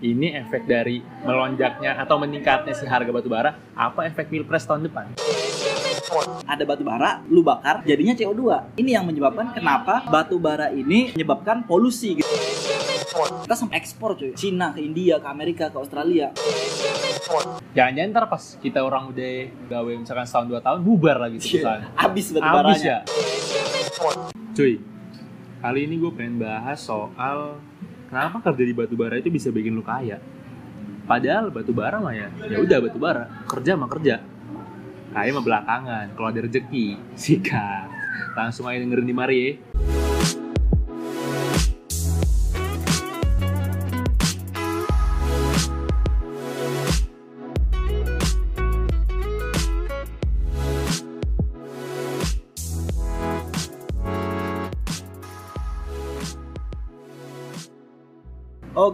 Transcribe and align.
ini 0.00 0.32
efek 0.36 0.64
dari 0.64 1.04
melonjaknya 1.22 1.96
atau 1.96 2.16
meningkatnya 2.16 2.72
si 2.72 2.84
harga 2.88 3.12
batu 3.12 3.28
bara 3.28 3.56
apa 3.76 4.08
efek 4.08 4.32
pilpres 4.32 4.64
tahun 4.64 4.88
depan 4.88 5.12
ada 6.42 6.66
batu 6.66 6.82
bara, 6.82 7.22
lu 7.30 7.38
bakar, 7.38 7.86
jadinya 7.86 8.10
CO2. 8.18 8.74
Ini 8.82 8.98
yang 8.98 9.06
menyebabkan 9.06 9.54
kenapa 9.54 10.02
batu 10.10 10.42
bara 10.42 10.66
ini 10.74 11.14
menyebabkan 11.14 11.62
polusi 11.62 12.18
gitu. 12.18 12.26
Kita 13.46 13.54
sampai 13.54 13.78
ekspor 13.78 14.18
cuy, 14.18 14.34
Cina 14.34 14.74
ke 14.74 14.82
India, 14.82 15.22
ke 15.22 15.28
Amerika, 15.30 15.70
ke 15.70 15.78
Australia. 15.78 16.34
jangan-jangan 17.70 18.10
ntar 18.10 18.24
pas 18.26 18.42
kita 18.58 18.82
orang 18.82 19.14
udah 19.14 19.30
gawe 19.70 19.92
misalkan 19.94 20.26
setahun 20.26 20.46
dua 20.50 20.58
tahun 20.58 20.82
bubar 20.82 21.16
lagi 21.22 21.38
tuh 21.38 21.62
perusahaan 21.62 21.82
Habis 21.94 22.26
batu 22.34 22.48
baranya. 22.50 22.82
ya 22.82 22.98
cuy 24.50 24.74
kali 25.62 25.80
ini 25.86 25.94
gue 26.02 26.10
pengen 26.10 26.42
bahas 26.42 26.82
soal 26.82 27.62
kenapa 28.10 28.36
kerja 28.50 28.64
di 28.66 28.74
batu 28.74 28.94
bara 28.98 29.16
itu 29.16 29.30
bisa 29.30 29.48
bikin 29.54 29.78
lu 29.78 29.86
kaya? 29.86 30.18
Padahal 31.06 31.54
batu 31.54 31.70
bara 31.70 32.02
mah 32.02 32.14
ya 32.14 32.28
ya 32.50 32.58
udah 32.58 32.78
batu 32.82 32.98
bara 32.98 33.24
kerja 33.46 33.78
mah 33.78 33.88
kerja. 33.88 34.18
Kaya 35.10 35.30
mah 35.34 35.42
belakangan 35.46 36.06
kalau 36.18 36.28
ada 36.28 36.40
rezeki 36.44 36.98
sikat. 37.22 37.88
Langsung 38.34 38.66
aja 38.66 38.82
dengerin 38.82 39.06
di 39.06 39.14
mari 39.14 39.38
ya 39.38 39.52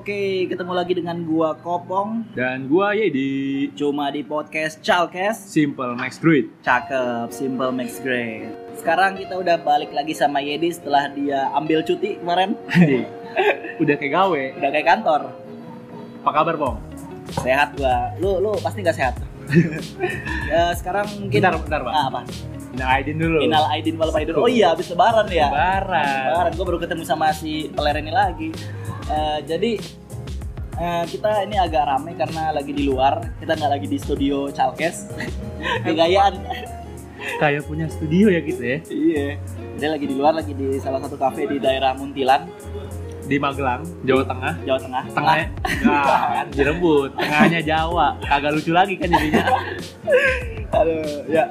Oke, 0.06 0.46
ketemu 0.46 0.70
lagi 0.70 0.95
dengan 0.95 1.19
gua 1.27 1.59
Kopong, 1.59 2.30
dan 2.38 2.70
gua 2.70 2.95
ya 2.95 3.10
di 3.10 3.27
cuma 3.74 4.06
di 4.06 4.23
podcast 4.23 4.78
Chalkes. 4.78 5.34
Simple 5.34 5.98
Max 5.98 6.22
Druid 6.22 6.47
Cakep, 6.62 7.34
simple 7.34 7.75
makes 7.75 7.98
great. 7.98 8.47
Sekarang 8.78 9.19
kita 9.19 9.34
udah 9.34 9.58
balik 9.58 9.91
lagi 9.91 10.14
sama 10.14 10.39
Yedi 10.39 10.70
setelah 10.70 11.11
dia 11.11 11.50
ambil 11.50 11.83
cuti 11.83 12.22
kemarin. 12.22 12.55
udah 13.83 13.94
kayak 13.98 14.12
gawe 14.14 14.42
Udah 14.62 14.70
kayak 14.70 14.86
kantor. 14.86 15.20
apa 16.22 16.31
kabar 16.31 16.55
pong 16.55 16.78
Sehat 17.42 17.75
gua. 17.75 18.14
Lu 18.22 18.38
lu 18.38 18.55
pasti 18.62 18.86
nggak 18.86 18.94
sehat. 18.94 19.19
ya, 20.55 20.70
sekarang 20.78 21.11
mungkin 21.19 21.34
bentar 21.42 21.59
bentar 21.59 21.81
pak 21.83 21.91
Ah, 21.91 22.05
apa? 22.06 22.20
Nah 22.75 22.98
Aidin 22.98 23.17
dulu 23.20 23.39
Minal 23.45 23.70
Aidin 23.70 23.95
wal 23.95 24.11
Faidin. 24.11 24.34
Oh 24.34 24.50
iya, 24.50 24.75
habis 24.75 24.91
lebaran 24.91 25.31
ya. 25.31 25.47
lebaran 25.47 26.27
Lebaran, 26.33 26.53
gue 26.56 26.64
baru 26.67 26.78
ketemu 26.83 27.03
sama 27.06 27.31
si 27.31 27.70
peler 27.70 28.03
ini 28.03 28.12
lagi. 28.12 28.50
Eh, 29.06 29.39
jadi 29.47 29.72
eh, 30.77 31.05
kita 31.06 31.47
ini 31.47 31.56
agak 31.56 31.87
rame 31.87 32.12
karena 32.19 32.50
lagi 32.50 32.72
di 32.75 32.84
luar. 32.89 33.22
Kita 33.39 33.55
nggak 33.55 33.70
lagi 33.78 33.87
di 33.87 33.98
studio 34.00 34.50
Chalkes. 34.50 35.14
Kegayaan. 35.87 36.34
kayak 37.41 37.67
punya 37.67 37.91
studio 37.91 38.31
ya 38.31 38.39
gitu 38.44 38.62
ya 38.62 38.78
iya. 38.87 39.27
Dia 39.77 39.89
lagi 39.92 40.06
di 40.09 40.14
luar, 40.14 40.37
lagi 40.37 40.53
di 40.55 40.78
salah 40.78 41.03
satu 41.03 41.19
kafe 41.19 41.48
di 41.48 41.59
daerah 41.59 41.97
Muntilan, 41.97 42.47
di 43.27 43.37
Magelang 43.37 43.83
Jawa 44.06 44.22
Tengah 44.22 44.55
Jawa 44.62 44.78
Tengah. 44.78 45.05
tengahnya 45.11 45.47
nah, 45.83 46.05
kan 46.39 46.47
direbut 46.55 47.11
tengahnya 47.19 47.61
Jawa 47.67 48.14
kagak 48.22 48.53
lucu 48.55 48.70
lagi 48.70 48.94
kan 48.94 49.09
jadinya 49.11 49.44
Aduh, 50.77 51.25
ya. 51.31 51.44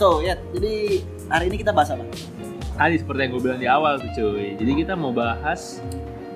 So, 0.00 0.24
ya, 0.24 0.32
jadi 0.56 1.04
hari 1.28 1.52
ini 1.52 1.60
kita 1.60 1.76
bahas 1.76 1.92
apa? 1.92 2.00
tadi 2.80 2.96
seperti 2.96 3.20
yang 3.28 3.30
gue 3.36 3.42
bilang 3.44 3.60
di 3.60 3.68
awal 3.68 4.00
tuh 4.00 4.08
cuy. 4.16 4.56
Jadi 4.56 4.72
kita 4.80 4.96
mau 4.96 5.12
bahas 5.12 5.84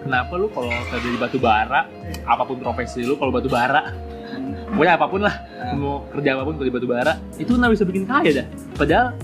kenapa 0.04 0.36
lu 0.36 0.52
kalau 0.52 0.68
kerja 0.92 1.08
di 1.08 1.16
batu 1.16 1.40
bara 1.40 1.88
apa 2.28 2.44
pun 2.44 2.60
profesi 2.60 3.00
lu 3.08 3.16
kalau 3.16 3.32
batu 3.32 3.48
bara. 3.48 3.96
Pokoknya 4.68 5.00
apa 5.00 5.06
pun 5.08 5.24
lah 5.24 5.32
mau 5.80 6.04
kerja 6.12 6.36
apa 6.36 6.44
pun 6.44 6.60
kalau 6.60 6.68
di 6.68 6.74
batu 6.76 6.84
bara 6.84 7.16
itu 7.40 7.56
nggak 7.56 7.72
bisa 7.72 7.88
bikin 7.88 8.04
kaya 8.04 8.44
dah. 8.44 8.46
Padahal 8.76 9.16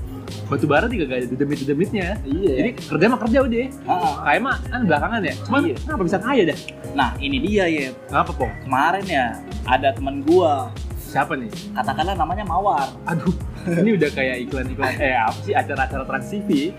batu 0.48 0.64
bara 0.64 0.88
juga 0.88 1.04
gak 1.12 1.18
ada 1.20 1.36
demit 1.36 1.60
demitnya 1.60 2.08
Iya. 2.24 2.52
jadi 2.64 2.70
kerja 2.80 3.04
mah 3.12 3.18
kerja 3.20 3.38
udah. 3.44 3.66
Ah, 3.84 4.14
kaya 4.24 4.38
mah 4.40 4.56
kan 4.64 4.80
belakangan 4.88 5.20
ya. 5.20 5.34
Cuman 5.44 5.60
Iya. 5.68 5.76
kenapa 5.84 6.02
bisa 6.08 6.18
kaya 6.24 6.42
dah? 6.48 6.58
Nah, 6.96 7.10
ini 7.20 7.36
dia 7.44 7.64
ya. 7.68 7.92
kenapa 8.08 8.32
pong 8.32 8.52
Kemarin 8.64 9.04
ya 9.04 9.26
ada 9.68 9.92
teman 9.92 10.24
gua, 10.24 10.72
siapa 11.10 11.34
nih? 11.34 11.50
Katakanlah 11.74 12.14
namanya 12.14 12.44
Mawar. 12.46 12.88
aduh 13.10 13.34
ini 13.82 13.98
udah 13.98 14.10
kayak 14.14 14.46
iklan-iklan 14.46 14.94
eh 15.02 15.18
apa 15.18 15.38
sih 15.42 15.52
acara-acara 15.52 16.06
trans 16.06 16.30
TV 16.30 16.70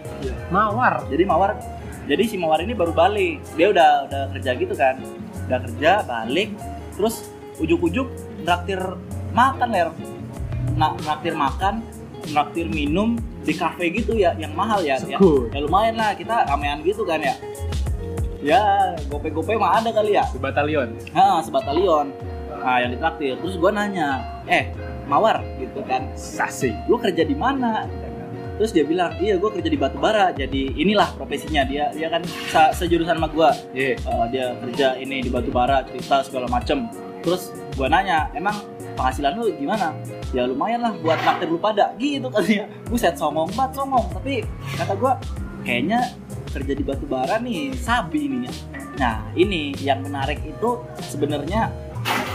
mawar. 0.48 1.04
Jadi 1.12 1.24
Mawar, 1.28 1.60
jadi 2.08 2.24
si 2.24 2.40
Mawar 2.40 2.64
ini 2.64 2.72
baru 2.72 2.96
balik. 2.96 3.44
Dia 3.60 3.76
udah 3.76 4.08
udah 4.08 4.22
kerja 4.40 4.52
gitu 4.56 4.74
kan, 4.74 4.96
udah 5.52 5.60
kerja 5.68 5.92
balik, 6.08 6.50
terus 6.96 7.28
ujuk-ujuk 7.60 8.08
traktir 8.48 8.80
makan 9.36 9.70
ler, 9.70 9.90
nah 10.80 10.96
traktir 10.98 11.36
makan, 11.38 11.86
traktir 12.26 12.66
minum 12.72 13.20
di 13.46 13.54
kafe 13.54 13.94
gitu 13.94 14.18
ya, 14.18 14.34
yang 14.38 14.54
mahal 14.58 14.82
ya, 14.82 14.98
ya, 15.06 15.18
ya 15.22 15.60
lumayan 15.62 15.98
lah 15.98 16.14
kita 16.18 16.48
ramean 16.50 16.82
gitu 16.82 17.06
kan 17.06 17.22
ya. 17.22 17.36
Ya 18.42 18.62
gope-gope 19.06 19.54
mah 19.54 19.78
ada 19.78 19.94
kali 19.94 20.18
ya, 20.18 20.26
di 20.34 20.42
batalion 20.42 20.98
nah, 21.14 21.46
sebatalion. 21.46 22.10
Nah 22.62 22.78
yang 22.80 22.92
ditraktir, 22.94 23.36
terus 23.42 23.58
gua 23.58 23.74
nanya, 23.74 24.22
eh 24.46 24.70
Mawar 25.10 25.44
gitu 25.60 25.84
kan, 25.84 26.08
sasi. 26.16 26.72
Lu 26.88 26.96
kerja 26.96 27.28
di 27.28 27.36
mana? 27.36 27.84
Terus 28.56 28.72
dia 28.72 28.86
bilang 28.86 29.12
iya 29.18 29.36
gue 29.36 29.50
kerja 29.50 29.68
di 29.68 29.76
batu 29.76 29.98
bara. 29.98 30.30
Jadi 30.32 30.72
inilah 30.78 31.10
profesinya 31.18 31.66
dia. 31.66 31.90
Dia 31.92 32.08
kan 32.08 32.22
se- 32.24 32.74
sejurusan 32.78 33.18
sama 33.18 33.28
gue 33.28 33.50
Iya. 33.74 33.98
dia 34.30 34.54
kerja 34.62 34.88
ini 34.96 35.20
di 35.20 35.34
batu 35.34 35.50
bara 35.50 35.82
cerita 35.84 36.22
segala 36.22 36.46
macem. 36.46 36.86
Terus 37.26 37.50
gue 37.74 37.88
nanya 37.90 38.30
emang 38.32 38.54
penghasilan 38.94 39.34
lu 39.34 39.50
gimana? 39.58 39.98
Ya 40.30 40.46
lumayan 40.46 40.86
lah 40.86 40.94
buat 41.02 41.18
traktir 41.20 41.50
lu 41.50 41.58
pada. 41.58 41.92
Gitu 41.98 42.30
kan 42.30 42.46
ya 42.46 42.70
buset 42.86 43.18
songong 43.18 43.50
banget 43.52 43.82
songong 43.82 44.06
tapi 44.14 44.46
kata 44.78 44.94
gue 44.94 45.14
kayaknya 45.66 46.00
kerja 46.54 46.74
di 46.78 46.84
batu 46.86 47.04
bara 47.10 47.42
nih 47.42 47.74
sabi 47.76 48.30
ininya. 48.30 48.54
Nah 49.02 49.26
ini 49.34 49.74
yang 49.82 50.06
menarik 50.06 50.38
itu 50.46 50.78
sebenarnya 51.02 51.74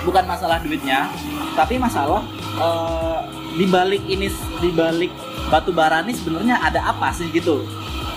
bukan 0.07 0.25
masalah 0.25 0.63
duitnya 0.63 1.11
tapi 1.59 1.83
masalah 1.83 2.23
eh, 2.57 3.19
di 3.59 3.67
balik 3.67 4.07
ini 4.07 4.31
di 4.63 4.71
balik 4.71 5.11
batu 5.51 5.75
bara 5.75 6.05
ini 6.07 6.15
sebenarnya 6.15 6.63
ada 6.63 6.81
apa 6.87 7.11
sih 7.11 7.27
gitu? 7.35 7.67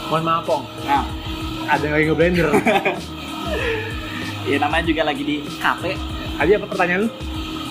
Mohon 0.09 0.23
maaf 0.25 0.43
pong. 0.45 0.63
Nah. 0.85 1.05
Ada 1.69 1.83
yang 1.85 1.93
lagi 1.95 2.05
ngeblender. 2.13 2.47
Ya 4.49 4.57
namanya 4.57 4.89
juga 4.89 5.05
lagi 5.05 5.21
di 5.21 5.45
kafe. 5.61 5.93
Tadi 6.33 6.57
apa 6.57 6.65
pertanyaan 6.65 7.05
lu? 7.05 7.09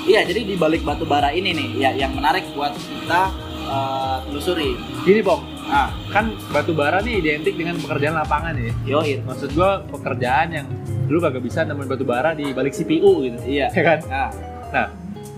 Iya 0.07 0.23
jadi 0.31 0.47
di 0.47 0.55
balik 0.55 0.87
batu 0.87 1.03
bara 1.03 1.35
ini 1.35 1.51
nih 1.51 1.69
ya 1.75 1.91
yang 1.91 2.15
menarik 2.15 2.47
buat 2.55 2.71
kita 2.71 3.35
eh, 3.67 4.17
telusuri. 4.31 4.79
Gini 5.03 5.19
pong 5.19 5.43
nah 5.69 5.93
kan 6.09 6.33
batu 6.51 6.73
bara 6.73 7.05
nih 7.05 7.21
identik 7.21 7.55
dengan 7.55 7.77
pekerjaan 7.77 8.17
lapangan 8.17 8.57
ya. 8.57 8.73
Yoi. 8.89 9.21
Maksud 9.23 9.53
gua 9.53 9.85
pekerjaan 9.85 10.49
yang 10.51 10.67
lu 11.09 11.21
kagak 11.21 11.45
bisa 11.45 11.65
nemuin 11.65 11.89
batu 11.89 12.05
bara 12.09 12.33
di 12.33 12.51
balik 12.57 12.73
CPU 12.73 13.29
gitu. 13.29 13.39
Iya. 13.45 13.69
Ya 13.73 13.83
kan? 13.85 13.99
Nah 14.09 14.29
nah 14.69 14.87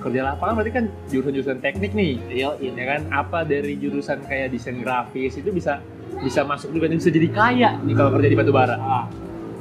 kerja 0.01 0.33
lapangan 0.33 0.55
berarti 0.57 0.73
kan 0.73 0.85
jurusan-jurusan 1.11 1.59
teknik 1.59 1.93
nih. 1.93 2.23
Yoi. 2.31 2.71
Ya 2.73 2.85
kan? 2.97 3.01
Apa 3.11 3.43
dari 3.43 3.75
jurusan 3.77 4.23
kayak 4.25 4.55
desain 4.55 4.79
grafis 4.79 5.35
itu 5.37 5.51
bisa 5.51 5.83
bisa 6.23 6.47
masuk 6.47 6.71
juga 6.75 6.87
dan 6.91 6.97
bisa 6.99 7.11
jadi 7.11 7.29
kaya 7.31 7.71
nih 7.83 7.95
kalau 7.99 8.11
kerja 8.15 8.29
di 8.31 8.37
batu 8.39 8.53
bara? 8.55 8.77
Nah, 8.77 9.07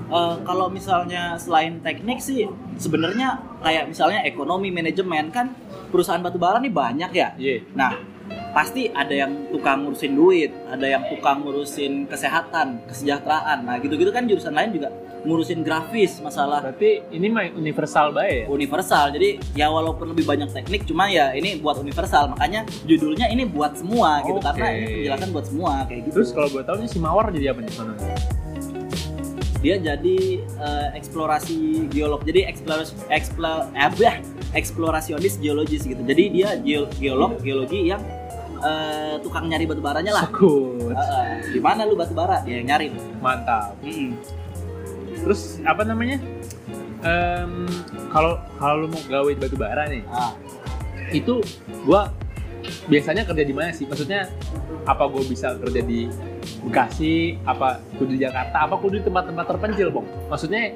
eh, 0.09 0.35
kalau 0.45 0.67
misalnya 0.69 1.37
selain 1.37 1.81
teknik 1.81 2.21
sih 2.21 2.45
sebenarnya 2.77 3.41
kayak 3.61 3.89
misalnya 3.89 4.21
ekonomi 4.25 4.69
manajemen 4.69 5.29
kan 5.33 5.53
perusahaan 5.89 6.21
batubara 6.21 6.61
nih 6.61 6.73
banyak 6.73 7.11
ya. 7.13 7.29
iya. 7.37 7.61
Nah 7.73 8.18
pasti 8.49 8.89
ada 8.89 9.13
yang 9.13 9.49
tukang 9.53 9.85
ngurusin 9.85 10.13
duit, 10.13 10.51
ada 10.69 10.85
yang 10.85 11.03
tukang 11.09 11.41
ngurusin 11.45 12.05
kesehatan, 12.09 12.81
kesejahteraan. 12.89 13.65
Nah 13.65 13.77
gitu-gitu 13.77 14.09
kan 14.09 14.25
jurusan 14.25 14.53
lain 14.53 14.73
juga 14.73 14.89
ngurusin 15.19 15.67
grafis 15.67 16.23
masalah 16.23 16.63
berarti 16.63 17.03
ini 17.11 17.27
mah 17.27 17.51
universal 17.51 18.15
baik 18.15 18.33
ya 18.33 18.45
universal. 18.47 19.05
Jadi 19.11 19.29
ya 19.53 19.67
walaupun 19.67 20.15
lebih 20.15 20.25
banyak 20.25 20.49
teknik, 20.49 20.87
cuma 20.87 21.11
ya 21.11 21.35
ini 21.35 21.59
buat 21.59 21.77
universal. 21.77 22.31
Makanya 22.31 22.63
judulnya 22.87 23.27
ini 23.29 23.45
buat 23.45 23.75
semua 23.75 24.23
gitu 24.23 24.39
karena 24.39 24.67
ini 24.73 24.85
penjelasan 25.03 25.29
buat 25.35 25.45
semua 25.45 25.71
kayak 25.85 26.01
gitu. 26.09 26.15
terus 26.19 26.29
kalau 26.33 26.47
gue 26.51 26.63
tahu 26.63 26.75
si 26.87 26.99
mawar 26.99 27.31
jadi 27.31 27.53
apa 27.53 27.59
nih 27.63 27.71
sono 27.71 27.93
dia 29.59 29.75
jadi 29.75 30.19
eh, 30.39 30.87
eksplorasi 30.95 31.91
geolog 31.91 32.23
jadi 32.23 32.47
eksplorasi 32.47 32.95
eksplor 33.11 33.67
apa 33.75 34.23
eksplorasionis 34.55 35.35
geologis 35.43 35.83
gitu 35.83 35.99
jadi 35.99 36.23
dia 36.31 36.49
geo- 36.63 36.87
geolog 36.95 37.43
geologi 37.43 37.91
yang 37.91 37.99
eh, 38.63 39.15
tukang 39.23 39.45
nyari 39.47 39.63
batu 39.65 39.81
baranya 39.81 40.11
lah. 40.11 40.25
Sekut. 40.27 40.95
di 41.49 41.59
mana 41.63 41.87
lu 41.87 41.95
batu 41.95 42.13
bara? 42.13 42.43
Dia 42.43 42.59
yang 42.61 42.67
nyari 42.75 42.91
mantap. 43.23 43.75
Mm-mm. 43.83 44.15
terus 45.19 45.59
apa 45.67 45.83
namanya? 45.83 46.19
Kalau 48.11 48.39
kalau 48.59 48.75
lu 48.83 48.87
mau 48.91 49.01
gawe 49.07 49.31
batu 49.39 49.55
bara 49.55 49.87
nih 49.87 50.03
Ah, 50.11 50.35
itu 51.15 51.39
gua 51.87 52.11
biasanya 52.91 53.23
kerja 53.23 53.43
di 53.45 53.53
mana 53.55 53.71
sih? 53.71 53.87
Maksudnya 53.87 54.27
apa 54.83 55.07
gue 55.07 55.23
bisa 55.27 55.55
kerja 55.57 55.81
di 55.83 56.09
Bekasi? 56.65 57.39
Apa 57.47 57.79
kudu 57.95 58.17
di 58.17 58.21
Jakarta? 58.25 58.67
Apa 58.67 58.75
kudu 58.81 58.99
di 58.99 59.03
tempat-tempat 59.05 59.45
terpencil 59.47 59.87
bong? 59.93 60.07
Maksudnya 60.27 60.75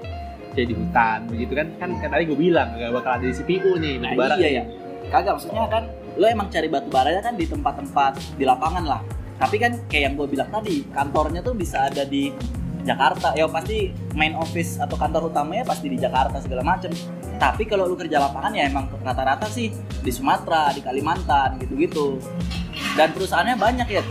kayak 0.53 0.67
di 0.69 0.75
hutan 0.77 1.19
begitu 1.27 1.53
kan? 1.57 1.67
Kan, 1.81 1.89
tadi 1.99 2.23
gue 2.29 2.37
bilang 2.37 2.77
gak 2.77 2.93
bakal 2.93 3.11
ada 3.19 3.25
di 3.25 3.35
CPU 3.35 3.75
nih 3.81 3.99
Nah 3.99 4.11
batu 4.13 4.19
bara 4.21 4.35
iya 4.39 4.49
ya. 4.61 4.63
Kagak 5.11 5.33
maksudnya 5.41 5.65
kan 5.67 5.83
lo 6.17 6.25
emang 6.29 6.47
cari 6.49 6.67
batu 6.69 6.89
baranya 6.89 7.21
kan 7.25 7.35
di 7.35 7.45
tempat-tempat 7.49 8.37
di 8.37 8.43
lapangan 8.45 8.85
lah. 8.85 9.01
Tapi 9.37 9.55
kan 9.57 9.71
kayak 9.89 10.03
yang 10.07 10.13
gue 10.15 10.27
bilang 10.29 10.49
tadi, 10.53 10.85
kantornya 10.93 11.41
tuh 11.41 11.57
bisa 11.57 11.89
ada 11.89 12.05
di 12.05 12.31
Jakarta. 12.85 13.33
Ya 13.33 13.49
pasti 13.49 13.91
main 14.13 14.37
office 14.37 14.77
atau 14.77 14.95
kantor 14.99 15.33
utamanya 15.33 15.65
pasti 15.65 15.89
di 15.89 15.97
Jakarta 15.97 16.37
segala 16.43 16.61
macem. 16.61 16.93
Tapi 17.41 17.65
kalau 17.65 17.89
lu 17.89 17.97
kerja 17.97 18.21
lapangan 18.21 18.53
ya 18.53 18.69
emang 18.69 18.87
rata-rata 19.01 19.49
sih 19.49 19.73
di 19.99 20.11
Sumatera, 20.13 20.69
di 20.71 20.79
Kalimantan 20.85 21.57
gitu-gitu. 21.59 22.21
Dan 22.93 23.09
perusahaannya 23.11 23.57
banyak 23.57 23.87
ya. 23.89 24.03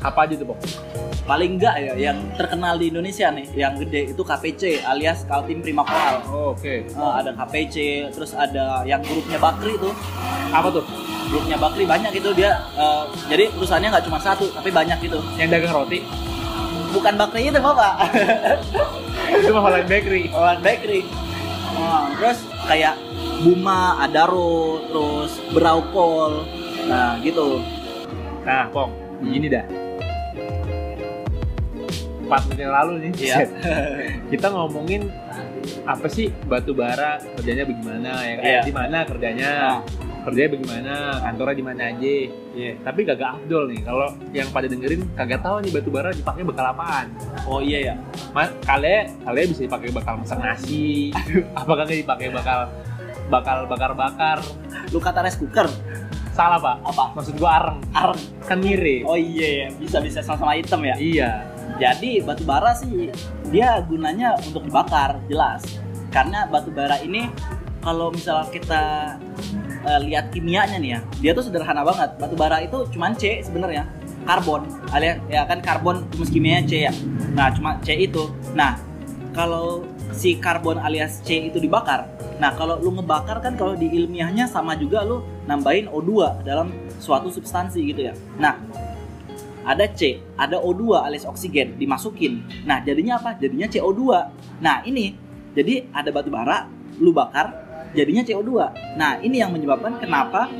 apa 0.00 0.24
aja 0.24 0.32
tuh 0.32 0.48
pok 0.48 0.89
Paling 1.30 1.62
enggak 1.62 1.78
ya 1.78 1.94
yang 2.10 2.18
terkenal 2.34 2.74
di 2.74 2.90
Indonesia 2.90 3.30
nih, 3.30 3.46
yang 3.54 3.78
gede 3.78 4.10
itu 4.10 4.18
KPC 4.18 4.82
alias 4.82 5.22
Kaltim 5.30 5.62
Prima 5.62 5.86
Koral. 5.86 6.26
oh, 6.26 6.58
oke. 6.58 6.90
Eh, 6.90 6.90
ada 6.90 7.30
KPC, 7.30 8.10
terus 8.10 8.34
ada 8.34 8.82
yang 8.82 8.98
grupnya 9.06 9.38
Bakri 9.38 9.78
tuh. 9.78 9.94
apa 10.50 10.74
tuh? 10.74 10.82
Grupnya 11.30 11.54
Bakri 11.54 11.86
banyak 11.86 12.18
itu 12.18 12.34
dia 12.34 12.58
eh, 12.74 13.06
jadi 13.30 13.46
perusahaannya 13.54 13.94
nggak 13.94 14.06
cuma 14.10 14.18
satu 14.18 14.50
tapi 14.50 14.74
banyak 14.74 14.98
gitu. 15.06 15.22
Yang 15.38 15.54
dagang 15.54 15.86
roti? 15.86 16.02
Bukan 16.90 17.14
Bakri 17.14 17.46
itu 17.46 17.62
bapak. 17.62 17.94
Itu 19.30 19.54
mah 19.54 19.62
Holland 19.62 19.86
Bakery. 19.86 20.34
Olan 20.34 20.58
Bakery. 20.58 21.06
Nah, 21.78 22.10
terus 22.18 22.42
kayak 22.66 22.98
Buma 23.46 24.02
Adaro 24.02 24.82
terus 24.90 25.38
Braupol 25.54 26.42
nah 26.90 27.14
gitu. 27.22 27.62
Nah 28.42 28.66
pong 28.74 28.90
gini 29.22 29.46
dah 29.46 29.62
empat 32.30 32.46
menit 32.46 32.62
yang 32.62 32.74
lalu 32.78 32.92
nih. 33.02 33.12
Iya. 33.18 33.36
kita 34.32 34.46
ngomongin 34.54 35.10
apa 35.82 36.06
sih 36.06 36.30
batu 36.46 36.70
bara? 36.70 37.18
Kerjanya 37.34 37.66
bagaimana? 37.66 38.10
Ya 38.22 38.34
kan? 38.38 38.44
Iya. 38.46 38.60
di 38.62 38.72
mana 38.72 38.98
kerjanya? 39.02 39.50
Nah. 39.50 39.78
kerjanya 40.20 40.50
bagaimana? 40.54 40.94
Kantornya 41.26 41.56
di 41.58 41.64
mana 41.66 41.82
aja? 41.90 42.14
Iya. 42.54 42.72
tapi 42.86 43.00
kagak 43.02 43.30
afdol 43.34 43.64
nih. 43.74 43.80
Kalau 43.82 44.08
yang 44.30 44.48
pada 44.54 44.70
dengerin 44.70 45.02
kagak 45.18 45.42
tahu 45.42 45.58
nih 45.58 45.70
batu 45.74 45.90
bara 45.90 46.14
dipakai 46.14 46.42
bakal 46.46 46.64
apaan. 46.70 47.06
Oh 47.50 47.58
iya 47.58 47.90
ya 47.90 47.94
Ma- 48.30 48.54
kalian 48.62 49.10
kalian 49.26 49.46
bisa 49.50 49.60
dipakai 49.66 49.90
bakal 49.90 50.22
masak 50.22 50.38
nasi. 50.38 51.10
Apakah 51.58 51.82
nggak 51.82 52.00
dipakai 52.06 52.30
bakal 52.30 52.70
bakal 53.26 53.66
bakar 53.66 53.90
bakar 53.98 54.38
lu 54.94 55.02
kata 55.02 55.26
rice 55.26 55.34
cooker? 55.34 55.66
Salah 56.30 56.62
pak. 56.62 56.78
Apa? 56.86 57.04
Maksud 57.18 57.34
gua 57.42 57.50
areng. 57.58 57.78
Areng. 57.90 58.22
Kan 58.46 58.62
mirip. 58.62 59.02
Oh 59.02 59.18
iya 59.18 59.66
ya 59.66 59.68
bisa 59.74 59.98
bisa. 59.98 60.22
Sama-sama 60.22 60.54
hitam 60.54 60.78
ya? 60.86 60.94
Iya 60.94 61.49
jadi 61.80 62.20
batu 62.20 62.44
bara 62.44 62.76
sih 62.76 63.08
dia 63.48 63.80
gunanya 63.88 64.36
untuk 64.44 64.68
dibakar 64.68 65.16
jelas. 65.32 65.64
Karena 66.12 66.44
batu 66.44 66.68
bara 66.68 67.00
ini 67.00 67.32
kalau 67.80 68.12
misalnya 68.12 68.52
kita 68.52 68.82
eh, 69.88 70.00
lihat 70.04 70.28
kimianya 70.28 70.76
nih 70.76 70.90
ya 70.92 71.00
dia 71.24 71.30
tuh 71.32 71.48
sederhana 71.48 71.80
banget. 71.80 72.20
Batu 72.20 72.36
bara 72.36 72.60
itu 72.60 72.84
cuman 72.92 73.16
C 73.16 73.40
sebenarnya 73.40 73.88
karbon. 74.28 74.68
Alias 74.92 75.16
ya 75.32 75.48
kan 75.48 75.64
karbon 75.64 76.04
rumus 76.12 76.28
kimianya 76.28 76.62
C 76.68 76.72
ya. 76.84 76.92
Nah 77.32 77.48
cuma 77.56 77.80
C 77.80 77.96
itu. 77.96 78.28
Nah 78.52 78.76
kalau 79.32 79.88
si 80.12 80.36
karbon 80.36 80.76
alias 80.76 81.22
C 81.22 81.48
itu 81.48 81.62
dibakar 81.62 82.10
nah 82.40 82.56
kalau 82.56 82.80
lu 82.80 82.96
ngebakar 82.96 83.38
kan 83.44 83.52
kalau 83.54 83.76
di 83.76 83.86
ilmiahnya 83.86 84.48
sama 84.48 84.72
juga 84.74 85.04
lu 85.04 85.20
nambahin 85.44 85.86
O2 85.92 86.40
dalam 86.40 86.72
suatu 86.96 87.28
substansi 87.28 87.84
gitu 87.92 88.08
ya. 88.08 88.14
Nah 88.40 88.56
ada 89.70 89.86
C, 89.94 90.18
ada 90.34 90.58
O2 90.58 90.98
alias 90.98 91.22
oksigen 91.22 91.78
dimasukin. 91.78 92.42
Nah, 92.66 92.82
jadinya 92.82 93.22
apa? 93.22 93.38
Jadinya 93.38 93.70
CO2. 93.70 94.02
Nah, 94.58 94.82
ini 94.82 95.14
jadi 95.54 95.86
ada 95.94 96.10
batu 96.10 96.26
bara, 96.26 96.66
lu 96.98 97.14
bakar, 97.14 97.54
jadinya 97.94 98.26
CO2. 98.26 98.50
Nah, 98.98 99.22
ini 99.22 99.38
yang 99.38 99.54
menyebabkan 99.54 100.02
kenapa 100.02 100.50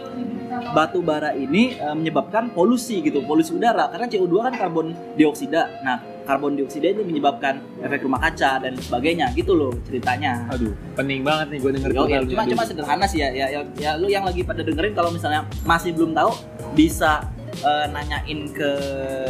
batu 0.70 1.02
bara 1.02 1.34
ini 1.34 1.74
eh, 1.74 1.94
menyebabkan 1.98 2.54
polusi 2.54 3.02
gitu, 3.02 3.26
polusi 3.26 3.50
udara 3.50 3.90
karena 3.90 4.06
CO2 4.06 4.34
kan 4.46 4.52
karbon 4.54 4.94
dioksida. 5.18 5.82
Nah, 5.82 5.98
karbon 6.30 6.54
dioksida 6.54 6.94
itu 6.94 7.02
menyebabkan 7.02 7.58
efek 7.82 8.06
rumah 8.06 8.22
kaca 8.22 8.62
dan 8.62 8.78
sebagainya 8.78 9.34
gitu 9.34 9.58
loh 9.58 9.74
ceritanya. 9.82 10.46
aduh 10.46 10.70
pening 10.94 11.26
banget 11.26 11.46
nih 11.50 11.58
gua 11.58 11.72
denger 11.74 11.90
Yo, 11.90 12.02
ya, 12.06 12.18
cuma 12.22 12.42
cuma 12.46 12.62
sederhana 12.62 13.04
sih 13.10 13.18
ya, 13.18 13.28
ya, 13.34 13.46
ya, 13.50 13.60
ya 13.74 13.90
lu 13.98 14.06
yang 14.06 14.22
lagi 14.22 14.46
pada 14.46 14.62
dengerin 14.62 14.94
kalau 14.94 15.10
misalnya 15.10 15.42
masih 15.66 15.90
belum 15.90 16.14
tahu 16.14 16.30
bisa 16.78 17.26
eh, 17.52 17.86
nanyain 17.88 18.40
ke 18.48 18.70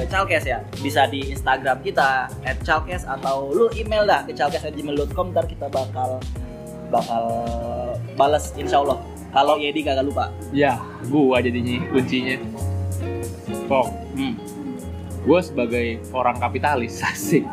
Chalkes 0.07 0.45
ya, 0.45 0.59
bisa 0.77 1.07
di 1.07 1.31
Instagram 1.31 1.81
kita 1.81 2.29
@chalkes 2.61 3.05
atau 3.05 3.49
lu 3.49 3.67
email 3.75 4.05
dah 4.05 4.23
ke 4.23 4.33
chalkes@gmail.com 4.33 5.31
ntar 5.31 5.45
kita 5.45 5.67
bakal 5.67 6.21
bakal 6.89 7.25
balas 8.15 8.53
insya 8.55 8.79
Allah. 8.79 8.99
Kalau 9.31 9.55
Yedi 9.57 9.81
kagak 9.81 10.05
lupa. 10.05 10.27
ya 10.51 10.75
gua 11.07 11.39
jadinya 11.39 11.79
kuncinya 11.89 12.35
pong 13.67 13.95
Hmm. 14.11 14.35
gua 15.23 15.39
sebagai 15.39 16.03
orang 16.11 16.35
kapitalis 16.37 16.99
asik 17.07 17.47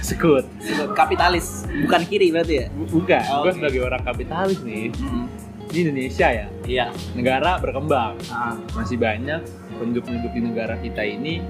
sekut 0.00 0.44
Kapitalis, 0.92 1.64
bukan 1.80 2.00
kiri 2.04 2.28
berarti 2.30 2.54
ya? 2.54 2.66
bukan 2.70 3.20
Oh, 3.28 3.40
gua 3.40 3.48
oke. 3.48 3.56
sebagai 3.56 3.80
orang 3.82 4.02
kapitalis 4.02 4.58
nih 4.60 4.92
Hmm. 4.92 5.24
Di 5.72 5.88
Indonesia 5.88 6.28
ya? 6.28 6.46
Iya. 6.68 6.86
negara 7.16 7.56
berkembang. 7.58 8.20
Ah, 8.28 8.54
masih 8.76 9.00
banyak 9.00 9.40
penduduk-penduduk 9.80 10.30
di 10.36 10.40
negara 10.44 10.76
kita 10.78 11.00
ini. 11.02 11.40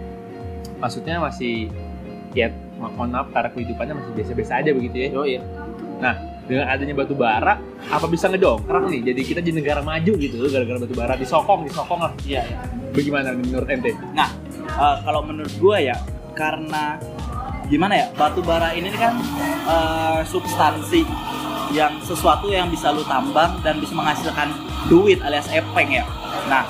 Maksudnya 0.79 1.19
masih 1.19 1.69
ya 2.33 2.49
mohon 2.79 3.13
maaf 3.13 3.29
karena 3.35 3.51
kehidupannya 3.53 3.95
masih 3.99 4.13
biasa-biasa 4.15 4.53
aja 4.63 4.71
begitu 4.71 4.97
ya. 4.97 5.09
Yo 5.11 5.23
iya. 5.27 5.43
dengan 6.43 6.67
adanya 6.67 6.99
batu 6.99 7.15
bara 7.15 7.55
apa 7.87 8.07
bisa 8.11 8.27
ngedongkrak 8.27 8.91
nih? 8.91 9.15
Jadi 9.15 9.21
kita 9.23 9.41
di 9.43 9.55
negara 9.55 9.79
maju 9.79 10.13
gitu 10.19 10.43
gara-gara 10.51 10.79
batu 10.83 10.95
bara. 10.95 11.15
Disokong 11.15 11.67
disokong 11.71 12.01
lah. 12.03 12.13
Iya, 12.27 12.43
iya. 12.47 12.57
bagaimana 12.95 13.35
menurut 13.35 13.69
ente 13.71 13.95
Eh, 14.73 14.97
kalau 15.05 15.21
menurut 15.21 15.53
gua 15.61 15.77
ya 15.79 15.97
karena 16.33 16.97
gimana 17.69 17.95
ya? 17.95 18.07
Batu 18.17 18.41
bara 18.43 18.73
ini 18.75 18.91
kan 18.91 19.15
eh, 19.69 20.21
substansi 20.27 21.05
yang 21.73 21.99
sesuatu 22.05 22.53
yang 22.53 22.69
bisa 22.69 22.93
lu 22.93 23.03
tambang 23.09 23.57
dan 23.65 23.81
bisa 23.81 23.97
menghasilkan 23.97 24.53
duit 24.87 25.19
alias 25.25 25.49
epeng 25.49 25.89
ya. 25.89 26.05
Nah 26.47 26.69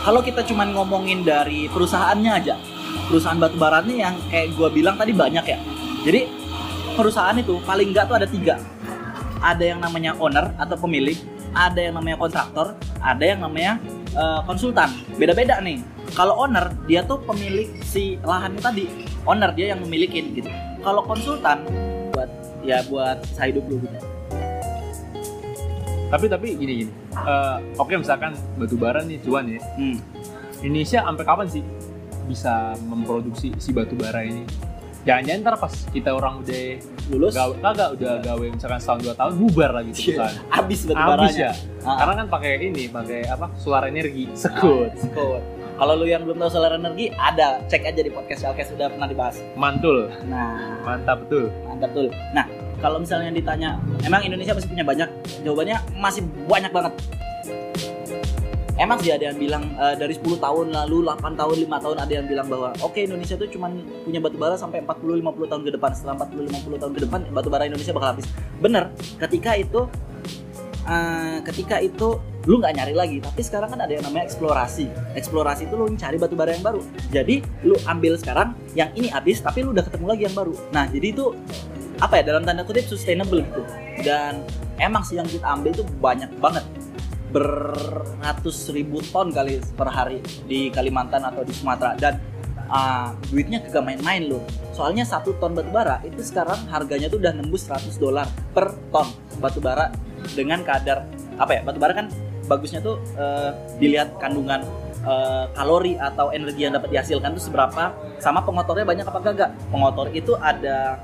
kalau 0.00 0.24
kita 0.24 0.40
cuman 0.48 0.72
ngomongin 0.72 1.20
dari 1.22 1.68
perusahaannya 1.68 2.32
aja 2.32 2.56
perusahaan 3.06 3.36
batu 3.36 3.60
bara 3.60 3.84
ini 3.84 4.00
yang 4.00 4.16
kayak 4.32 4.56
gua 4.56 4.72
bilang 4.72 4.96
tadi 4.96 5.12
banyak 5.12 5.44
ya. 5.44 5.58
Jadi 6.08 6.20
perusahaan 6.96 7.36
itu 7.36 7.60
paling 7.68 7.92
nggak 7.92 8.04
tuh 8.08 8.16
ada 8.16 8.26
tiga. 8.26 8.56
Ada 9.40 9.76
yang 9.76 9.80
namanya 9.84 10.16
owner 10.16 10.52
atau 10.56 10.76
pemilik 10.76 11.16
ada 11.50 11.82
yang 11.82 11.98
namanya 11.98 12.16
kontraktor 12.20 12.78
ada 13.02 13.24
yang 13.24 13.40
namanya 13.42 13.80
eh, 14.14 14.40
konsultan. 14.46 14.88
Beda-beda 15.16 15.58
nih. 15.60 15.82
Kalau 16.14 16.42
owner 16.42 16.74
dia 16.90 17.06
tuh 17.06 17.22
pemilik 17.22 17.70
si 17.84 18.18
lahannya 18.22 18.60
tadi. 18.62 18.86
Owner 19.28 19.52
dia 19.52 19.76
yang 19.76 19.84
memilikin 19.84 20.32
gitu. 20.36 20.48
Kalau 20.80 21.04
konsultan 21.04 21.66
ya 22.70 22.78
buat 22.86 23.18
saya 23.34 23.50
hidup 23.50 23.66
lu 23.66 23.82
gitu. 23.82 23.98
Tapi 26.10 26.26
tapi 26.26 26.46
gini 26.58 26.72
gini. 26.86 26.92
Eh, 27.14 27.56
oke 27.78 27.94
misalkan 27.94 28.34
batu 28.58 28.74
bara 28.74 29.02
nih 29.02 29.18
cuan 29.22 29.46
ya. 29.46 29.62
Hmm. 29.78 29.98
Indonesia 30.62 31.02
sampai 31.06 31.24
kapan 31.24 31.46
sih 31.50 31.62
bisa 32.26 32.74
memproduksi 32.86 33.54
si 33.58 33.70
batu 33.70 33.94
bara 33.94 34.22
ini? 34.22 34.46
Jangan-jangan 35.00 35.40
ntar 35.40 35.54
pas 35.56 35.74
kita 35.90 36.10
orang 36.12 36.44
udah 36.44 36.64
lulus? 37.08 37.32
gawe 37.32 37.54
kagak 37.56 37.90
udah 37.96 38.12
gawe 38.20 38.46
misalkan 38.52 38.80
setahun 38.84 39.00
dua 39.00 39.14
tahun 39.16 39.32
bubar 39.40 39.70
lagi 39.72 39.90
tuh 39.96 40.02
perusahaan 40.12 40.36
habis 40.52 40.80
batu 40.84 41.00
habis 41.00 41.08
baranya 41.08 41.40
ya? 41.40 41.52
Ah, 41.88 41.94
karena 42.04 42.14
kan 42.20 42.26
pakai 42.28 42.50
ini 42.60 42.84
pakai 42.92 43.20
apa 43.24 43.46
solar 43.56 43.82
energi 43.88 44.28
sekut. 44.36 44.92
Sekut. 45.00 45.42
kalau 45.80 45.96
lu 45.96 46.04
yang 46.04 46.28
belum 46.28 46.36
tahu 46.44 46.50
solar 46.52 46.76
energi 46.76 47.08
ada. 47.16 47.64
Cek 47.64 47.88
aja 47.88 48.00
di 48.04 48.12
podcast 48.12 48.44
Alkes 48.44 48.68
sudah 48.76 48.92
pernah 48.92 49.08
dibahas. 49.08 49.40
Mantul. 49.56 50.12
Nah. 50.28 50.76
Mantap 50.84 51.24
betul. 51.24 51.48
Mantap 51.64 51.88
betul. 51.96 52.12
Nah, 52.36 52.44
kalau 52.80 52.96
misalnya 52.98 53.28
ditanya, 53.28 53.76
emang 54.02 54.24
Indonesia 54.24 54.56
masih 54.56 54.68
punya 54.72 54.84
banyak? 54.84 55.08
Jawabannya 55.44 55.76
masih 56.00 56.22
banyak 56.48 56.72
banget. 56.72 56.92
Emang 58.80 58.96
sih 59.04 59.12
ada 59.12 59.28
yang 59.28 59.36
bilang 59.36 59.76
eh, 59.76 59.92
dari 60.00 60.16
10 60.16 60.40
tahun 60.40 60.72
lalu, 60.72 61.04
8 61.04 61.36
tahun, 61.36 61.56
5 61.68 61.84
tahun 61.84 61.96
ada 62.00 62.12
yang 62.16 62.24
bilang 62.24 62.48
bahwa 62.48 62.72
oke 62.80 62.96
Indonesia 62.96 63.36
tuh 63.36 63.44
cuman 63.52 63.76
punya 64.08 64.24
batu 64.24 64.40
bara 64.40 64.56
sampai 64.56 64.80
40 64.80 65.20
50 65.20 65.52
tahun 65.52 65.62
ke 65.68 65.70
depan. 65.76 65.90
Setelah 65.92 66.16
40 66.24 66.48
50 66.48 66.80
tahun 66.80 66.92
ke 66.96 67.00
depan 67.04 67.20
batu 67.28 67.48
bara 67.52 67.68
Indonesia 67.68 67.92
bakal 67.92 68.16
habis. 68.16 68.26
Bener, 68.56 68.88
ketika 69.20 69.52
itu 69.60 69.84
eh, 70.88 71.38
ketika 71.44 71.76
itu 71.84 72.16
lu 72.48 72.56
nggak 72.56 72.72
nyari 72.72 72.94
lagi 72.96 73.16
tapi 73.20 73.44
sekarang 73.44 73.68
kan 73.68 73.84
ada 73.84 73.92
yang 73.92 74.00
namanya 74.00 74.24
eksplorasi 74.24 74.88
eksplorasi 75.12 75.68
itu 75.68 75.76
lu 75.76 75.92
cari 75.92 76.16
batu 76.16 76.32
bara 76.32 76.56
yang 76.56 76.64
baru 76.64 76.80
jadi 77.12 77.44
lu 77.68 77.76
ambil 77.84 78.16
sekarang 78.16 78.56
yang 78.72 78.88
ini 78.96 79.12
habis 79.12 79.44
tapi 79.44 79.60
lu 79.60 79.76
udah 79.76 79.84
ketemu 79.84 80.06
lagi 80.08 80.22
yang 80.24 80.32
baru 80.32 80.54
nah 80.72 80.88
jadi 80.88 81.12
itu 81.12 81.36
apa 82.00 82.20
ya 82.20 82.32
dalam 82.32 82.42
tanda 82.42 82.64
kutip 82.64 82.88
sustainable 82.88 83.44
gitu. 83.44 83.62
Dan 84.00 84.42
emang 84.80 85.04
sih 85.04 85.20
yang 85.20 85.28
kita 85.28 85.44
ambil 85.44 85.70
itu 85.76 85.84
banyak 86.00 86.32
banget. 86.40 86.64
Beratus 87.30 88.72
ribu 88.74 89.04
ton 89.12 89.30
kali 89.30 89.62
per 89.76 89.88
hari 89.92 90.18
di 90.48 90.72
Kalimantan 90.72 91.22
atau 91.22 91.44
di 91.44 91.52
Sumatera. 91.52 91.94
Dan 91.94 92.18
ah, 92.72 93.12
duitnya 93.28 93.60
kagak 93.60 93.84
main-main 93.84 94.26
loh. 94.26 94.42
Soalnya 94.72 95.04
satu 95.04 95.36
ton 95.36 95.52
batu 95.52 95.68
bara 95.68 96.00
itu 96.02 96.24
sekarang 96.24 96.66
harganya 96.72 97.12
tuh 97.12 97.20
udah 97.20 97.36
nembus 97.36 97.68
100 97.68 98.00
dolar 98.00 98.26
per 98.56 98.72
ton 98.90 99.06
batu 99.38 99.60
bara 99.60 99.92
dengan 100.32 100.64
kadar 100.64 101.04
apa 101.36 101.56
ya 101.56 101.60
batu 101.64 101.80
bara 101.80 101.92
kan 101.96 102.08
bagusnya 102.48 102.80
tuh 102.82 102.98
eh, 103.14 103.50
dilihat 103.78 104.16
kandungan 104.18 104.64
eh, 105.04 105.44
kalori 105.54 105.96
atau 105.96 106.32
energi 106.34 106.66
yang 106.66 106.74
dapat 106.76 106.92
dihasilkan 106.92 107.36
tuh 107.36 107.44
seberapa 107.46 107.94
sama 108.20 108.42
pengotornya 108.44 108.84
banyak 108.84 109.06
apa 109.06 109.20
kagak 109.22 109.50
pengotor 109.72 110.10
itu 110.12 110.34
ada 110.36 111.00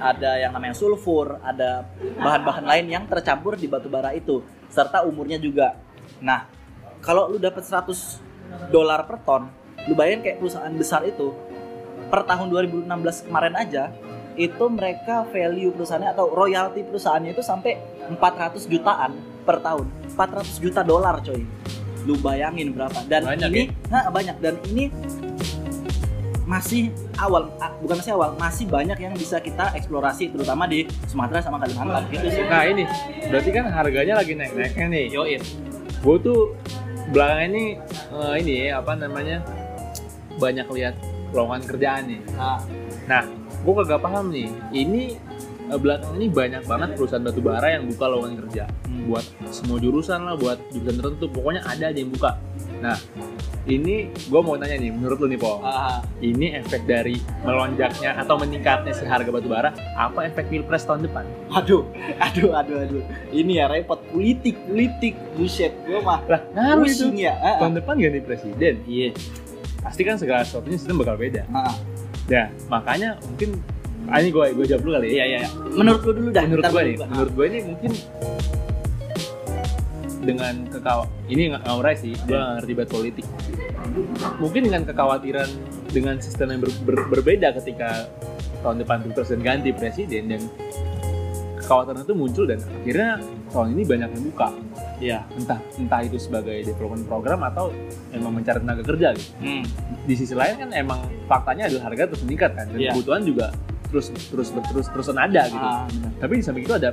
ada 0.00 0.40
yang 0.40 0.56
namanya 0.56 0.74
sulfur 0.74 1.38
ada 1.44 1.84
bahan-bahan 2.18 2.64
lain 2.64 2.86
yang 2.88 3.04
tercampur 3.04 3.54
di 3.54 3.68
batu 3.68 3.92
bara 3.92 4.16
itu 4.16 4.40
serta 4.72 5.04
umurnya 5.04 5.36
juga. 5.36 5.76
Nah 6.24 6.48
kalau 7.04 7.28
lu 7.28 7.36
dapat 7.36 7.62
100 7.62 8.72
dolar 8.72 9.04
per 9.06 9.20
ton 9.22 9.52
lu 9.88 9.94
bayangin 9.96 10.20
kayak 10.24 10.36
perusahaan 10.40 10.72
besar 10.74 11.04
itu 11.08 11.32
per 12.10 12.26
tahun 12.26 12.50
2016 12.50 13.28
kemarin 13.30 13.54
aja 13.56 13.94
itu 14.40 14.64
mereka 14.72 15.26
value 15.28 15.72
perusahaannya 15.74 16.10
atau 16.16 16.26
royalti 16.32 16.80
perusahaannya 16.86 17.30
itu 17.36 17.42
sampai 17.44 17.76
400 18.08 18.70
jutaan 18.70 19.12
per 19.44 19.60
tahun. 19.60 19.86
400 20.14 20.64
juta 20.64 20.80
dolar 20.86 21.20
coy. 21.20 21.42
Lu 22.08 22.16
bayangin 22.22 22.72
berapa. 22.72 23.04
Dan 23.04 23.26
Banyak 23.26 23.50
ini 23.52 23.64
nah, 23.90 24.08
banyak. 24.08 24.36
Dan 24.40 24.54
ini 24.72 24.88
masih 26.50 26.90
awal 27.14 27.46
bukan 27.78 28.02
masih 28.02 28.12
awal 28.18 28.34
masih 28.34 28.66
banyak 28.66 28.98
yang 28.98 29.14
bisa 29.14 29.38
kita 29.38 29.70
eksplorasi 29.78 30.34
terutama 30.34 30.66
di 30.66 30.82
Sumatera 31.06 31.38
sama 31.38 31.62
Kalimantan 31.62 32.10
gitu 32.10 32.26
sih 32.26 32.42
Nah 32.50 32.66
ini, 32.66 32.82
berarti 33.30 33.50
kan 33.54 33.70
harganya 33.70 34.18
lagi 34.18 34.34
naik-naiknya 34.34 34.86
nih. 34.90 35.04
Yoin 35.14 35.42
Gue 36.02 36.16
tuh 36.18 36.58
belakangan 37.14 37.46
ini 37.54 37.64
eh, 38.10 38.34
ini 38.42 38.52
ya, 38.66 38.82
apa 38.82 38.98
namanya 38.98 39.46
banyak 40.42 40.66
lihat 40.74 40.98
lowongan 41.30 41.62
kerjaan 41.70 42.02
nih. 42.10 42.20
nah, 42.34 42.58
Nah, 43.06 43.22
gue 43.62 43.74
kagak 43.84 44.02
paham 44.02 44.34
nih. 44.34 44.50
Ini 44.74 45.02
eh, 45.70 45.78
belakangan 45.78 46.18
ini 46.18 46.26
banyak 46.26 46.62
banget 46.66 46.98
perusahaan 46.98 47.22
batu 47.22 47.38
bara 47.38 47.78
yang 47.78 47.86
buka 47.86 48.04
lowongan 48.10 48.34
kerja 48.42 48.64
hmm. 48.66 49.06
buat 49.06 49.24
semua 49.54 49.78
jurusan 49.78 50.26
lah, 50.26 50.34
buat 50.34 50.58
jurusan 50.74 50.98
tertentu. 50.98 51.30
Pokoknya 51.30 51.62
ada 51.62 51.94
aja 51.94 51.98
yang 51.98 52.10
buka. 52.10 52.42
Nah, 52.82 52.98
ini 53.62 53.96
gue 54.08 54.40
mau 54.40 54.54
nanya 54.54 54.76
nih, 54.76 54.88
menurut 54.88 55.18
lu 55.18 55.26
nih, 55.26 55.36
Po, 55.36 55.60
Ah, 55.60 56.00
ini 56.18 56.54
efek 56.54 56.84
dari 56.84 57.16
melonjaknya 57.42 58.16
atau 58.16 58.34
meningkatnya 58.34 58.90
si 58.90 59.04
harga 59.04 59.28
batu 59.28 59.46
bara, 59.46 59.68
apa 59.92 60.24
efek 60.24 60.48
pilpres 60.48 60.82
tahun 60.82 61.04
depan? 61.04 61.24
aduh 61.50 61.84
aduh 62.18 62.50
aduh 62.54 62.76
aduh. 62.78 63.02
Ini 63.28 63.52
ya 63.54 63.66
repot. 63.66 64.00
Politik 64.06 64.56
politik 64.64 65.14
buset. 65.34 65.76
Gue 65.82 66.00
mah 66.00 66.24
Lah, 66.24 66.40
ngaruh 66.50 66.84
itu. 66.84 67.12
ya. 67.14 67.36
Ah. 67.36 67.58
Tahun 67.58 67.74
depan 67.74 67.94
ganti 67.96 68.20
presiden, 68.20 68.80
iya. 68.84 69.12
Pasti 69.78 70.02
kan 70.02 70.16
segala 70.16 70.40
sesuatunya 70.40 70.76
sistem 70.76 70.96
bakal 70.96 71.16
beda. 71.16 71.44
Ah, 71.50 71.74
Ya, 72.26 72.46
makanya 72.66 73.18
mungkin 73.26 73.58
ah, 74.06 74.18
ini 74.18 74.30
gue 74.30 74.54
gue 74.54 74.64
jawab 74.64 74.82
dulu 74.82 74.92
kali 74.94 75.06
ya. 75.08 75.12
iya 75.12 75.24
iya 75.26 75.40
menurut 75.68 76.00
lu 76.00 76.12
dulu 76.14 76.28
dah. 76.30 76.42
Menurut 76.42 76.64
gue 76.64 76.82
nih, 76.84 76.96
menurut 77.02 77.32
gue 77.34 77.46
ini 77.46 77.58
mungkin 77.66 77.90
dengan 80.20 80.68
kekaw 80.68 81.08
ini 81.26 81.50
nggak 81.50 81.64
ngaurai 81.64 81.96
sih, 81.96 82.12
gue 82.14 82.32
nggak 82.32 82.54
ngerti 82.60 82.72
banget 82.72 82.90
politik. 82.92 83.24
Mungkin 84.36 84.60
dengan 84.68 84.82
kekhawatiran 84.84 85.48
dengan 85.90 86.16
sistem 86.20 86.52
yang 86.52 86.60
ber- 86.60 86.80
ber- 86.84 87.08
berbeda 87.10 87.56
ketika 87.56 88.06
tahun 88.60 88.78
depan 88.78 89.00
pilpres 89.02 89.32
dan 89.32 89.40
ganti 89.40 89.72
presiden 89.72 90.28
dan 90.28 90.42
kekhawatiran 91.56 92.02
itu 92.02 92.14
muncul 92.14 92.44
dan 92.44 92.60
akhirnya 92.60 93.10
tahun 93.50 93.66
ini 93.74 93.82
banyak 93.84 94.08
yang 94.10 94.24
buka 94.26 94.48
iya 95.00 95.18
entah 95.32 95.56
entah 95.74 96.00
itu 96.04 96.20
sebagai 96.20 96.60
development 96.62 97.08
program 97.08 97.40
atau 97.42 97.72
emang 98.12 98.36
mencari 98.36 98.60
tenaga 98.60 98.84
kerja 98.84 99.16
gitu. 99.16 99.32
Hmm. 99.40 99.64
Di 100.04 100.14
sisi 100.14 100.36
lain 100.36 100.60
kan 100.60 100.70
emang 100.76 101.00
faktanya 101.24 101.72
adalah 101.72 101.88
harga 101.88 102.12
terus 102.12 102.22
meningkat 102.22 102.50
kan 102.52 102.66
dan 102.68 102.76
Iya. 102.78 102.92
kebutuhan 102.92 103.22
juga 103.24 103.46
terus 103.88 104.06
terus 104.12 104.48
terus 104.52 104.86
terusan 104.92 105.16
ada 105.16 105.42
gitu. 105.48 105.56
Ah, 105.58 105.88
benar. 105.88 106.10
Tapi 106.20 106.32
di 106.36 106.44
samping 106.44 106.64
itu 106.64 106.74
ada 106.76 106.90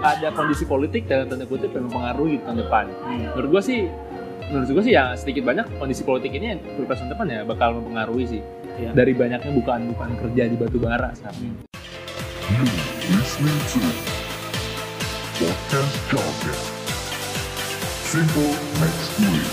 ada 0.00 0.28
kondisi 0.34 0.64
politik 0.64 1.06
dalam 1.06 1.28
tanda 1.28 1.46
kutip 1.46 1.70
yang 1.70 1.86
mempengaruhi 1.86 2.40
tahun 2.42 2.56
depan. 2.66 2.84
Hmm. 2.90 3.30
Menurut 3.36 3.48
gua 3.58 3.62
sih 3.62 3.86
menurut 4.50 4.68
gua 4.74 4.82
sih 4.84 4.92
ya 4.96 5.04
sedikit 5.14 5.42
banyak 5.46 5.66
kondisi 5.78 6.02
politik 6.02 6.32
ini 6.34 6.58
pilpres 6.58 7.00
tahun 7.04 7.10
depan 7.14 7.26
ya 7.30 7.40
bakal 7.46 7.78
mempengaruhi 7.78 8.24
sih. 8.26 8.42
Iya. 8.74 8.90
Dari 8.90 9.14
banyaknya 9.14 9.52
bukaan-bukaan 9.54 10.18
kerja 10.18 10.42
di 10.50 10.56
batu 10.58 10.82
bara 10.82 11.14
sekarang. 11.14 11.62
Explain. 18.82 19.46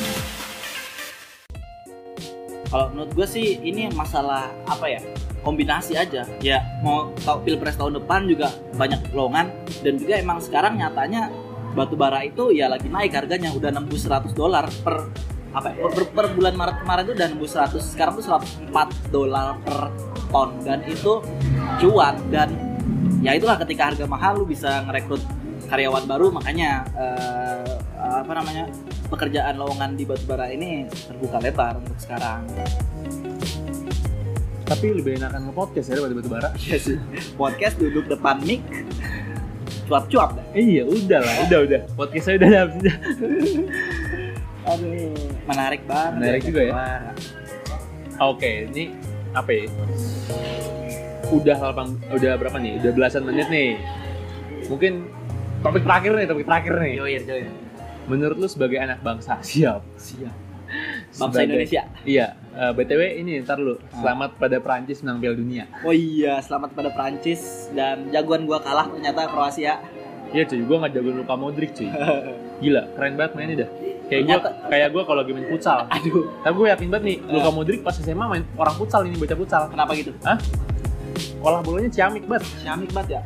Kalau 2.72 2.88
menurut 2.96 3.12
gue 3.12 3.28
sih 3.28 3.60
ini 3.60 3.92
masalah 3.92 4.48
apa 4.64 4.88
ya? 4.88 5.02
Kombinasi 5.42 5.98
aja. 5.98 6.26
Ya 6.42 6.62
mau 6.86 7.10
tau 7.26 7.42
pilpres 7.42 7.74
tahun 7.74 7.98
depan 8.02 8.30
juga 8.30 8.54
banyak 8.78 9.10
lowongan 9.14 9.50
dan 9.82 9.94
juga 9.98 10.14
emang 10.22 10.38
sekarang 10.38 10.78
nyatanya 10.78 11.34
batu 11.74 11.96
bara 11.96 12.22
itu 12.22 12.54
ya 12.54 12.70
lagi 12.70 12.88
naik 12.88 13.18
harganya. 13.18 13.50
Udah 13.54 13.74
nembus 13.74 14.06
100 14.06 14.38
dolar 14.38 14.70
per 14.86 15.10
apa 15.52 15.76
ya, 15.76 15.84
per, 15.84 16.04
per 16.16 16.26
bulan 16.32 16.56
Maret 16.56 16.78
kemarin 16.80 17.04
tuh 17.04 17.16
udah 17.18 17.28
nembus 17.28 17.52
100 17.58 17.76
sekarang 17.84 18.14
tuh 18.16 18.26
104 18.72 19.12
dolar 19.14 19.58
per 19.66 19.90
ton. 20.30 20.50
Dan 20.62 20.86
itu 20.86 21.26
cuan. 21.82 22.16
Dan 22.30 22.50
ya 23.26 23.34
itulah 23.34 23.58
ketika 23.58 23.92
harga 23.92 24.06
mahal 24.06 24.42
lu 24.42 24.46
bisa 24.46 24.86
ngerekrut 24.86 25.26
karyawan 25.68 26.06
baru. 26.06 26.30
Makanya 26.30 26.86
eh, 26.94 27.72
apa 27.98 28.32
namanya 28.38 28.70
pekerjaan 29.10 29.58
lowongan 29.58 29.98
di 29.98 30.04
batubara 30.06 30.48
ini 30.54 30.86
terbuka 30.88 31.42
lebar 31.42 31.82
untuk 31.82 31.98
sekarang. 31.98 32.46
Tapi 34.72 34.88
lebih 34.96 35.20
enakan 35.20 35.52
nge-podcast 35.52 35.92
ya 35.92 36.00
daripada 36.00 36.14
batu 36.16 36.30
bara. 36.32 36.50
Iya 36.64 36.78
sih. 36.80 36.98
Podcast 37.36 37.76
duduk 37.76 38.08
depan 38.08 38.40
mic 38.40 38.64
cuap-cuap 39.84 40.40
dah. 40.40 40.46
Eh, 40.56 40.64
iya, 40.80 40.84
udah 40.88 41.20
lah, 41.20 41.36
udah 41.44 41.60
udah. 41.68 41.82
Podcast 42.00 42.24
saya 42.24 42.36
udah 42.40 42.50
habis 42.56 42.76
udah. 42.80 42.96
Aduh, 44.72 45.12
menarik 45.44 45.82
banget. 45.84 46.12
Menarik 46.16 46.42
juga 46.48 46.62
ya. 46.64 46.74
Oke, 48.24 48.72
ini 48.72 48.96
apa 49.36 49.52
ya? 49.52 49.68
Udah 51.28 51.56
8 51.60 52.16
udah 52.16 52.32
berapa 52.40 52.56
nih? 52.56 52.80
Udah 52.80 52.92
belasan 52.96 53.28
menit 53.28 53.52
nih. 53.52 53.76
Mungkin 54.72 55.12
topik 55.60 55.84
terakhir 55.84 56.16
nih, 56.16 56.28
topik 56.32 56.46
terakhir 56.48 56.74
nih. 56.80 56.94
Joir, 56.96 57.22
joir. 57.28 57.52
Menurut 58.08 58.40
lu 58.40 58.48
sebagai 58.48 58.80
anak 58.80 59.04
bangsa 59.04 59.36
siap? 59.44 59.84
Siap. 60.00 60.32
Bangsa 61.20 61.44
Sebagai- 61.44 61.44
Indonesia. 61.52 61.82
Iya, 62.08 62.40
eh, 62.54 62.72
BTW 62.72 63.02
ini 63.18 63.40
ntar 63.42 63.58
lu 63.58 63.74
Ah. 63.74 63.80
selamat 63.98 64.30
pada 64.36 64.58
Prancis 64.58 65.02
menang 65.02 65.20
Piala 65.20 65.36
Dunia. 65.36 65.64
Oh 65.82 65.92
iya, 65.92 66.40
selamat 66.40 66.72
pada 66.72 66.90
Prancis 66.90 67.42
dan 67.72 68.10
jagoan 68.10 68.44
gua 68.44 68.60
kalah 68.60 68.88
ternyata 68.88 69.26
Kroasia. 69.26 69.80
Iya 70.30 70.44
cuy, 70.46 70.62
gua 70.62 70.78
nggak 70.80 70.94
jago 70.94 71.10
Luka 71.14 71.36
Modric 71.36 71.72
cuy. 71.74 71.88
Gila, 72.62 72.84
keren 72.94 73.14
banget 73.16 73.32
mainnya 73.34 73.56
dah. 73.58 73.70
Kayak 74.06 74.22
gua 74.22 74.36
Ternyata- 74.38 74.54
kayak 74.68 74.88
gua 74.90 75.02
kalau 75.04 75.20
lagi 75.20 75.32
main 75.32 75.48
futsal. 75.48 75.80
Aduh, 75.96 76.24
Tapi 76.42 76.54
gue 76.54 76.68
yakin 76.70 76.88
banget 76.90 77.04
nih, 77.06 77.18
Ah. 77.20 77.32
Luka 77.34 77.50
Modric 77.52 77.80
pas 77.82 77.96
SMA 77.96 78.26
main 78.26 78.44
orang 78.56 78.76
futsal 78.76 79.02
ini 79.04 79.16
baca 79.16 79.36
futsal. 79.36 79.64
kenapa 79.68 79.92
gitu? 79.94 80.12
Olah 81.42 81.60
bolanya 81.60 81.90
ciamik 81.90 82.24
banget. 82.26 82.46
Syamik 82.58 82.92
banget 82.92 83.18
ya. 83.18 83.22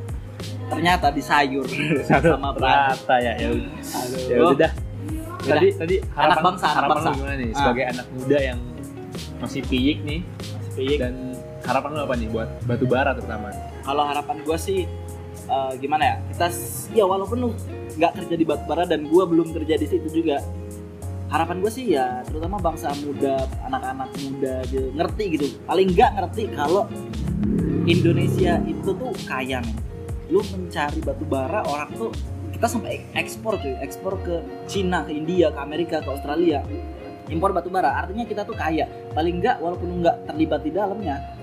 Ternyata 0.65 1.07
di 1.09 1.21
sayur 1.21 1.65
sama 2.07 2.49
Prancis. 2.51 3.05
Ya, 3.11 3.33
ya 3.35 3.47
udah. 3.51 3.69
Aduh. 3.75 4.21
Ya 4.23 4.37
udah 4.39 4.57
dah. 4.59 4.71
Udah. 5.35 5.51
Tadi 5.51 5.67
tadi 5.75 5.95
harapan, 6.11 6.41
bangsa, 6.43 6.65
anak 6.65 6.75
harapan 6.75 6.95
bangsa. 6.95 7.05
lu 7.05 7.15
gimana 7.15 7.35
nih 7.35 7.45
Ah. 7.47 7.57
sebagai 7.59 7.83
anak 7.87 8.05
muda 8.11 8.37
yang 8.39 8.59
masih 9.39 9.61
piyik 9.65 10.03
nih. 10.03 10.21
Piyik. 10.75 10.99
dan 10.99 11.35
harapan 11.63 11.89
lu 11.95 11.99
apa 12.03 12.13
nih 12.19 12.29
buat 12.29 12.49
batu 12.67 12.85
bara 12.85 13.15
terutama? 13.15 13.49
kalau 13.85 14.03
harapan 14.03 14.37
gue 14.41 14.57
sih 14.57 14.79
eh, 15.47 15.71
gimana 15.77 16.03
ya? 16.03 16.15
Kita 16.33 16.47
ya 16.97 17.05
walaupun 17.05 17.37
lu 17.37 17.49
nggak 17.95 18.11
kerja 18.21 18.35
di 18.35 18.45
Batubara 18.45 18.83
dan 18.83 19.07
gue 19.07 19.23
belum 19.23 19.55
kerja 19.55 19.79
di 19.79 19.87
situ 19.87 20.07
juga 20.11 20.43
harapan 21.31 21.63
gue 21.63 21.71
sih 21.73 21.95
ya 21.95 22.21
terutama 22.27 22.61
bangsa 22.61 22.93
muda 23.01 23.49
anak-anak 23.65 24.09
muda 24.25 24.55
gitu 24.67 24.89
ngerti 24.93 25.23
gitu. 25.37 25.45
Paling 25.63 25.87
nggak 25.93 26.11
ngerti 26.19 26.43
kalau 26.53 26.89
Indonesia 27.85 28.59
itu 28.65 28.89
tuh 28.89 29.13
kaya 29.29 29.61
men. 29.61 29.77
Lu 30.33 30.41
mencari 30.41 30.99
batu 31.05 31.23
bara 31.23 31.61
orang 31.69 31.93
tuh 31.93 32.09
kita 32.49 32.65
sampai 32.65 33.05
ekspor 33.13 33.61
cuy. 33.61 33.77
Ekspor 33.79 34.17
ke 34.25 34.41
Cina 34.65 35.05
ke 35.05 35.13
India 35.13 35.53
ke 35.53 35.59
Amerika 35.61 36.01
ke 36.01 36.09
Australia 36.09 36.65
impor 37.31 37.53
batu 37.53 37.69
bara 37.71 38.03
artinya 38.03 38.25
kita 38.27 38.43
tuh 38.43 38.57
kaya. 38.57 38.89
Paling 39.13 39.41
nggak 39.41 39.57
walaupun 39.61 39.87
lu 39.89 39.95
nggak 40.03 40.29
terlibat 40.29 40.61
di 40.61 40.71
dalamnya 40.73 41.35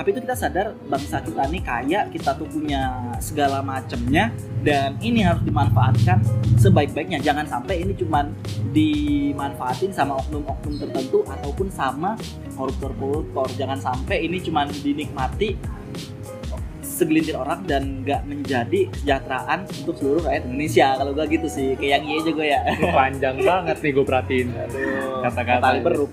tapi 0.00 0.16
itu 0.16 0.24
kita 0.24 0.32
sadar 0.32 0.72
bangsa 0.88 1.20
kita 1.20 1.44
nih 1.52 1.60
kaya 1.60 2.08
kita 2.08 2.32
tuh 2.32 2.48
punya 2.48 3.12
segala 3.20 3.60
macamnya 3.60 4.32
dan 4.64 4.96
ini 5.04 5.20
harus 5.20 5.44
dimanfaatkan 5.44 6.24
sebaik-baiknya. 6.56 7.20
Jangan 7.20 7.44
sampai 7.44 7.84
ini 7.84 7.92
cuman 7.92 8.32
dimanfaatin 8.72 9.92
sama 9.92 10.16
oknum-oknum 10.24 10.80
tertentu 10.80 11.20
ataupun 11.28 11.68
sama 11.68 12.16
koruptor-koruptor. 12.56 13.52
Jangan 13.60 13.76
sampai 13.76 14.24
ini 14.24 14.40
cuman 14.40 14.72
dinikmati 14.72 15.60
segelintir 17.00 17.32
orang 17.34 17.64
dan 17.64 18.04
nggak 18.04 18.28
menjadi 18.28 18.92
kesejahteraan 18.92 19.64
untuk 19.80 19.96
seluruh 19.96 20.20
rakyat 20.28 20.44
Indonesia 20.44 20.86
kalau 21.00 21.12
gua 21.16 21.24
gitu 21.24 21.48
sih 21.48 21.72
kayak 21.74 21.90
yang 21.96 22.04
iya 22.04 22.20
juga 22.20 22.42
ya 22.44 22.60
Ini 22.68 22.92
panjang 22.92 23.36
banget 23.40 23.76
nih 23.80 23.90
gue 23.96 24.04
perhatiin. 24.04 24.48
Kata-kata. 25.24 25.62
tali 25.64 25.80
beruk 25.80 26.12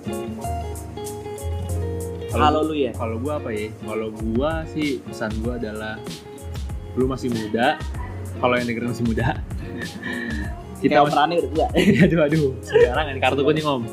Kalau 2.31 2.61
lu 2.63 2.75
ya? 2.77 2.91
Kalau 2.95 3.15
gua 3.19 3.33
apa 3.41 3.49
ya? 3.51 3.67
Kalau 3.83 4.07
gua 4.13 4.51
sih 4.69 5.03
pesan 5.03 5.31
gua 5.43 5.59
adalah 5.59 5.99
lu 6.95 7.05
masih 7.05 7.27
muda. 7.27 7.75
Kalau 8.37 8.53
yang 8.55 8.65
dengerin 8.69 8.89
masih 8.95 9.05
muda. 9.05 9.27
Kita 10.81 11.01
masih 11.01 11.09
perannya 11.17 11.35
udah 11.41 11.51
tua. 11.51 11.67
aduh 11.73 12.19
aduh 12.21 12.47
sekarang 12.61 13.05
ini 13.09 13.19
kartu 13.19 13.41
kuning 13.41 13.65
om 13.65 13.81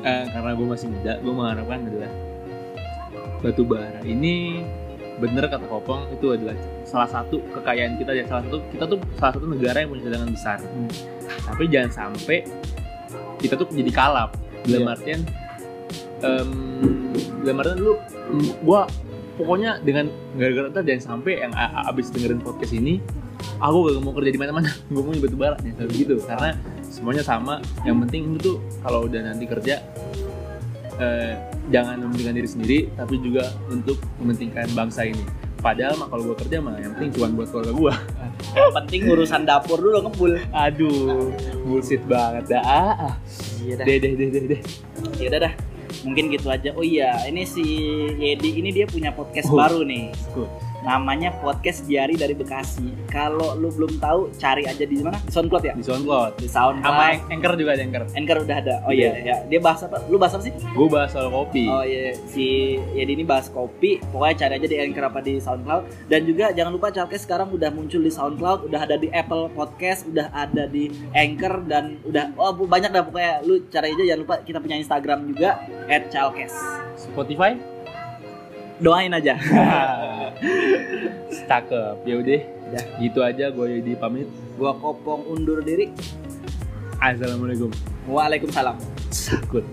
Eh, 0.00 0.24
karena 0.32 0.56
gue 0.56 0.64
masih 0.64 0.88
muda 0.88 1.12
gue 1.20 1.28
mengharapkan 1.28 1.84
adalah 1.84 2.08
batu 3.44 3.68
bara 3.68 4.00
ini 4.00 4.64
bener 5.20 5.44
kata 5.46 5.68
kopong 5.68 6.08
itu 6.10 6.32
adalah 6.32 6.56
salah 6.82 7.06
satu 7.06 7.38
kekayaan 7.52 8.00
kita. 8.00 8.16
Dan 8.16 8.26
salah 8.26 8.42
satu 8.48 8.58
kita 8.72 8.84
tuh 8.88 8.98
salah 9.20 9.32
satu 9.36 9.46
negara 9.46 9.84
yang 9.84 9.92
punya 9.92 10.08
cadangan 10.08 10.30
besar. 10.32 10.58
Tapi 11.46 11.62
jangan 11.68 11.90
sampai 11.92 12.38
kita 13.38 13.54
tuh 13.54 13.68
jadi 13.68 13.92
kalap. 13.92 14.34
Dalam 14.60 14.84
Iya. 14.84 14.92
artian 14.92 15.20
em, 16.20 16.50
dalam 17.40 17.56
artian 17.60 17.78
lu 17.80 17.92
gua 18.60 18.84
pokoknya 19.36 19.80
dengan 19.80 20.12
gara-gara 20.36 20.68
ntar 20.68 20.84
jangan 20.84 21.16
sampai 21.16 21.40
yang 21.40 21.52
abis 21.88 22.12
dengerin 22.12 22.44
podcast 22.44 22.76
ini 22.76 23.00
aku 23.56 23.88
gak 23.88 24.04
mau 24.04 24.12
kerja 24.12 24.30
di 24.32 24.40
mana-mana. 24.40 24.68
Gue 24.92 25.00
mau 25.00 25.12
di 25.12 25.20
batu 25.20 25.36
bara 25.36 25.56
ya 25.64 25.72
kayak 25.76 25.92
gitu. 25.96 26.16
Karena 26.20 26.56
semuanya 26.84 27.24
sama. 27.24 27.64
Yang 27.84 27.96
penting 28.04 28.22
lu 28.32 28.38
tuh 28.38 28.56
kalau 28.84 29.08
udah 29.08 29.20
nanti 29.24 29.44
kerja 29.48 29.80
eh, 31.00 31.32
jangan 31.68 31.96
mementingkan 31.98 32.34
diri 32.36 32.48
sendiri 32.48 32.78
tapi 32.92 33.16
juga 33.18 33.48
untuk 33.66 33.96
mementingkan 34.20 34.68
bangsa 34.70 35.02
ini 35.02 35.24
padahal 35.58 35.96
mah 35.96 36.08
kalau 36.08 36.32
gue 36.32 36.36
kerja 36.38 36.56
mah 36.58 36.76
yang 36.76 36.92
penting 36.94 37.10
cuma 37.16 37.26
buat 37.34 37.48
keluarga 37.48 37.72
gue 37.72 37.94
Yang 38.50 38.72
penting 38.74 39.00
urusan 39.06 39.42
dapur 39.44 39.76
dulu 39.76 39.96
ngebul. 40.02 40.32
aduh 40.50 41.28
bullshit 41.62 42.00
banget 42.04 42.48
dah 42.50 42.64
ah, 42.64 42.94
ah. 43.08 43.14
Iya 43.60 43.74
dah. 43.76 43.84
deh 43.84 43.96
deh 43.98 44.12
deh 44.14 44.28
deh 44.28 44.44
deh 44.48 44.60
Ya 45.16 45.26
udah 45.28 45.40
dah. 45.42 45.54
Mungkin 46.00 46.32
gitu 46.32 46.48
aja. 46.48 46.72
Oh 46.72 46.80
iya, 46.80 47.12
ini 47.26 47.44
si 47.44 47.60
Yedi 48.16 48.56
ini 48.56 48.70
dia 48.70 48.88
punya 48.88 49.12
podcast 49.12 49.52
Oh. 49.52 49.58
baru 49.58 49.84
nih. 49.84 50.08
Cool. 50.32 50.48
Namanya 50.80 51.36
Podcast 51.38 51.84
Diari 51.84 52.16
dari 52.16 52.32
Bekasi. 52.32 52.88
Kalau 53.12 53.58
lu 53.58 53.68
belum 53.68 54.00
tahu, 54.00 54.32
cari 54.40 54.64
aja 54.64 54.84
di 54.86 54.96
mana? 55.02 55.20
Di 55.20 55.32
SoundCloud 55.32 55.64
ya? 55.66 55.74
di 55.76 55.84
SoundCloud 55.84 56.32
Di 56.40 56.48
sama 56.48 56.80
SoundCloud. 56.80 57.32
Anchor 57.32 57.52
juga 57.58 57.70
ada 57.76 57.82
Anchor 57.84 58.02
Anchor 58.16 58.38
udah 58.48 58.56
ada. 58.56 58.74
Oh 58.88 58.92
iya, 58.94 59.10
ya. 59.20 59.36
Dia 59.44 59.60
bahas 59.60 59.84
apa? 59.84 60.00
Lu 60.08 60.16
bahas 60.16 60.32
apa 60.38 60.42
sih? 60.46 60.52
gue 60.54 60.86
bahas 60.88 61.10
soal 61.10 61.28
kopi 61.28 61.66
Oh 61.66 61.84
iya, 61.84 62.14
si 62.30 62.78
Yedi 62.96 63.12
ini 63.20 63.24
bahas 63.26 63.52
kopi. 63.52 64.00
Pokoknya 64.00 64.46
cari 64.46 64.52
aja 64.56 64.66
di 64.70 64.76
Anchor 64.80 65.04
apa 65.10 65.20
di 65.20 65.32
SoundCloud. 65.36 65.82
Dan 66.08 66.20
juga 66.24 66.46
jangan 66.54 66.72
lupa 66.72 66.88
Chalkes 66.94 67.28
sekarang 67.28 67.52
udah 67.52 67.70
muncul 67.74 68.00
di 68.00 68.12
SoundCloud, 68.12 68.70
udah 68.72 68.80
ada 68.88 68.96
di 68.96 69.12
Apple 69.12 69.52
Podcast, 69.52 70.08
udah 70.08 70.32
ada 70.32 70.64
di 70.70 70.88
Anchor 71.12 71.66
dan 71.68 72.00
udah 72.06 72.32
oh 72.40 72.54
banyak 72.56 72.90
dah 72.90 73.04
pokoknya 73.04 73.32
lu 73.44 73.66
cari 73.68 73.92
aja 73.92 74.02
jangan 74.14 74.20
lupa 74.24 74.34
kita 74.42 74.58
punya 74.62 74.76
Instagram 74.80 75.28
juga 75.28 75.60
@chalkes. 76.08 76.54
Spotify 76.96 77.58
Doain 78.80 79.12
aja. 79.12 79.36
cakep 81.50 81.96
ya 82.06 82.14
udah 82.20 82.40
Dah. 82.70 82.84
gitu 83.02 83.18
aja 83.20 83.50
gue 83.50 83.82
di 83.82 83.94
pamit 83.98 84.30
Gua 84.54 84.76
kopong 84.76 85.24
undur 85.26 85.64
diri. 85.64 85.90
assalamualaikum 87.00 87.72
Waalaikumsalam. 88.06 88.76
sakut 89.10 89.64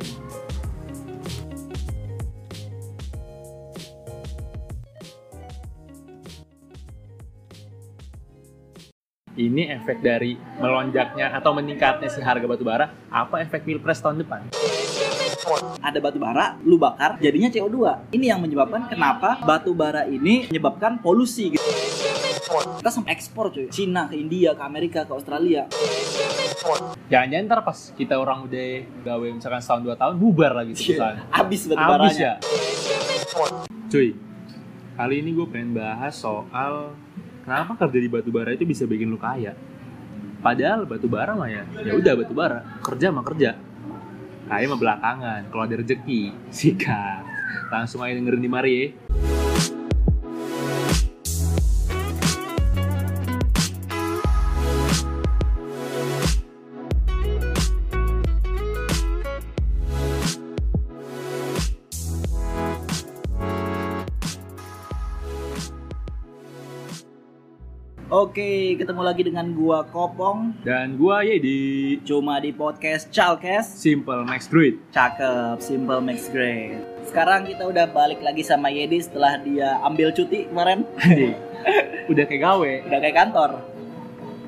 ini 9.38 9.70
efek 9.70 10.02
dari 10.02 10.34
melonjaknya 10.58 11.30
atau 11.38 11.54
meningkatnya 11.54 12.10
si 12.10 12.20
harga 12.26 12.50
batu 12.50 12.66
bara 12.66 12.90
apa 13.14 13.46
efek 13.46 13.70
pilpres 13.70 14.02
tahun 14.02 14.26
depan 14.26 14.42
Ada 15.77 15.98
batu 15.98 16.18
bara, 16.18 16.60
lu 16.62 16.75
bakar, 16.75 17.16
jadinya 17.18 17.48
CO2. 17.48 17.77
Ini 18.12 18.25
yang 18.30 18.39
menyebabkan 18.39 18.86
kenapa 18.86 19.39
batu 19.42 19.72
bara 19.72 20.04
ini 20.04 20.46
menyebabkan 20.46 20.98
polusi 20.98 21.51
gitu. 21.51 21.70
Kita 22.77 22.89
sampai 22.89 23.12
ekspor 23.12 23.50
cuy. 23.50 23.68
Cina 23.68 24.08
ke 24.08 24.16
India, 24.16 24.51
ke 24.51 24.62
Amerika, 24.62 25.04
ke 25.04 25.12
Australia. 25.12 25.68
jangan-jangan 27.07 27.46
ntar 27.48 27.60
pas 27.64 27.79
kita 27.96 28.20
orang 28.20 28.44
udah 28.44 28.68
gawe 29.01 29.27
misalkan 29.31 29.64
setahun 29.64 29.81
dua 29.81 29.96
tahun 29.96 30.20
bubar 30.20 30.51
lagi 30.51 30.75
tuh 30.75 30.83
perusahaan 30.92 31.16
Abis 31.31 31.62
batu 31.64 31.79
Abis 31.79 31.88
baranya. 31.88 32.20
ya 32.20 32.33
cuy 33.88 34.10
kali 34.94 35.16
ini 35.18 35.29
gue 35.31 35.48
pengen 35.48 35.72
bahas 35.72 36.12
soal 36.12 36.92
kenapa 37.42 37.79
kerja 37.79 38.00
di 38.01 38.10
batu 38.10 38.29
bara 38.29 38.51
itu 38.51 38.68
bisa 38.68 38.83
bikin 38.83 39.07
lu 39.07 39.16
kaya 39.16 39.55
padahal 40.38 40.83
batu 40.83 41.07
bara 41.07 41.31
mah 41.31 41.48
ya 41.48 41.64
ya 41.79 41.96
udah 41.96 42.14
batu 42.18 42.33
bara 42.36 42.60
kerja 42.83 43.07
mah 43.10 43.24
kerja 43.24 43.55
kaya 44.48 44.66
mah 44.72 44.79
belakangan. 44.79 45.42
Kalau 45.51 45.64
ada 45.64 45.75
rezeki 45.77 46.31
sikat. 46.57 47.24
Langsung 47.68 48.03
aja 48.03 48.16
dengerin 48.16 48.44
di 48.44 48.51
mari 48.51 48.74
ya 48.79 49.37
Oke, 68.18 68.74
ketemu 68.74 69.01
lagi 69.03 69.22
dengan 69.22 69.53
gua 69.53 69.86
Kopong 69.86 70.50
dan 70.66 70.98
gua 70.98 71.22
ya 71.22 71.38
di 71.38 71.60
cuma 72.01 72.42
di 72.42 72.50
podcast 72.50 73.14
Chalkes. 73.14 73.70
Simple 73.70 74.25
Max 74.25 74.50
Druid 74.50 74.82
Cakep, 74.90 75.62
simple 75.62 76.01
makes 76.01 76.25
great. 76.27 76.82
Sekarang 77.06 77.46
kita 77.46 77.62
udah 77.64 77.86
balik 77.86 78.18
lagi 78.20 78.42
sama 78.42 78.74
Yedi 78.74 78.98
setelah 79.00 79.38
dia 79.38 79.77
ambil 79.86 80.10
cuti 80.10 80.50
kemarin. 80.50 80.82
Anjing. 80.98 81.38
udah 82.08 82.24
kayak 82.25 82.42
gawe 82.42 82.72
Udah 82.90 83.00
kayak 83.00 83.16
kantor. 83.16 83.50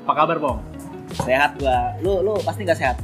apa 0.00 0.12
kabar 0.16 0.36
pong 0.40 0.58
Sehat 1.20 1.54
gua. 1.54 1.94
Lu 2.00 2.26
lu 2.26 2.42
pasti 2.42 2.66
nggak 2.66 2.74
sehat. 2.76 2.96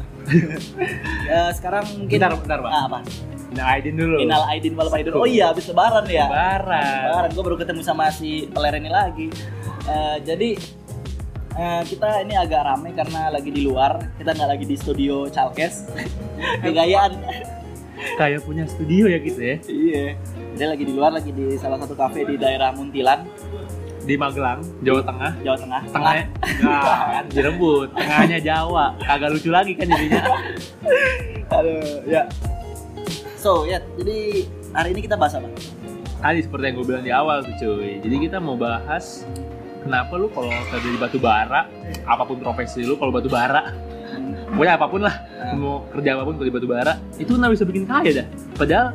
ya, 1.23 1.47
sekarang 1.57 1.87
mungkin 1.95 2.19
bentar 2.19 2.35
bentar 2.35 2.59
pak 2.59 2.71
Ah, 2.73 2.85
apa? 2.91 2.99
nah 3.47 3.73
Aidin 3.73 3.95
dulu 3.95 4.19
Minal 4.19 4.43
Aidin 4.51 4.75
wal 4.75 4.91
Faidin. 4.91 5.15
Oh 5.15 5.23
iya, 5.23 5.55
habis 5.55 5.71
lebaran 5.71 6.03
ya. 6.11 6.27
lebaran 6.27 7.07
Lebaran. 7.07 7.31
Gue 7.31 7.43
baru 7.47 7.57
ketemu 7.57 7.81
sama 7.81 8.11
si 8.11 8.51
peler 8.51 8.75
ini 8.75 8.91
lagi. 8.91 9.31
Eh, 9.87 10.19
jadi 10.27 10.51
eh, 11.55 11.83
kita 11.87 12.27
ini 12.27 12.35
agak 12.35 12.63
rame 12.67 12.91
karena 12.93 13.31
lagi 13.31 13.51
di 13.55 13.63
luar. 13.63 14.03
Kita 14.19 14.35
nggak 14.35 14.51
lagi 14.51 14.65
di 14.67 14.77
studio 14.77 15.31
Chalkes. 15.31 15.87
Kegayaan. 16.65 17.13
kayak 17.97 18.45
punya 18.45 18.69
studio 18.69 19.09
ya 19.09 19.19
gitu 19.25 19.41
ya 19.41 19.57
iya. 19.73 20.05
Dia 20.53 20.67
lagi 20.69 20.85
di 20.85 20.93
luar, 20.93 21.17
lagi 21.17 21.33
di 21.33 21.57
salah 21.57 21.81
satu 21.81 21.97
kafe 21.97 22.29
di 22.29 22.37
daerah 22.37 22.69
Muntilan, 22.77 23.25
di 24.05 24.15
Magelang 24.21 24.61
Jawa 24.85 25.01
Tengah 25.01 25.33
Jawa 25.41 25.57
Tengah. 25.59 25.83
tengahnya 25.91 26.25
nah, 26.61 26.83
kan 26.85 27.25
direbut 27.35 27.89
tengahnya 27.97 28.39
Jawa 28.39 28.95
kagak 29.01 29.31
lucu 29.33 29.51
lagi 29.51 29.73
kan 29.75 29.89
jadinya 29.91 30.23
Aduh, 31.57 32.05
ya. 32.05 32.29
So, 33.41 33.65
ya, 33.65 33.81
jadi 33.97 34.45
hari 34.77 34.93
ini 34.93 35.01
kita 35.09 35.17
bahas 35.17 35.41
apa? 35.41 35.49
tadi 36.21 36.41
seperti 36.43 36.65
yang 36.67 36.75
gue 36.81 36.87
bilang 36.87 37.05
di 37.05 37.13
awal 37.13 37.37
tuh 37.45 37.55
cuy 37.61 38.03
jadi 38.03 38.17
kita 38.29 38.39
mau 38.41 38.57
bahas 38.57 39.23
kenapa 39.87 40.13
lu 40.19 40.27
kalau 40.29 40.51
kerja 40.69 40.89
di 40.89 40.99
batu 40.99 41.19
bara 41.19 41.71
apa 42.03 42.23
pun 42.23 42.37
profesi 42.39 42.83
lu 42.83 42.99
kalau 42.99 43.15
batu 43.15 43.31
bara 43.31 43.71
pokoknya 44.51 44.75
apa 44.75 44.87
pun 44.87 45.01
lah 45.01 45.15
mau 45.55 45.87
kerja 45.89 46.15
apa 46.15 46.23
pun 46.23 46.35
kalau 46.35 46.47
di 46.47 46.55
batu 46.55 46.67
bara 46.67 46.95
itu 47.17 47.31
nggak 47.31 47.53
bisa 47.55 47.65
bikin 47.65 47.85
kaya 47.87 48.11
dah. 48.23 48.27
Padahal 48.55 48.87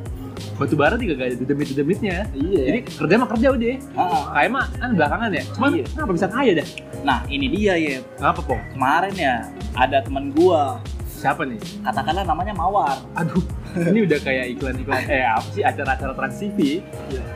batu 0.58 0.74
bara 0.74 0.96
juga 0.96 1.14
gak 1.16 1.28
ada 1.32 1.36
demit 1.44 1.70
demitnya 1.72 2.18
Iya. 2.34 2.62
jadi 2.66 2.80
kerja 2.86 3.16
mah 3.18 3.30
kerja 3.30 3.48
udah. 3.52 3.76
Ah, 3.94 4.24
kaya 4.32 4.48
mah 4.50 4.66
kan 4.74 4.90
belakangan 4.94 5.30
ya. 5.32 5.44
Cuman 5.54 5.70
Iya. 5.74 5.86
kenapa 5.88 6.12
bisa 6.14 6.28
kaya 6.28 6.52
dah? 6.58 6.68
Nah, 7.02 7.20
ini 7.28 7.46
dia 7.50 7.74
ya. 7.78 7.98
kenapa 8.18 8.40
pong? 8.42 8.62
Kemarin 8.74 9.14
ya 9.16 9.36
ada 9.74 9.98
teman 10.02 10.30
gua, 10.32 10.78
siapa 11.08 11.46
nih? 11.46 11.58
Katakanlah 11.82 12.26
namanya 12.26 12.54
Mawar. 12.54 12.98
aduh 13.14 13.44
ini 13.90 14.00
udah 14.06 14.20
kayak 14.20 14.46
iklan-iklan 14.54 15.02
eh 15.08 15.24
apa 15.24 15.48
sih 15.50 15.64
acara-acara 15.64 16.14
trans 16.18 16.38
TV 16.38 16.82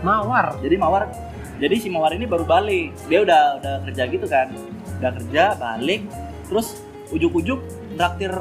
mawar. 0.02 0.58
Jadi 0.60 0.76
Mawar, 0.76 1.08
jadi 1.56 1.76
si 1.80 1.88
Mawar 1.88 2.12
ini 2.16 2.28
baru 2.28 2.44
balik. 2.44 2.92
Dia 3.08 3.24
udah 3.24 3.42
udah 3.62 3.74
kerja 3.88 4.04
gitu 4.12 4.26
kan, 4.28 4.52
udah 5.00 5.12
kerja 5.22 5.44
balik, 5.56 6.02
terus 6.48 6.84
ujuk-ujuk 7.14 7.60
traktir 7.96 8.34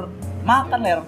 makan 0.43 0.81
ler, 0.83 1.01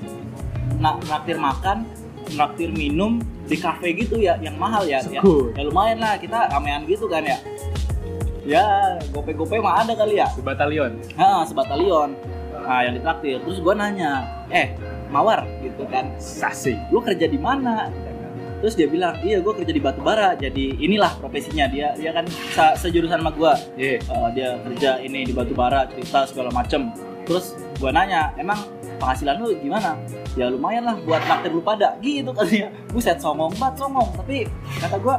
nah 0.79 0.97
traktir 1.03 1.37
makan, 1.40 1.88
traktir 2.31 2.71
minum 2.71 3.19
di 3.47 3.57
kafe 3.59 3.95
gitu 3.95 4.19
ya, 4.19 4.38
yang 4.42 4.59
mahal 4.59 4.83
ya, 4.87 5.03
ya, 5.07 5.23
ya 5.55 5.62
lumayan 5.62 5.99
lah 6.03 6.19
kita 6.19 6.51
ramean 6.51 6.87
gitu 6.87 7.07
kan 7.07 7.23
ya. 7.23 7.38
Ya, 8.47 8.95
gope-gope 9.11 9.59
mah 9.59 9.83
ada 9.83 9.99
kali 9.99 10.23
ya. 10.23 10.31
sebatalion 10.31 11.03
Nah, 11.19 11.42
sebatalion. 11.42 12.14
Nah, 12.55 12.81
yang 12.87 12.95
ditraktir. 12.95 13.42
Terus 13.42 13.59
gua 13.59 13.75
nanya, 13.75 14.23
"Eh, 14.55 14.79
Mawar," 15.11 15.42
gitu 15.66 15.83
kan. 15.90 16.14
sasi 16.23 16.79
lu 16.95 17.03
kerja 17.03 17.27
di 17.27 17.38
mana 17.38 17.90
terus 18.59 18.75
dia 18.75 18.87
bilang 18.87 19.16
iya 19.21 19.38
gue 19.38 19.53
kerja 19.53 19.69
di 19.69 19.79
batu 19.79 20.01
bara 20.01 20.33
jadi 20.35 20.77
inilah 20.77 21.16
profesinya. 21.16 21.66
Dia 21.66 21.92
dia 21.95 22.11
kan 22.11 22.25
se- 22.27 22.77
sejurusan 22.83 23.19
sama 23.19 23.31
gue 23.31 23.53
Iya. 23.77 23.99
dia 24.33 24.49
kerja 24.61 24.90
ini 24.99 25.25
di 25.25 25.33
batu 25.33 25.53
bara 25.53 25.85
cerita 25.87 26.25
segala 26.25 26.49
macem. 26.51 26.90
Terus 27.27 27.53
gue 27.77 27.90
nanya 27.90 28.33
emang 28.37 28.59
penghasilan 28.97 29.37
lu 29.37 29.53
gimana? 29.57 29.99
Ya 30.35 30.49
lumayan 30.49 30.85
lah 30.85 30.97
buat 31.01 31.21
naktir 31.25 31.51
lu 31.51 31.61
pada. 31.61 31.97
Gitu 31.99 32.29
katanya 32.29 32.69
buset 32.88 33.19
songong 33.19 33.53
banget 33.55 33.75
songong 33.79 34.09
tapi 34.14 34.49
kata 34.79 34.97
gua 34.97 35.16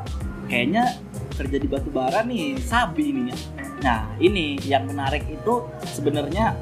kayaknya 0.48 0.96
kerja 1.36 1.58
di 1.60 1.68
batu 1.68 1.92
bara 1.92 2.24
nih 2.24 2.56
sabi 2.58 3.12
ini 3.12 3.30
ya 3.30 3.38
nah 3.78 4.00
ini 4.18 4.58
yang 4.66 4.90
menarik 4.90 5.22
itu 5.28 5.62
sebenarnya 5.86 6.58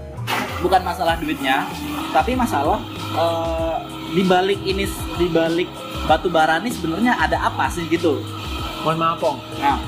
bukan 0.65 0.82
masalah 0.82 1.13
duitnya 1.15 1.69
tapi 2.10 2.34
masalah 2.34 2.82
eh, 3.13 3.75
di 4.12 4.25
balik 4.25 4.58
ini 4.65 4.89
di 5.15 5.28
balik 5.30 5.69
batu 6.06 6.25
bara 6.28 6.58
ini 6.58 6.73
sebenarnya 6.73 7.13
ada 7.15 7.38
apa 7.45 7.69
sih 7.69 7.86
gitu 7.86 8.17
Mohon 8.82 8.97
maaf, 9.01 9.17
Pong. 9.17 9.38
nah 9.58 9.82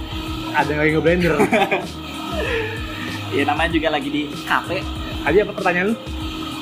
Ada 0.57 0.73
yang 0.73 0.79
lagi 0.81 0.91
ngeblender. 0.97 1.33
ya 3.37 3.43
namanya 3.45 3.69
juga 3.69 3.93
lagi 3.93 4.09
di 4.09 4.25
kafe 4.41 4.81
Tadi 5.21 5.37
apa 5.37 5.53
pertanyaan 5.53 5.93
lu? 5.93 5.95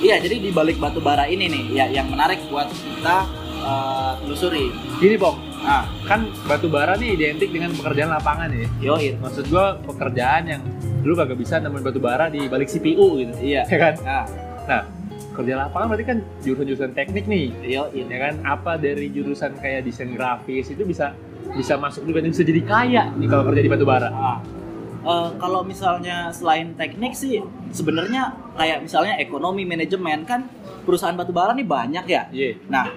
Iya, 0.04 0.20
jadi 0.20 0.44
di 0.44 0.52
balik 0.52 0.76
batu 0.76 1.00
bara 1.00 1.32
ini 1.32 1.48
nih 1.48 1.64
ya 1.72 1.86
yang 1.88 2.12
menarik 2.12 2.44
buat 2.52 2.68
kita 2.68 3.18
eh, 3.62 4.12
telusuri. 4.20 4.68
Gini, 5.00 5.16
Pong. 5.16 5.40
Nah, 5.64 5.88
Kan 6.04 6.28
batu 6.44 6.68
bara 6.68 7.00
nih 7.00 7.16
identik 7.16 7.56
dengan 7.56 7.72
pekerjaan 7.72 8.12
lapangan 8.12 8.52
ya. 8.52 8.68
yoi. 8.84 9.16
Maksud 9.16 9.48
gua 9.48 9.80
pekerjaan 9.80 10.44
yang 10.50 10.62
lu 11.06 11.14
kagak 11.14 11.38
bisa 11.38 11.62
nemuin 11.62 11.84
batu 11.86 12.02
bara 12.02 12.28
di 12.28 12.50
balik 12.50 12.66
CPU 12.68 13.22
gitu. 13.22 13.34
Iya. 13.40 13.62
Ya 13.70 13.78
kan? 13.78 13.94
Nah, 14.02 14.26
Nah, 14.66 14.82
kerja 15.38 15.54
lapangan 15.62 15.94
berarti 15.94 16.06
kan 16.06 16.18
jurusan-jurusan 16.42 16.98
teknik 16.98 17.30
nih. 17.30 17.54
yoi. 17.62 18.02
Ya 18.02 18.18
kan? 18.20 18.34
Apa 18.42 18.82
dari 18.82 19.14
jurusan 19.14 19.54
kayak 19.56 19.86
desain 19.86 20.10
grafis 20.12 20.74
itu 20.74 20.82
bisa 20.82 21.14
bisa 21.54 21.78
masuk 21.78 22.10
juga 22.10 22.26
dan 22.26 22.34
bisa 22.34 22.42
jadi 22.42 22.62
kaya 22.66 23.14
nih 23.14 23.28
kalau 23.30 23.46
kerja 23.46 23.62
di 23.62 23.70
batu 23.70 23.86
bara. 23.86 24.10
Nah, 24.10 24.40
eh, 25.06 25.30
kalau 25.38 25.62
misalnya 25.62 26.34
selain 26.34 26.74
teknik 26.74 27.14
sih 27.14 27.38
sebenarnya 27.70 28.34
kayak 28.58 28.82
misalnya 28.82 29.22
ekonomi 29.22 29.62
manajemen 29.62 30.26
kan 30.26 30.50
perusahaan 30.82 31.14
batu 31.14 31.30
bara 31.30 31.54
nih 31.54 31.68
banyak 31.70 32.06
ya. 32.10 32.26
Iya. 32.34 32.58
Nah, 32.66 32.90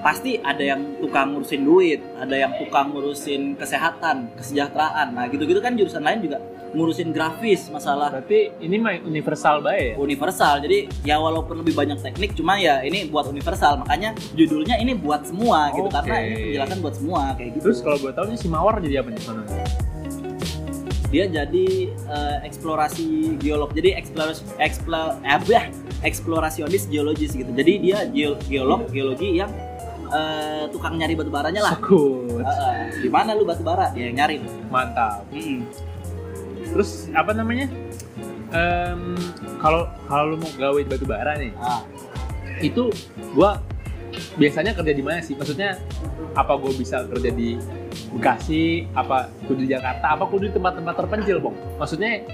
pasti 0.00 0.40
ada 0.40 0.60
yang 0.64 0.96
tukang 0.98 1.36
ngurusin 1.36 1.62
duit, 1.62 2.00
ada 2.16 2.32
yang 2.32 2.52
tukang 2.56 2.92
ngurusin 2.92 3.54
kesehatan, 3.56 4.32
kesejahteraan. 4.36 5.12
Nah, 5.12 5.28
gitu-gitu 5.28 5.60
kan 5.60 5.76
jurusan 5.76 6.00
lain 6.00 6.24
juga 6.24 6.40
ngurusin 6.70 7.10
grafis, 7.10 7.66
masalah 7.68 8.14
Berarti 8.14 8.54
ini 8.62 8.78
mah 8.78 8.94
universal 9.02 9.60
bae 9.60 9.92
ya. 9.92 9.94
universal. 9.98 10.62
Jadi 10.62 10.86
ya 11.04 11.18
walaupun 11.18 11.60
lebih 11.60 11.74
banyak 11.76 11.98
teknik, 12.00 12.32
cuma 12.38 12.56
ya 12.56 12.80
ini 12.80 13.10
buat 13.10 13.28
universal. 13.28 13.82
Makanya 13.82 14.14
judulnya 14.32 14.78
ini 14.80 14.96
buat 14.96 15.26
semua 15.26 15.74
gitu 15.74 15.88
karena 15.90 16.16
ini 16.22 16.34
penjelasan 16.54 16.78
buat 16.80 16.94
semua 16.96 17.22
kayak 17.36 17.50
gitu. 17.58 17.64
Terus 17.70 17.78
kalau 17.82 17.96
gue 17.98 18.12
tahu 18.14 18.26
nih 18.30 18.38
si 18.38 18.48
Mawar 18.48 18.74
jadi 18.80 19.02
apa 19.02 19.08
nih 19.12 19.22
sana? 19.22 19.42
dia 21.10 21.26
jadi 21.26 21.90
eh, 21.90 22.36
eksplorasi 22.46 23.34
geolog. 23.42 23.74
Jadi 23.74 23.98
eksplorasi 23.98 24.46
eksplor 24.62 25.18
eh, 25.26 25.66
eksplorasionis 26.06 26.86
geologis 26.86 27.34
gitu. 27.34 27.50
Jadi 27.50 27.72
dia 27.82 28.06
geo- 28.14 28.38
geolog 28.46 28.86
geologi 28.94 29.42
yang 29.42 29.50
eh, 30.10 30.64
tukang 30.70 30.94
nyari 30.98 31.14
batu 31.14 31.30
baranya 31.30 31.62
lah. 31.62 31.74
Sekut. 31.78 32.42
Eh, 32.42 32.50
eh, 32.50 33.06
di 33.06 33.08
mana 33.08 33.32
lu 33.34 33.46
batu 33.46 33.62
bara? 33.62 33.90
Dia 33.94 34.10
yang 34.10 34.16
nyari. 34.18 34.42
Mantap. 34.68 35.24
Mm-mm. 35.30 35.64
Terus 36.70 37.10
apa 37.14 37.34
namanya? 37.34 37.66
Kalau 39.62 39.86
kalau 40.10 40.34
lu 40.34 40.36
mau 40.42 40.50
gawe 40.58 40.80
batu 40.86 41.06
bara 41.06 41.38
nih, 41.38 41.54
Ah, 41.58 41.86
itu 42.58 42.90
gua 43.34 43.62
biasanya 44.34 44.74
kerja 44.74 44.92
di 44.94 45.02
mana 45.02 45.22
sih? 45.22 45.38
Maksudnya 45.38 45.78
apa 46.34 46.58
gue 46.58 46.72
bisa 46.74 47.06
kerja 47.06 47.30
di 47.30 47.58
Bekasi, 48.10 48.90
apa 48.94 49.30
kudu 49.46 49.66
di 49.66 49.70
Jakarta, 49.70 50.18
apa 50.18 50.26
kudu 50.26 50.50
di 50.50 50.52
tempat-tempat 50.54 50.94
terpencil, 50.98 51.38
Bang? 51.38 51.54
Maksudnya 51.78 52.26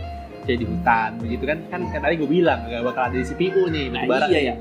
kayak 0.48 0.58
di 0.64 0.66
hutan 0.68 1.10
begitu 1.20 1.44
kan? 1.44 1.58
Kan, 1.68 1.80
kan 1.92 2.00
tadi 2.00 2.16
gue 2.16 2.28
bilang 2.28 2.64
gak 2.64 2.80
bakal 2.80 3.12
ada 3.12 3.16
di 3.20 3.26
CPU 3.28 3.68
nih, 3.68 3.92
Nah 3.92 4.02
iya 4.32 4.40
ya. 4.52 4.54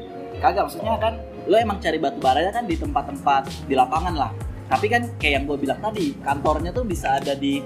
Kagak 0.44 0.68
maksudnya 0.68 1.00
kan 1.00 1.14
lo 1.46 1.56
emang 1.58 1.78
cari 1.78 1.98
batu 2.02 2.18
baranya 2.18 2.52
kan 2.54 2.66
di 2.66 2.76
tempat-tempat 2.78 3.70
di 3.70 3.74
lapangan 3.78 4.16
lah. 4.18 4.32
Tapi 4.66 4.86
kan 4.90 5.02
kayak 5.22 5.34
yang 5.42 5.44
gue 5.46 5.58
bilang 5.62 5.80
tadi, 5.82 6.18
kantornya 6.26 6.74
tuh 6.74 6.86
bisa 6.86 7.22
ada 7.22 7.38
di 7.38 7.62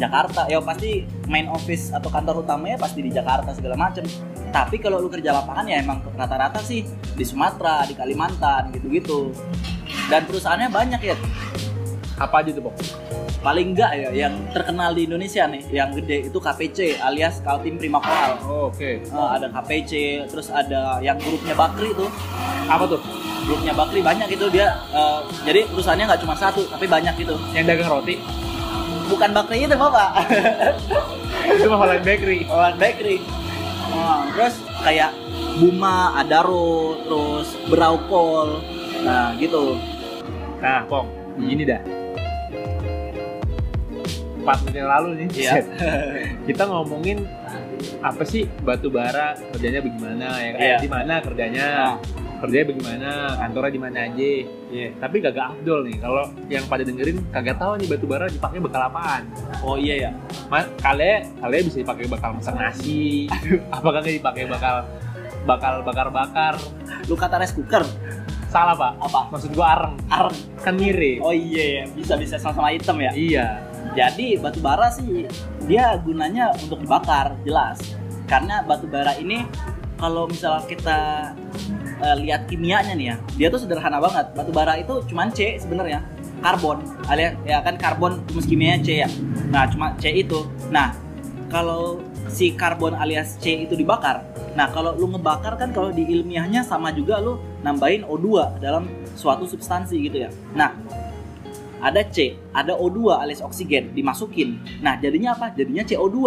Jakarta. 0.00 0.48
Ya 0.48 0.62
pasti 0.64 1.04
main 1.28 1.44
office 1.50 1.92
atau 1.92 2.08
kantor 2.08 2.46
utamanya 2.46 2.80
pasti 2.80 3.04
di 3.04 3.12
Jakarta 3.12 3.52
segala 3.52 3.76
macem. 3.76 4.06
Tapi 4.48 4.80
kalau 4.80 4.96
lu 4.96 5.12
kerja 5.12 5.36
lapangan 5.36 5.68
ya 5.68 5.76
emang 5.84 6.00
rata-rata 6.16 6.64
sih 6.64 6.88
di 6.88 7.24
Sumatera, 7.26 7.84
di 7.84 7.92
Kalimantan 7.92 8.72
gitu-gitu. 8.72 9.34
Dan 10.08 10.24
perusahaannya 10.24 10.72
banyak 10.72 11.00
ya. 11.04 11.16
Apa 12.16 12.40
aja 12.40 12.50
tuh, 12.56 12.64
Bang? 12.64 12.76
Paling 13.38 13.70
enggak 13.70 13.94
ya 13.94 14.10
yang 14.10 14.34
terkenal 14.50 14.90
di 14.92 15.06
Indonesia 15.06 15.46
nih, 15.46 15.62
yang 15.70 15.94
gede 15.94 16.26
itu 16.26 16.38
KPC 16.38 16.98
alias 16.98 17.38
Kaltim 17.38 17.78
Prima 17.78 18.02
Koral. 18.02 18.34
Oh, 18.42 18.66
Oke. 18.66 18.98
Eh, 18.98 19.28
ada 19.30 19.46
KPC, 19.48 19.92
terus 20.26 20.50
ada 20.50 20.98
yang 20.98 21.14
grupnya 21.16 21.54
Bakri 21.54 21.94
tuh. 21.94 22.10
Apa 22.66 22.84
tuh? 22.86 22.98
grupnya 23.48 23.72
Bakri 23.72 24.04
banyak 24.04 24.28
itu 24.28 24.44
dia 24.52 24.76
eh, 24.92 25.20
jadi 25.42 25.64
perusahaannya 25.72 26.04
nggak 26.04 26.20
cuma 26.20 26.36
satu 26.36 26.68
tapi 26.68 26.84
banyak 26.84 27.16
gitu 27.16 27.32
Yang 27.56 27.64
dagang 27.72 27.96
roti? 27.96 28.20
bukan 29.08 29.32
Bakri 29.32 29.64
itu 29.64 29.72
bapak 29.72 30.10
itu 31.48 31.64
mah 31.64 31.78
Holland 31.80 32.04
Bakery. 32.04 32.44
Holland 32.44 32.76
Bakery 32.76 33.24
Nah, 33.88 34.28
terus 34.36 34.60
kayak 34.84 35.16
Buma 35.56 36.12
Adaro 36.20 37.00
terus 37.00 37.56
Braukol 37.72 38.60
nah 39.00 39.32
gitu 39.40 39.80
Nah, 40.60 40.84
Pong, 40.84 41.08
gini 41.40 41.64
dah. 41.64 41.80
Empat 44.48 44.64
menit 44.64 44.80
yang 44.80 44.88
lalu 44.88 45.08
nih, 45.12 45.28
Iya. 45.44 45.54
kita 46.48 46.62
ngomongin 46.64 47.20
apa 48.00 48.24
sih 48.24 48.48
batu 48.64 48.88
bara 48.88 49.36
kerjanya 49.52 49.84
bagaimana 49.84 50.26
ya 50.40 50.50
Iya. 50.56 50.76
di 50.80 50.88
mana 50.88 51.20
kerjanya? 51.20 51.66
Nah. 51.68 51.96
kerjanya 52.40 52.66
bagaimana? 52.72 53.10
Kantornya 53.36 53.72
di 53.76 53.80
mana 53.82 53.98
aja? 54.08 54.32
Iya. 54.72 54.88
tapi 54.96 55.16
kagak 55.20 55.52
afdol 55.52 55.84
nih 55.84 56.00
kalau 56.00 56.24
yang 56.48 56.64
pada 56.64 56.80
dengerin 56.80 57.20
kagak 57.28 57.60
tahu 57.60 57.76
nih 57.76 57.92
batu 57.92 58.08
bara 58.08 58.24
dipakai 58.24 58.56
bakal 58.56 58.80
apaan. 58.88 59.28
Oh 59.60 59.76
iya 59.76 60.08
ya 60.08 60.10
mas 60.48 60.64
kalian 60.80 61.28
kalian 61.44 61.62
bisa 61.68 61.76
dipakai 61.84 62.08
bakal 62.08 62.32
masak 62.32 62.56
nasi. 62.56 63.28
Apakah 63.76 64.00
nggak 64.00 64.16
dipakai 64.16 64.48
bakal 64.48 64.88
bakal 65.44 65.84
bakar 65.84 66.08
bakar 66.08 66.54
lu 67.04 67.20
kata 67.20 67.36
rice 67.36 67.52
cooker? 67.52 67.84
Salah 68.48 68.72
pak. 68.72 68.96
Apa? 68.96 69.28
Maksud 69.28 69.52
gua 69.52 69.76
areng. 69.76 69.94
Areng. 70.08 70.36
Kan 70.64 70.80
mirip. 70.80 71.20
Oh 71.20 71.36
iya 71.36 71.84
ya 71.84 71.84
bisa 71.92 72.16
bisa 72.16 72.40
sama-sama 72.40 72.72
hitam 72.72 72.96
ya? 72.96 73.12
Iya 73.12 73.67
Jadi 73.98 74.38
batu 74.38 74.62
bara 74.62 74.94
sih 74.94 75.26
dia 75.66 75.98
gunanya 75.98 76.54
untuk 76.54 76.86
dibakar 76.86 77.34
jelas. 77.42 77.82
Karena 78.30 78.62
batu 78.62 78.86
bara 78.86 79.18
ini 79.18 79.42
kalau 79.98 80.30
misalnya 80.30 80.62
kita 80.70 80.98
eh, 81.98 82.16
lihat 82.22 82.46
kimianya 82.46 82.94
nih 82.94 83.06
ya, 83.10 83.16
dia 83.34 83.48
tuh 83.50 83.66
sederhana 83.66 83.98
banget. 83.98 84.30
Batu 84.38 84.54
bara 84.54 84.78
itu 84.78 85.02
cuman 85.10 85.34
C 85.34 85.58
sebenarnya, 85.58 86.06
karbon. 86.38 86.78
Alias 87.10 87.34
ya 87.42 87.58
kan 87.58 87.74
karbon 87.74 88.22
rumus 88.30 88.46
kimianya 88.46 88.78
C 88.86 88.88
ya. 89.02 89.10
Nah, 89.50 89.66
cuma 89.66 89.98
C 89.98 90.14
itu. 90.14 90.46
Nah, 90.70 90.94
kalau 91.50 91.98
si 92.30 92.54
karbon 92.54 92.94
alias 92.94 93.34
C 93.42 93.66
itu 93.66 93.74
dibakar, 93.74 94.20
nah 94.52 94.68
kalau 94.68 94.92
lu 94.94 95.08
ngebakar 95.10 95.56
kan 95.56 95.72
kalau 95.72 95.88
di 95.88 96.04
ilmiahnya 96.04 96.60
sama 96.60 96.92
juga 96.92 97.18
lu 97.24 97.40
nambahin 97.64 98.04
O2 98.04 98.60
dalam 98.62 98.86
suatu 99.16 99.48
substansi 99.48 99.96
gitu 100.06 100.28
ya. 100.28 100.30
Nah, 100.52 100.76
ada 101.78 102.02
C, 102.10 102.34
ada 102.50 102.74
O2 102.74 103.14
alias 103.14 103.40
oksigen 103.42 103.94
dimasukin. 103.94 104.58
Nah, 104.82 104.98
jadinya 104.98 105.34
apa? 105.34 105.54
Jadinya 105.54 105.82
CO2. 105.86 106.18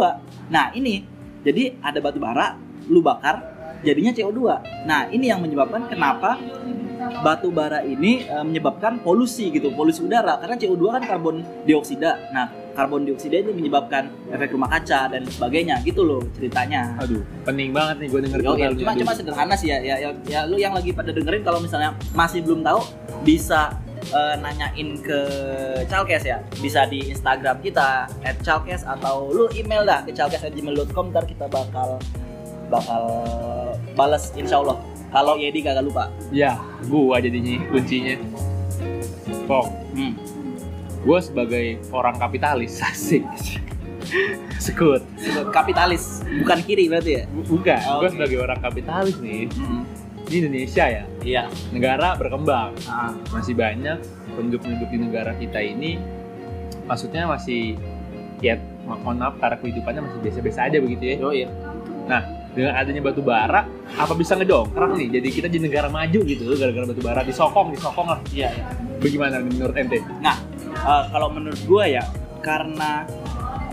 Nah, 0.51 0.71
ini 0.75 1.03
jadi 1.41 1.75
ada 1.81 1.99
batu 1.99 2.21
bara, 2.21 2.55
lu 2.87 3.03
bakar, 3.03 3.41
jadinya 3.83 4.13
CO2. 4.13 4.39
Nah, 4.87 5.09
ini 5.11 5.29
yang 5.29 5.41
menyebabkan 5.43 5.89
kenapa 5.89 6.39
batu 7.25 7.49
bara 7.49 7.81
ini 7.81 8.23
eh, 8.25 8.45
menyebabkan 8.45 9.01
polusi 9.01 9.49
gitu, 9.51 9.73
polusi 9.73 10.05
udara 10.05 10.37
karena 10.39 10.55
CO2 10.55 10.83
kan 10.99 11.03
karbon 11.03 11.35
dioksida. 11.65 12.31
Nah, 12.31 12.47
karbon 12.71 13.03
dioksida 13.03 13.43
itu 13.43 13.51
menyebabkan 13.51 14.07
efek 14.31 14.55
rumah 14.55 14.71
kaca 14.71 15.11
dan 15.11 15.27
sebagainya 15.27 15.83
gitu 15.83 16.07
loh 16.07 16.23
ceritanya. 16.35 16.95
aduh 17.03 17.19
pening 17.43 17.75
banget 17.75 17.95
nih 17.99 18.07
gue 18.07 18.21
denger 18.23 18.39
Yo, 18.39 18.47
tutorialnya 18.55 18.79
cuma 18.79 18.93
cuma 18.95 19.11
sederhana 19.11 19.55
sih 19.59 19.67
ya, 19.69 19.79
ya, 19.83 19.95
ya, 19.99 20.09
ya 20.23 20.39
lu 20.47 20.55
yang 20.55 20.71
lagi 20.71 20.95
pada 20.95 21.11
dengerin 21.11 21.43
kalau 21.43 21.59
misalnya 21.59 21.91
masih 22.15 22.39
belum 22.41 22.63
tahu 22.63 22.79
bisa 23.27 23.75
eh, 24.03 24.35
nanyain 24.37 24.89
ke 24.97 25.19
Chalkes 25.85 26.23
ya, 26.23 26.39
bisa 26.57 26.85
di 26.85 27.07
Instagram 27.07 27.59
kita 27.59 28.09
@chalkes 28.39 28.81
atau 28.83 29.27
lu 29.27 29.45
email 29.53 29.81
dah 29.81 30.01
ke 30.01 30.11
chalkes@gmail.com 30.11 31.09
ntar 31.09 31.23
kita 31.23 31.45
bakal 31.45 32.01
bakal 32.67 33.03
balas 33.93 34.31
insya 34.33 34.57
Allah 34.57 34.79
kalau 35.09 35.35
Yedi 35.35 35.59
kagak 35.59 35.83
lupa. 35.83 36.07
ya 36.29 36.55
gua 36.85 37.17
jadinya 37.17 37.59
kuncinya 37.67 38.15
Pong 39.43 39.67
Hmm. 39.91 40.15
gue 41.01 41.19
sebagai 41.19 41.65
orang 41.91 42.15
kapitalis 42.15 42.79
asik 42.89 43.27
sekut 44.57 45.03
Kapitalis 45.49 46.23
bukan 46.37 46.59
kiri 46.61 46.87
berarti 46.87 47.11
ya? 47.13 47.23
bukan 47.43 47.79
Oh, 47.85 47.99
gue 47.99 48.07
oke. 48.07 48.15
sebagai 48.15 48.37
orang 48.39 48.59
kapitalis 48.59 49.15
nih 49.19 49.51
Hmm. 49.51 49.83
Di 50.31 50.37
Indonesia 50.39 50.85
ya? 50.87 51.03
Iya. 51.21 51.43
negara 51.75 52.15
berkembang. 52.15 52.71
Ah, 52.87 53.11
masih 53.35 53.53
banyak 53.53 53.99
penduduk-penduduk 54.31 54.87
di 54.87 54.97
negara 54.97 55.35
kita 55.35 55.59
ini 55.59 55.99
maksudnya 56.87 57.27
masih 57.27 57.75
ya 58.39 58.55
mo- 58.87 58.97
mohon 59.03 59.19
maaf 59.19 59.35
cara 59.37 59.59
kehidupannya 59.59 60.07
masih 60.07 60.19
biasa-biasa 60.23 60.59
aja 60.71 60.77
begitu 60.79 61.03
ya. 61.03 61.15
Yo 61.19 61.29
iya. 61.35 61.49
dengan 62.51 62.75
adanya 62.75 62.99
batu 62.99 63.23
bara 63.23 63.63
apa 63.95 64.11
bisa 64.15 64.35
ngedongkrak 64.35 64.99
nih? 64.99 65.07
Jadi 65.19 65.27
kita 65.31 65.47
di 65.47 65.59
negara 65.63 65.87
maju 65.87 66.19
gitu 66.23 66.51
gara-gara 66.55 66.87
batu 66.87 66.99
bara. 67.03 67.21
Disokong 67.23 67.75
disokong 67.75 68.07
lah. 68.11 68.19
Iya, 68.31 68.49
iya. 68.51 68.65
bagaimana 68.99 69.39
menurut 69.39 69.75
ente? 69.75 70.03
Nah, 70.19 70.35
eh, 70.67 71.03
kalau 71.11 71.31
menurut 71.31 71.59
gua 71.63 71.87
ya 71.87 72.03
karena 72.43 73.07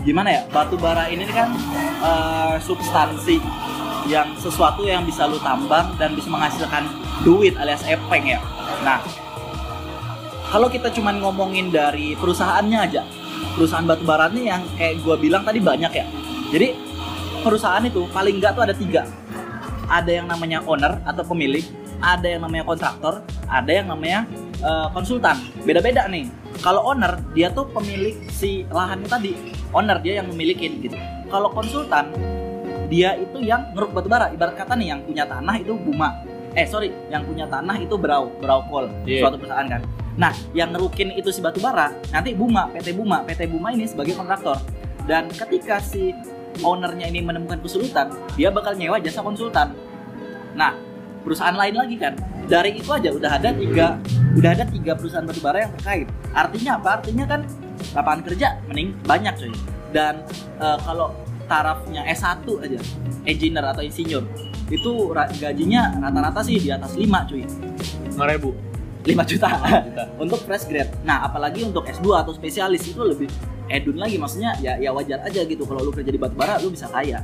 gimana 0.03 0.29
ya 0.31 0.41
batu 0.49 0.79
bara 0.79 1.11
ini 1.11 1.27
kan 1.27 1.51
eh, 1.99 2.55
substansi 2.63 3.37
yang 4.07 4.33
sesuatu 4.39 4.87
yang 4.87 5.05
bisa 5.05 5.29
lu 5.29 5.37
tambang 5.43 5.93
dan 6.01 6.17
bisa 6.17 6.31
menghasilkan 6.31 6.87
duit 7.21 7.53
alias 7.59 7.83
epeng 7.85 8.25
ya. 8.25 8.39
Nah, 8.81 9.03
kalau 10.49 10.71
kita 10.71 10.89
cuman 10.89 11.21
ngomongin 11.21 11.69
dari 11.69 12.17
perusahaannya 12.17 12.79
aja, 12.79 13.05
perusahaan 13.53 13.85
batu 13.85 14.01
bara 14.07 14.31
ini 14.33 14.49
yang 14.49 14.65
kayak 14.79 15.03
gua 15.05 15.19
bilang 15.19 15.45
tadi 15.45 15.61
banyak 15.61 15.91
ya. 15.93 16.05
Jadi 16.49 16.67
perusahaan 17.45 17.83
itu 17.85 18.09
paling 18.09 18.41
nggak 18.41 18.57
tuh 18.57 18.63
ada 18.65 18.73
tiga. 18.73 19.03
Ada 19.89 20.21
yang 20.21 20.27
namanya 20.29 20.65
owner 20.65 21.01
atau 21.05 21.25
pemilik, 21.25 21.65
ada 22.01 22.25
yang 22.25 22.41
namanya 22.45 22.65
kontraktor, 22.65 23.21
ada 23.45 23.69
yang 23.69 23.89
namanya 23.89 24.25
eh, 24.63 24.87
konsultan. 24.95 25.37
Beda-beda 25.65 26.09
nih. 26.09 26.29
Kalau 26.65 26.81
owner 26.91 27.21
dia 27.37 27.53
tuh 27.53 27.69
pemilik 27.69 28.17
si 28.33 28.65
lahannya 28.73 29.07
tadi, 29.07 29.33
owner 29.73 29.97
dia 30.01 30.21
yang 30.21 30.27
memilikin 30.29 30.81
gitu. 30.81 30.97
Kalau 31.29 31.53
konsultan 31.53 32.09
dia 32.89 33.13
itu 33.15 33.37
yang 33.45 33.69
ngeruk 33.77 33.93
batu 33.93 34.09
bara. 34.09 34.33
Ibarat 34.33 34.57
kata 34.57 34.73
nih 34.73 34.97
yang 34.97 34.99
punya 35.05 35.23
tanah 35.29 35.55
itu 35.61 35.77
Buma. 35.77 36.25
Eh 36.57 36.65
sorry, 36.65 36.89
yang 37.13 37.21
punya 37.29 37.45
tanah 37.45 37.77
itu 37.77 37.93
Brau, 37.93 38.33
Brau 38.41 38.65
Coal, 38.65 38.89
Iya. 39.05 39.21
suatu 39.21 39.37
perusahaan 39.37 39.69
kan. 39.69 39.81
Nah, 40.17 40.33
yang 40.51 40.73
ngerukin 40.73 41.13
itu 41.13 41.29
si 41.29 41.39
batu 41.39 41.61
bara, 41.61 41.93
nanti 42.09 42.33
Buma, 42.33 42.67
PT 42.73 42.97
Buma, 42.97 43.21
PT 43.23 43.45
Buma 43.45 43.69
ini 43.69 43.85
sebagai 43.85 44.17
kontraktor. 44.17 44.57
Dan 45.05 45.29
ketika 45.29 45.77
si 45.77 46.11
ownernya 46.65 47.05
ini 47.07 47.21
menemukan 47.21 47.61
kesulitan, 47.61 48.09
dia 48.33 48.49
bakal 48.49 48.73
nyewa 48.73 48.97
jasa 48.97 49.21
konsultan. 49.21 49.77
Nah, 50.57 50.73
perusahaan 51.21 51.53
lain 51.53 51.77
lagi 51.77 51.95
kan. 51.95 52.17
Dari 52.49 52.81
itu 52.81 52.89
aja 52.89 53.13
udah 53.13 53.31
ada 53.37 53.53
tiga, 53.53 54.01
udah 54.33 54.49
ada 54.57 54.65
tiga 54.65 54.97
perusahaan 54.97 55.23
batu 55.23 55.39
bara 55.39 55.69
yang 55.69 55.71
terkait. 55.77 56.07
Artinya 56.33 56.81
apa? 56.81 56.89
Artinya 56.99 57.25
kan 57.29 57.41
lapangan 57.95 58.21
kerja 58.25 58.47
mending 58.69 58.95
banyak 59.05 59.33
coy. 59.35 59.53
Dan 59.89 60.21
eh, 60.61 60.77
kalau 60.85 61.13
tarafnya 61.49 62.05
S1 62.05 62.45
aja, 62.61 62.79
engineer 63.25 63.65
atau 63.73 63.81
insinyur, 63.81 64.23
itu 64.69 64.91
gajinya 65.41 65.97
rata-rata 65.97 66.45
sih 66.45 66.61
di 66.61 66.69
atas 66.69 66.93
5 66.93 67.29
cuy. 67.29 67.43
lima 68.13 68.25
ribu 68.35 68.51
5 69.07 69.15
juta 69.31 69.47
juta. 69.49 69.49
untuk 70.23 70.43
fresh 70.43 70.67
grade. 70.67 70.91
Nah, 71.07 71.25
apalagi 71.25 71.63
untuk 71.63 71.87
S2 71.87 72.19
atau 72.19 72.35
spesialis 72.35 72.83
itu 72.85 72.99
lebih 73.01 73.31
edun 73.69 74.01
lagi 74.01 74.17
maksudnya 74.17 74.57
ya 74.59 74.75
ya 74.81 74.89
wajar 74.89 75.21
aja 75.21 75.45
gitu 75.45 75.61
kalau 75.63 75.85
lu 75.85 75.93
kerja 75.93 76.09
di 76.09 76.17
batubara 76.17 76.57
lu 76.57 76.73
bisa 76.73 76.89
kaya. 76.89 77.21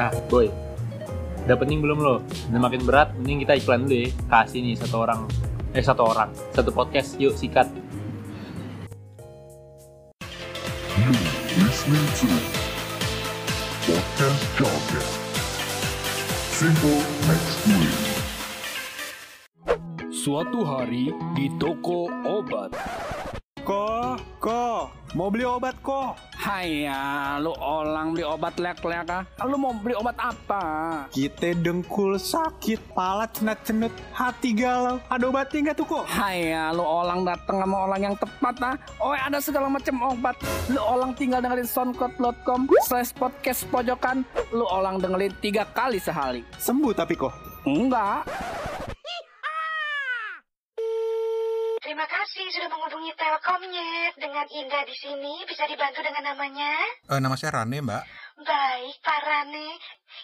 ah 0.00 0.08
boy 0.32 0.48
udah 1.44 1.56
pening 1.56 1.82
belum 1.82 1.98
lo 2.00 2.24
udah 2.52 2.60
makin 2.60 2.82
berat 2.88 3.12
mending 3.20 3.42
kita 3.44 3.58
iklan 3.58 3.84
dulu 3.84 4.06
ya 4.06 4.08
kasih 4.30 4.60
nih 4.62 4.74
satu 4.78 5.02
orang 5.02 5.26
eh 5.70 5.84
satu 5.86 6.02
orang 6.02 6.34
satu 6.50 6.74
podcast 6.74 7.14
yuk 7.22 7.34
sikat 7.38 7.70
You 11.00 11.14
listening 11.64 12.08
to 12.20 12.28
Podcast 13.88 14.42
Jargon. 14.60 15.06
Simple 16.52 17.00
next 17.24 17.58
week. 17.72 18.00
Suatu 20.12 20.60
hari 20.60 21.08
di 21.32 21.48
toko 21.56 22.12
obat. 22.28 22.76
Ko, 23.64 24.14
ko, 24.36 24.92
mau 25.16 25.32
beli 25.32 25.48
obat 25.48 25.80
ko? 26.50 26.56
Haya, 26.58 27.38
lu 27.38 27.52
orang 27.54 28.06
beli 28.10 28.24
obat 28.26 28.54
lek-lek 28.58 29.06
ah. 29.06 29.22
Lu 29.46 29.54
mau 29.54 29.70
beli 29.70 29.94
obat 29.94 30.18
apa? 30.18 30.64
Kita 31.14 31.54
dengkul 31.54 32.18
sakit, 32.18 32.90
pala 32.90 33.30
cenut-cenut, 33.30 33.94
hati 34.10 34.50
galau. 34.50 34.98
Ada 35.06 35.24
obatnya 35.30 35.70
nggak 35.70 35.76
tuh 35.78 35.86
kok? 35.86 36.04
Haya, 36.10 36.74
lu 36.74 36.82
orang 36.82 37.22
datang 37.22 37.62
sama 37.62 37.76
orang 37.86 38.00
yang 38.10 38.14
tepat 38.18 38.56
ah. 38.66 38.74
Oh, 38.98 39.14
ada 39.14 39.38
segala 39.38 39.70
macam 39.70 39.94
obat. 40.10 40.36
Lu 40.66 40.80
orang 40.82 41.14
tinggal 41.14 41.38
dengerin 41.38 41.68
soundcloud.com 41.70 42.66
slash 42.82 43.14
podcast 43.14 43.62
pojokan. 43.70 44.26
Lu 44.50 44.66
orang 44.66 44.98
dengerin 44.98 45.32
tiga 45.38 45.62
kali 45.70 46.02
sehari. 46.02 46.42
Sembuh 46.58 46.90
tapi 46.90 47.14
kok. 47.14 47.32
Enggak. 47.62 48.26
Terima 51.90 52.06
kasih 52.06 52.46
sudah 52.54 52.70
menghubungi 52.70 53.10
Telkomnet. 53.18 54.14
Dengan 54.14 54.46
Indah 54.46 54.86
di 54.86 54.94
sini 54.94 55.42
bisa 55.42 55.66
dibantu 55.66 55.98
dengan 56.06 56.22
namanya? 56.22 56.78
Eh, 57.10 57.18
nama 57.18 57.34
saya 57.34 57.58
Rane, 57.58 57.82
Mbak. 57.82 58.02
Baik, 58.46 58.94
Pak 59.02 59.18
Rane. 59.26 59.74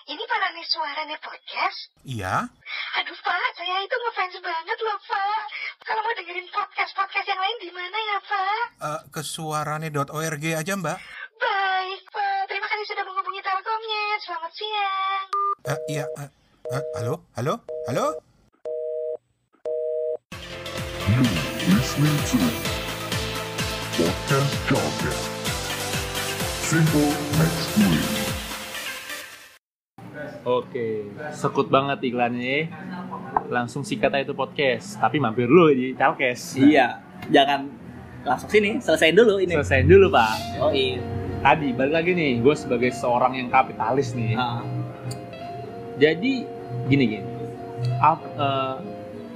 Ini 0.06 0.22
Pak 0.30 0.38
Rane 0.46 0.62
Suarane 0.62 1.18
Podcast? 1.18 1.90
Iya. 2.06 2.46
Aduh, 3.02 3.18
Pak, 3.18 3.50
saya 3.58 3.82
itu 3.82 3.96
ngefans 3.98 4.38
banget 4.46 4.78
loh, 4.78 4.98
Pak. 5.10 5.42
Kalau 5.82 6.06
mau 6.06 6.14
dengerin 6.14 6.46
podcast-podcast 6.54 7.34
yang 7.34 7.40
lain 7.42 7.56
di 7.58 7.70
mana 7.74 7.98
ya, 7.98 8.18
Pak? 8.22 8.62
Eh, 8.86 9.00
ke 9.10 9.20
suarane.org 9.26 10.44
aja, 10.46 10.72
Mbak. 10.78 10.98
Baik, 11.34 12.02
Pak. 12.14 12.42
Terima 12.46 12.66
kasih 12.70 12.94
sudah 12.94 13.04
menghubungi 13.10 13.42
Telkomnet. 13.42 14.18
Selamat 14.22 14.52
siang. 14.54 15.26
Eh, 15.66 15.78
iya. 15.98 16.06
eh, 16.14 16.30
eh, 16.78 16.82
halo? 17.02 17.26
Halo? 17.34 17.58
Halo? 17.90 18.35
You 21.16 21.24
listening 21.72 22.12
to 22.28 22.38
Podcast 23.90 24.52
Jargon. 24.66 25.16
Simple 26.60 27.08
next 27.34 27.68
week. 27.78 28.04
oke 30.44 30.86
sekut 31.32 31.66
banget 31.66 32.04
iklannya 32.04 32.44
ya 32.44 32.60
langsung 33.48 33.80
sikat 33.80 34.12
aja 34.12 34.22
itu 34.22 34.32
podcast 34.32 34.94
tapi 34.96 35.16
mampir 35.16 35.44
dulu 35.44 35.72
di 35.72 35.90
Telkes 35.92 36.54
Iya, 36.54 37.00
jangan 37.26 37.64
langsung 38.20 38.46
sini, 38.46 38.76
selesaiin 38.78 39.16
dulu 39.16 39.40
ini. 39.40 39.56
selesaiin 39.56 39.88
dulu 39.88 40.12
pak 40.12 40.36
Oh 40.60 40.68
iya. 40.68 41.00
tadi 41.40 41.72
balik 41.72 41.94
lagi 41.96 42.12
nih 42.12 42.32
gue 42.38 42.54
sebagai 42.54 42.92
seorang 42.92 43.34
yang 43.34 43.48
kapitalis 43.48 44.12
nih 44.12 44.36
Ah, 44.36 44.60
jadi 45.96 46.44
gini 46.86 47.04
gini 47.08 47.26
Ap- 47.98 48.30
eh, 48.30 48.76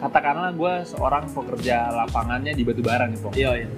katakanlah 0.01 0.51
gue 0.51 0.75
seorang 0.87 1.29
pekerja 1.29 1.93
lapangannya 1.93 2.53
di 2.53 2.65
batubara 2.65 3.05
nih 3.05 3.19
Pong. 3.21 3.35
iya, 3.35 3.51
iya. 3.55 3.69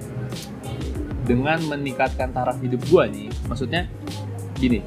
dengan 1.23 1.59
meningkatkan 1.67 2.31
taraf 2.31 2.59
hidup 2.59 2.79
gue 2.83 3.03
nih 3.09 3.27
maksudnya 3.45 3.87
gini 4.55 4.79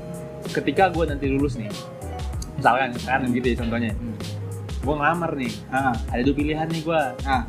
ketika 0.47 0.89
gue 0.89 1.05
nanti 1.07 1.29
lulus 1.29 1.57
nih 1.57 1.69
misalkan 2.55 2.97
kan 2.99 3.21
gitu 3.27 3.47
ya 3.47 3.57
contohnya 3.59 3.93
gue 4.79 4.95
ngelamar 4.95 5.33
nih 5.35 5.53
Ah, 5.69 5.93
ada 6.09 6.23
dua 6.23 6.35
pilihan 6.35 6.69
nih 6.69 6.83
gue 6.83 7.01
ah. 7.25 7.45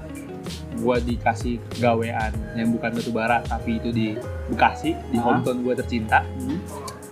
gue 0.78 0.96
dikasih 1.06 1.58
gawean 1.80 2.30
yang 2.54 2.70
bukan 2.70 2.92
batubara 2.92 3.42
tapi 3.42 3.78
itu 3.78 3.90
di 3.90 4.08
Bekasi 4.48 4.96
di 5.08 5.18
Ah. 5.18 5.24
hometown 5.26 5.64
gue 5.64 5.74
tercinta 5.74 6.24
Hmm. 6.38 6.60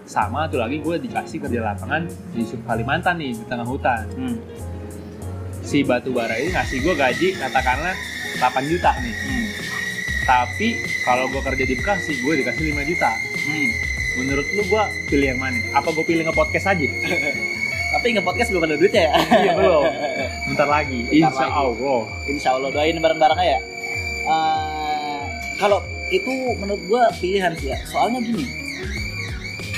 sama 0.06 0.46
tuh 0.46 0.60
lagi 0.60 0.80
gue 0.80 0.96
dikasih 0.98 1.40
kerja 1.40 1.60
lapangan 1.66 2.06
di 2.30 2.44
Kalimantan 2.62 3.16
nih 3.18 3.32
di 3.34 3.44
tengah 3.44 3.66
hutan 3.66 4.06
Hmm. 4.12 4.38
Si 5.66 5.82
batubara 5.82 6.36
ini 6.36 6.50
ngasih 6.50 6.78
gue 6.80 6.94
gaji 6.94 7.28
katakanlah 7.36 7.96
8 8.38 8.46
juta 8.66 8.92
nih 9.00 9.16
Hmm. 9.16 9.48
tapi 10.24 10.68
kalau 11.02 11.26
gue 11.28 11.42
kerja 11.44 11.64
di 11.64 11.76
Bekasi 11.76 12.14
gue 12.18 12.34
dikasih 12.38 12.64
5 12.72 12.86
juta 12.86 13.12
Hmm. 13.42 13.70
menurut 14.16 14.48
lu 14.50 14.64
gue 14.64 14.84
pilih 15.08 15.28
yang 15.28 15.40
mana 15.40 15.58
apa 15.72 15.90
gue 15.90 16.02
pilih 16.04 16.24
nge-podcast 16.24 16.70
aja 16.70 16.88
Tapi 17.88 18.12
nge-podcast 18.12 18.52
belum 18.52 18.64
ada 18.66 18.76
duitnya 18.76 19.04
ya? 19.04 19.14
iya 19.40 19.52
belum 19.56 19.84
bentar 20.52 20.68
lagi 20.68 21.00
Bentar 21.02 21.16
insya 21.32 21.46
lagi. 21.46 21.56
Allah 21.56 22.02
Insya 22.28 22.50
Allah 22.52 22.70
doain 22.70 22.98
bareng-bareng 22.98 23.40
aja. 23.40 23.60
Eh, 24.26 25.22
kalau 25.56 25.80
itu 26.10 26.28
menurut 26.56 26.84
gua 26.86 27.08
pilihan 27.16 27.56
sih 27.56 27.72
ya. 27.72 27.80
Soalnya 27.88 28.20
gini, 28.20 28.44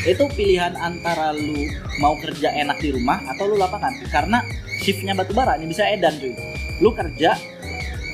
itu 0.03 0.23
pilihan 0.33 0.73
antara 0.73 1.29
lu 1.31 1.61
mau 1.97 2.17
kerja 2.17 2.49
enak 2.49 2.79
di 2.79 2.89
rumah 2.89 3.21
atau 3.27 3.45
lu 3.45 3.55
lapangan. 3.55 3.93
Karena 4.07 4.41
shiftnya 4.81 5.13
batu 5.17 5.33
bara 5.33 5.57
ini 5.57 5.69
bisa 5.69 5.85
edan 5.87 6.15
cuy. 6.17 6.33
Lu 6.81 6.93
kerja 6.93 7.37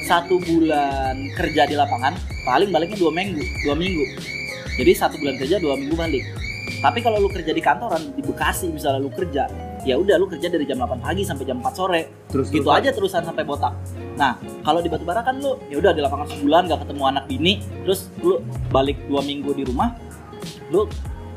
satu 0.04 0.40
bulan 0.44 1.16
kerja 1.40 1.64
di 1.68 1.76
lapangan, 1.80 2.16
paling 2.44 2.70
baliknya 2.72 3.00
dua 3.00 3.12
minggu, 3.12 3.44
dua 3.64 3.76
minggu. 3.76 4.04
Jadi 4.76 4.92
satu 4.96 5.16
bulan 5.22 5.36
kerja 5.40 5.62
dua 5.64 5.80
minggu 5.80 5.96
balik. 5.96 6.24
Tapi 6.84 7.00
kalau 7.00 7.16
lu 7.24 7.32
kerja 7.32 7.56
di 7.56 7.64
kantoran 7.64 8.12
di 8.12 8.20
Bekasi 8.20 8.68
misalnya 8.68 9.00
lu 9.00 9.08
kerja, 9.08 9.48
ya 9.88 9.96
udah 9.96 10.20
lu 10.20 10.28
kerja 10.28 10.52
dari 10.52 10.68
jam 10.68 10.84
8 10.84 11.00
pagi 11.00 11.24
sampai 11.24 11.48
jam 11.48 11.64
4 11.64 11.72
sore 11.72 12.02
terus 12.28 12.52
gitu 12.52 12.68
aja 12.72 12.92
terusan 12.92 13.24
sampai 13.24 13.48
botak. 13.48 13.72
Nah, 14.20 14.36
kalau 14.68 14.84
di 14.84 14.92
Batubara 14.92 15.24
kan 15.24 15.40
lu 15.40 15.56
ya 15.72 15.80
udah 15.80 15.96
di 15.96 16.04
lapangan 16.04 16.28
sebulan 16.36 16.68
gak 16.68 16.80
ketemu 16.84 17.04
anak 17.08 17.24
bini, 17.32 17.64
terus 17.88 18.12
lu 18.20 18.44
balik 18.68 19.00
dua 19.08 19.24
minggu 19.24 19.56
di 19.56 19.64
rumah, 19.64 19.96
lu 20.76 20.84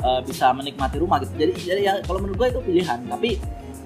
uh, 0.02 0.20
bisa 0.26 0.50
menikmati 0.50 0.98
rumah 0.98 1.22
gitu. 1.22 1.34
Jadi, 1.38 1.52
jadi 1.62 1.80
ya 1.82 1.92
kalau 2.02 2.18
menurut 2.22 2.36
gue 2.42 2.48
itu 2.50 2.60
pilihan. 2.66 2.98
Tapi 3.06 3.30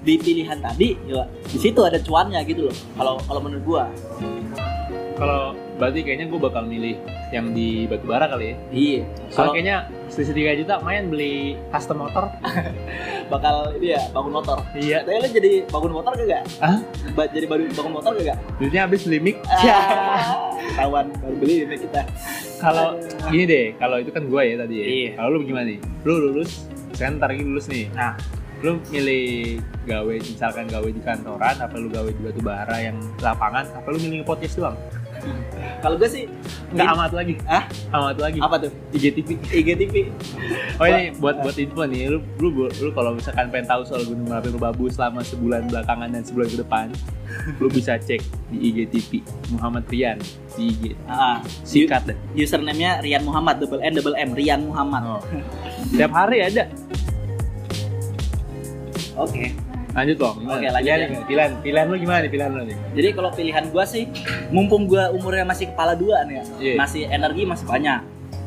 di 0.01 0.17
pilihan 0.17 0.57
tadi, 0.57 0.97
ya 1.05 1.23
di 1.45 1.57
situ 1.61 1.81
ada 1.85 2.01
cuannya 2.01 2.41
gitu 2.43 2.69
loh. 2.69 2.75
Kalau 2.97 3.21
kalau 3.21 3.41
menurut 3.41 3.63
gue. 3.63 3.83
Kalau 5.21 5.53
berarti 5.77 6.01
kayaknya 6.01 6.33
gue 6.33 6.39
bakal 6.41 6.65
milih 6.65 6.97
yang 7.29 7.53
di 7.53 7.85
batubara 7.85 8.25
kali 8.25 8.53
ya. 8.53 8.55
Iya. 8.73 9.01
Soalnya 9.29 9.53
kayaknya 9.53 9.77
selisih 10.09 10.33
3 10.33 10.59
juta 10.65 10.73
main 10.81 11.13
beli 11.13 11.53
custom 11.69 12.01
motor. 12.01 12.25
bakal 13.33 13.69
ini 13.77 13.93
ya 13.93 14.01
bangun 14.09 14.33
motor. 14.33 14.57
Iya. 14.73 15.05
Tapi 15.05 15.21
lo 15.21 15.29
jadi 15.29 15.51
bangun 15.69 15.93
motor 15.93 16.11
gak? 16.17 16.43
Hah? 16.57 16.81
Ba- 17.13 17.29
jadi 17.29 17.45
baru 17.45 17.69
bangun 17.69 17.93
motor 18.01 18.11
gak? 18.17 18.37
Duitnya 18.57 18.89
habis 18.89 19.05
beli 19.05 19.19
mic. 19.21 19.37
Ah, 19.45 20.49
Ketahuan 20.57 21.13
baru 21.21 21.35
beli 21.37 21.55
ini 21.69 21.77
kita. 21.77 22.01
Kalau 22.57 22.97
gini 23.29 23.43
deh, 23.45 23.65
kalau 23.77 23.97
itu 24.01 24.09
kan 24.09 24.23
gue 24.25 24.41
ya 24.41 24.55
tadi 24.57 24.75
ya. 24.81 24.85
Iya. 24.89 25.09
Kalau 25.21 25.29
lu 25.37 25.45
gimana 25.45 25.65
nih? 25.69 25.79
Lu 26.01 26.13
lulus, 26.17 26.65
sekarang 26.97 27.21
ntar 27.21 27.29
lagi 27.29 27.45
lulus 27.45 27.65
nih. 27.69 27.93
Nah, 27.93 28.17
lu 28.61 28.77
milih 28.87 29.57
gawe 29.83 30.13
misalkan 30.15 30.69
gawe 30.69 30.85
di 30.85 31.01
kantoran 31.01 31.55
apa 31.57 31.75
lu 31.75 31.89
gawe 31.89 32.05
di 32.05 32.21
batu 32.21 32.39
bara 32.39 32.77
yang 32.79 32.93
lapangan 33.17 33.65
apa 33.67 33.87
lu 33.89 33.97
milih 33.97 34.21
podcast 34.21 34.55
doang 34.55 34.77
Kalau 35.81 35.97
gue 35.97 36.09
sih 36.09 36.25
nggak 36.73 36.87
amat 36.91 37.11
lagi 37.11 37.37
Ah? 37.45 37.61
amat 37.93 38.17
lagi 38.17 38.37
apa 38.37 38.57
tuh? 38.59 38.73
IGTV 38.91 39.29
IGTV. 39.53 39.95
oh 40.77 40.85
ini 40.87 41.13
buat 41.15 41.41
buat 41.41 41.53
info 41.53 41.85
nih 41.85 42.09
lu 42.09 42.21
lu 42.37 42.49
lu 42.67 42.89
kalau 42.89 43.13
misalkan 43.13 43.49
pengen 43.49 43.65
tahu 43.67 43.81
soal 43.83 44.01
gunung 44.01 44.25
merapi 44.25 44.49
Merbabu 44.49 44.89
selama 44.89 45.21
sebulan 45.21 45.69
belakangan 45.69 46.09
dan 46.09 46.21
sebulan 46.21 46.47
ke 46.47 46.57
depan 46.59 46.85
lu 47.57 47.69
bisa 47.69 47.97
cek 47.97 48.21
di 48.49 48.57
IGTV 48.71 49.21
Muhammad 49.51 49.85
Rian 49.87 50.17
di 50.51 50.69
IG 50.69 50.83
Ah, 51.05 51.37
sikat 51.61 52.09
deh 52.09 52.17
username-nya 52.35 53.01
Rian 53.01 53.21
Muhammad 53.21 53.57
double 53.57 53.81
N 53.81 53.93
double 53.93 54.17
M 54.17 54.33
Rian 54.33 54.65
Muhammad. 54.65 55.01
oh. 55.07 55.21
tiap 55.91 56.09
hari 56.11 56.41
ada 56.41 56.65
Oke. 59.21 59.45
lanjut 59.91 60.17
dong? 60.17 60.35
Oke, 60.47 60.67
lanjut 60.71 60.87
pilihan, 60.87 61.11
ya. 61.11 61.21
pilihan 61.27 61.51
pilihan 61.59 61.85
lu 61.91 61.95
gimana 61.99 62.19
nih 62.23 62.31
pilihan 62.31 62.51
lu 62.55 62.63
nih 62.63 62.77
Jadi 62.95 63.07
kalau 63.11 63.29
pilihan 63.35 63.65
gua 63.75 63.83
sih, 63.83 64.07
mumpung 64.47 64.87
gua 64.87 65.11
umurnya 65.11 65.43
masih 65.43 65.67
kepala 65.67 65.99
dua 65.99 66.23
nih 66.23 66.39
ya, 66.39 66.43
Iya. 66.63 66.75
masih 66.79 67.01
energi 67.11 67.43
masih 67.43 67.65
banyak. 67.67 67.99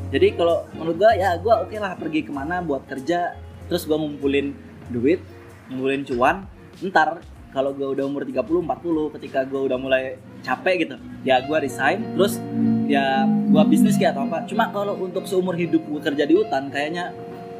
Jadi 0.08 0.26
kalau 0.40 0.64
menurut 0.72 0.96
gua 0.96 1.12
ya 1.12 1.36
gua 1.36 1.60
oke 1.60 1.76
lah 1.76 1.92
pergi 2.00 2.24
ke 2.24 2.32
mana 2.32 2.64
buat 2.64 2.88
kerja, 2.88 3.36
terus 3.68 3.84
gua 3.84 4.00
ngumpulin 4.00 4.56
duit, 4.88 5.20
ngumpulin 5.68 6.08
cuan. 6.08 6.48
Ntar 6.80 7.20
kalau 7.52 7.76
gua 7.76 7.92
udah 7.92 8.04
umur 8.08 8.24
30, 8.24 8.64
40, 8.64 9.12
ketika 9.20 9.44
gua 9.44 9.68
udah 9.68 9.76
mulai 9.76 10.16
capek 10.40 10.88
gitu, 10.88 10.96
ya 11.28 11.44
gua 11.44 11.60
resign, 11.60 12.16
terus 12.16 12.40
ya 12.88 13.28
gua 13.52 13.68
bisnis 13.68 14.00
kayak 14.00 14.16
atau 14.16 14.24
apa. 14.24 14.48
Cuma 14.48 14.72
kalau 14.72 14.96
untuk 14.96 15.28
seumur 15.28 15.60
hidup 15.60 15.84
gua 15.84 16.00
kerja 16.00 16.24
di 16.24 16.40
hutan, 16.40 16.72
kayaknya 16.72 17.12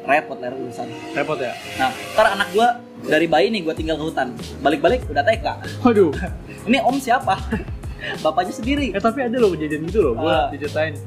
repot 0.05 0.37
lah 0.37 0.53
urusan. 0.53 0.89
repot 1.13 1.37
ya 1.37 1.53
Nah, 1.77 1.93
ntar 2.13 2.33
anak 2.33 2.49
gua 2.49 2.81
dari 3.05 3.25
bayi 3.25 3.47
nih 3.49 3.61
gua 3.61 3.71
tinggal 3.71 3.95
ke 3.95 4.05
hutan, 4.05 4.33
balik-balik 4.59 5.05
udah 5.05 5.21
TK. 5.21 5.45
waduh 5.81 6.11
Ini 6.67 6.81
om 6.81 6.97
siapa? 6.97 7.37
Bapaknya 8.23 8.51
sendiri. 8.51 8.89
Eh 8.89 8.99
tapi 8.99 9.21
ada 9.21 9.33
loh 9.35 9.49
kejadian 9.51 9.85
gitu 9.85 9.99
loh, 10.01 10.13
gua 10.15 10.45
Ah. 10.45 10.45
diceritain 10.49 10.97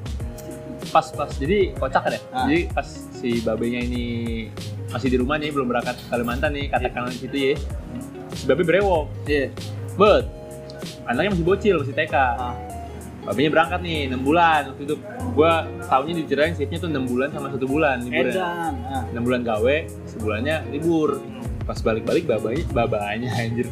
pas 0.89 1.05
pas 1.11 1.29
jadi 1.31 1.75
kocak 1.75 2.01
kan 2.01 2.13
ya. 2.13 2.21
Ah. 2.31 2.47
Jadi 2.47 2.61
pas 2.69 2.89
si 3.13 3.29
babenya 3.39 3.81
ini 3.81 4.05
masih 4.89 5.09
di 5.09 5.17
rumah 5.17 5.37
nih 5.37 5.51
belum 5.51 5.67
berangkat 5.67 5.95
ke 5.95 6.05
Kalimantan 6.09 6.51
nih 6.51 6.67
katakanlah 6.69 7.11
di 7.11 7.21
situ 7.21 7.37
ya. 7.37 7.55
Si 8.31 8.45
babe 8.45 8.63
brewok, 8.63 9.05
Iya. 9.27 9.51
bet. 9.95 10.25
Anaknya 11.05 11.35
masih 11.35 11.45
bocil, 11.45 11.75
masih 11.79 11.93
TK. 11.93 12.15
Ah. 12.15 12.55
Babenya 13.21 13.51
berangkat 13.53 13.81
nih 13.83 13.99
6 14.09 14.23
bulan 14.23 14.61
waktu 14.69 14.83
itu. 14.85 14.95
Gua 15.35 15.53
tahunya 15.85 16.15
diceritain 16.19 16.55
shiftnya 16.55 16.79
tuh 16.79 16.89
6 16.89 17.05
bulan 17.05 17.29
sama 17.29 17.51
satu 17.51 17.67
bulan 17.67 17.97
liburnya. 18.01 18.33
Edan. 18.33 18.73
Ah. 18.89 19.05
6 19.13 19.21
bulan 19.21 19.41
gawe, 19.43 19.77
sebulannya 20.09 20.57
libur. 20.71 21.21
Pas 21.69 21.77
balik-balik 21.79 22.25
babanya, 22.25 22.65
babanya 22.73 23.29
anjir. 23.37 23.69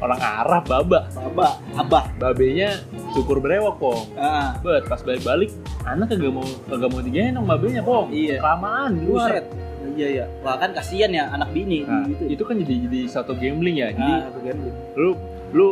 Orang 0.00 0.16
Arab 0.16 0.64
baba. 0.64 1.12
Baba, 1.12 1.60
abah. 1.76 2.04
Babenya 2.16 2.80
cukur 3.12 3.36
brewok 3.36 3.76
kok. 3.76 4.00
Ah. 4.16 4.56
Bet, 4.58 4.88
pas 4.88 5.04
balik-balik 5.04 5.52
anak 5.84 6.08
kagak 6.08 6.32
mau 6.32 6.48
kagak 6.64 6.88
mau 6.88 7.04
digendong 7.04 7.44
babenya 7.44 7.84
kok. 7.84 8.08
Iya. 8.08 8.40
Kelamaan 8.40 8.90
di 8.96 9.02
luar. 9.04 9.28
Buset. 9.28 9.44
Iya 9.88 10.08
iya. 10.08 10.24
Wah 10.40 10.56
kan 10.56 10.70
kasihan 10.72 11.10
ya 11.10 11.28
anak 11.28 11.50
bini 11.50 11.82
Nah, 11.82 12.06
gitu. 12.06 12.24
itu 12.30 12.42
kan 12.46 12.54
jadi 12.56 12.74
jadi 12.86 13.00
satu 13.10 13.34
gambling 13.34 13.76
ya. 13.76 13.90
Jadi 13.90 14.12
Ah, 14.14 14.30
itu 14.30 14.40
gambling. 14.40 14.74
lu 14.94 15.10
lu 15.50 15.68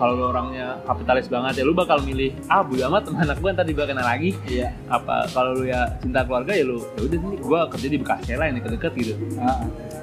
kalau 0.00 0.16
lu 0.16 0.24
orangnya 0.26 0.80
kapitalis 0.82 1.28
banget 1.28 1.60
ya 1.60 1.64
lu 1.68 1.76
bakal 1.76 2.00
milih 2.00 2.32
ah 2.48 2.64
bodo 2.64 2.80
amat 2.88 3.04
teman 3.04 3.20
anak 3.20 3.36
gua 3.36 3.52
ntar 3.52 3.68
kenal 3.68 4.00
lagi 4.00 4.32
Iya. 4.48 4.72
apa 4.88 5.28
kalau 5.28 5.52
lu 5.54 5.68
ya 5.68 5.92
cinta 6.00 6.24
keluarga 6.24 6.56
ya 6.56 6.64
lu 6.64 6.80
ya 6.96 7.00
udah 7.04 7.18
nih 7.20 7.38
gua 7.38 7.60
kerja 7.68 7.86
di 7.86 7.98
Bekasi 8.00 8.32
lah 8.32 8.48
yang 8.48 8.56
deket-deket 8.56 8.92
gitu 8.96 9.12
Ah. 9.36 9.60